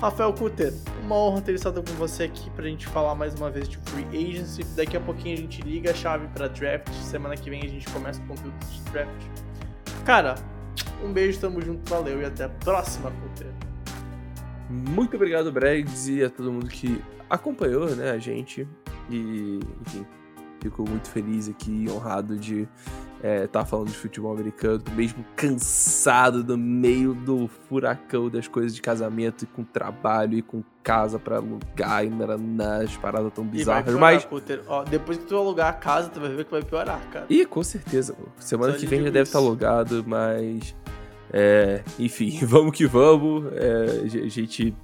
Rafael 0.00 0.32
Cutter, 0.32 0.72
uma 1.02 1.14
honra 1.14 1.42
ter 1.42 1.54
estado 1.54 1.82
com 1.82 1.92
você 1.98 2.22
aqui 2.22 2.48
pra 2.48 2.64
gente 2.64 2.86
falar 2.86 3.14
mais 3.14 3.34
uma 3.34 3.50
vez 3.50 3.68
de 3.68 3.76
Free 3.76 4.06
Agency. 4.06 4.64
Daqui 4.74 4.96
a 4.96 5.00
pouquinho 5.00 5.34
a 5.34 5.36
gente 5.36 5.60
liga 5.60 5.90
a 5.90 5.94
chave 5.94 6.26
pra 6.28 6.48
draft. 6.48 6.90
Semana 6.94 7.36
que 7.36 7.50
vem 7.50 7.62
a 7.62 7.68
gente 7.68 7.86
começa 7.90 8.22
o 8.22 8.26
conteúdo 8.26 8.56
de 8.70 8.80
draft. 8.90 9.22
Cara, 10.06 10.34
um 11.04 11.12
beijo, 11.12 11.38
tamo 11.38 11.60
junto, 11.60 11.90
valeu 11.90 12.22
e 12.22 12.24
até 12.24 12.44
a 12.44 12.48
próxima, 12.48 13.10
Cutter. 13.10 13.52
Muito 14.70 15.14
obrigado, 15.14 15.52
Bregs, 15.52 16.08
e 16.08 16.24
a 16.24 16.30
todo 16.30 16.50
mundo 16.50 16.68
que 16.68 17.04
acompanhou 17.28 17.94
né, 17.94 18.12
a 18.12 18.18
gente. 18.18 18.66
E, 19.10 19.60
enfim, 19.82 20.06
fico 20.62 20.88
muito 20.88 21.10
feliz 21.10 21.50
aqui, 21.50 21.84
honrado 21.90 22.38
de 22.38 22.66
é, 23.22 23.46
tá 23.46 23.64
falando 23.64 23.88
de 23.88 23.96
futebol 23.96 24.32
americano, 24.32 24.82
mesmo 24.94 25.24
cansado 25.34 26.44
no 26.44 26.56
meio 26.56 27.14
do 27.14 27.48
furacão 27.68 28.28
das 28.28 28.46
coisas 28.46 28.74
de 28.74 28.82
casamento 28.82 29.44
e 29.44 29.46
com 29.46 29.64
trabalho 29.64 30.36
e 30.38 30.42
com 30.42 30.62
casa 30.82 31.18
para 31.18 31.36
alugar 31.36 32.04
e 32.04 32.10
nas 32.10 32.96
paradas 32.96 33.32
tão 33.32 33.44
bizarras. 33.44 33.84
Piorar, 33.84 34.00
mas 34.00 34.28
Ó, 34.68 34.84
depois 34.84 35.18
que 35.18 35.24
tu 35.24 35.36
alugar 35.36 35.68
a 35.68 35.72
casa, 35.72 36.08
tu 36.08 36.20
vai 36.20 36.28
ver 36.28 36.44
que 36.44 36.50
vai 36.50 36.62
piorar, 36.62 37.00
cara. 37.10 37.26
E 37.28 37.44
com 37.46 37.62
certeza, 37.62 38.14
semana 38.38 38.74
Só 38.74 38.78
que 38.78 38.86
vem 38.86 39.02
já 39.02 39.10
deve 39.10 39.22
estar 39.22 39.38
tá 39.38 39.44
alugado, 39.44 40.04
mas 40.06 40.74
é, 41.32 41.82
enfim, 41.98 42.38
vamos 42.44 42.76
que 42.76 42.86
vamos. 42.86 43.46
É, 43.54 44.02
a 44.04 44.28
gente 44.28 44.74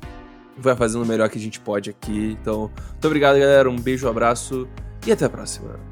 vai 0.57 0.75
fazendo 0.75 1.03
o 1.03 1.07
melhor 1.07 1.29
que 1.29 1.39
a 1.39 1.41
gente 1.41 1.61
pode 1.61 1.91
aqui. 1.91 2.37
Então, 2.41 2.71
muito 2.91 3.07
obrigado, 3.07 3.39
galera. 3.39 3.71
Um 3.71 3.77
beijo, 3.77 4.07
um 4.07 4.11
abraço 4.11 4.69
e 5.07 5.13
até 5.13 5.27
a 5.27 5.31
próxima. 5.31 5.92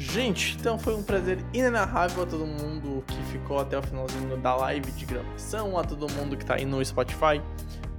Gente, 0.00 0.56
então 0.56 0.78
foi 0.78 0.94
um 0.94 1.02
prazer 1.02 1.44
inenarrável 1.52 2.22
a 2.22 2.26
todo 2.26 2.46
mundo 2.46 3.02
que 3.04 3.20
ficou 3.32 3.58
até 3.58 3.76
o 3.76 3.82
finalzinho 3.82 4.36
da 4.36 4.54
live 4.54 4.92
de 4.92 5.04
gravação, 5.04 5.76
a 5.76 5.82
todo 5.82 6.08
mundo 6.12 6.36
que 6.36 6.46
tá 6.46 6.54
aí 6.54 6.64
no 6.64 6.82
Spotify. 6.84 7.42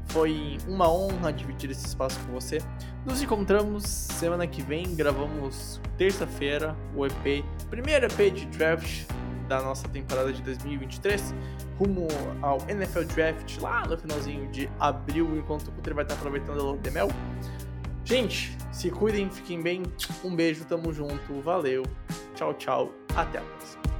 Foi 0.06 0.58
uma 0.66 0.90
honra 0.90 1.34
dividir 1.34 1.70
esse 1.70 1.86
espaço 1.86 2.18
com 2.22 2.32
você. 2.32 2.60
Nos 3.06 3.22
encontramos 3.22 3.84
semana 3.84 4.48
que 4.48 4.62
vem, 4.62 4.96
gravamos 4.96 5.82
terça-feira 5.98 6.74
o 6.96 7.06
EP, 7.06 7.44
primeiro 7.70 8.06
EP 8.06 8.34
de 8.34 8.46
draft 8.46 9.04
da 9.50 9.62
nossa 9.62 9.86
temporada 9.90 10.32
de 10.32 10.42
2023, 10.42 11.36
rumo 11.78 12.08
ao 12.42 12.60
NFL 12.70 13.04
Draft 13.14 13.58
lá 13.60 13.86
no 13.86 13.98
finalzinho 13.98 14.48
de 14.52 14.70
abril, 14.80 15.36
enquanto 15.36 15.68
o 15.68 15.72
Cutter 15.74 15.96
vai 15.96 16.06
estar 16.06 16.16
aproveitando 16.16 16.60
a 16.60 16.64
Lua 16.64 16.78
de 16.78 16.92
Mel. 16.92 17.10
Gente, 18.10 18.58
se 18.72 18.90
cuidem, 18.90 19.30
fiquem 19.30 19.62
bem. 19.62 19.84
Um 20.24 20.36
beijo, 20.36 20.66
tamo 20.66 20.92
junto. 20.92 21.42
Valeu. 21.42 21.84
Tchau, 22.34 22.56
tchau. 22.56 22.92
Até 23.16 23.38
a 23.38 23.42
próxima. 23.42 23.99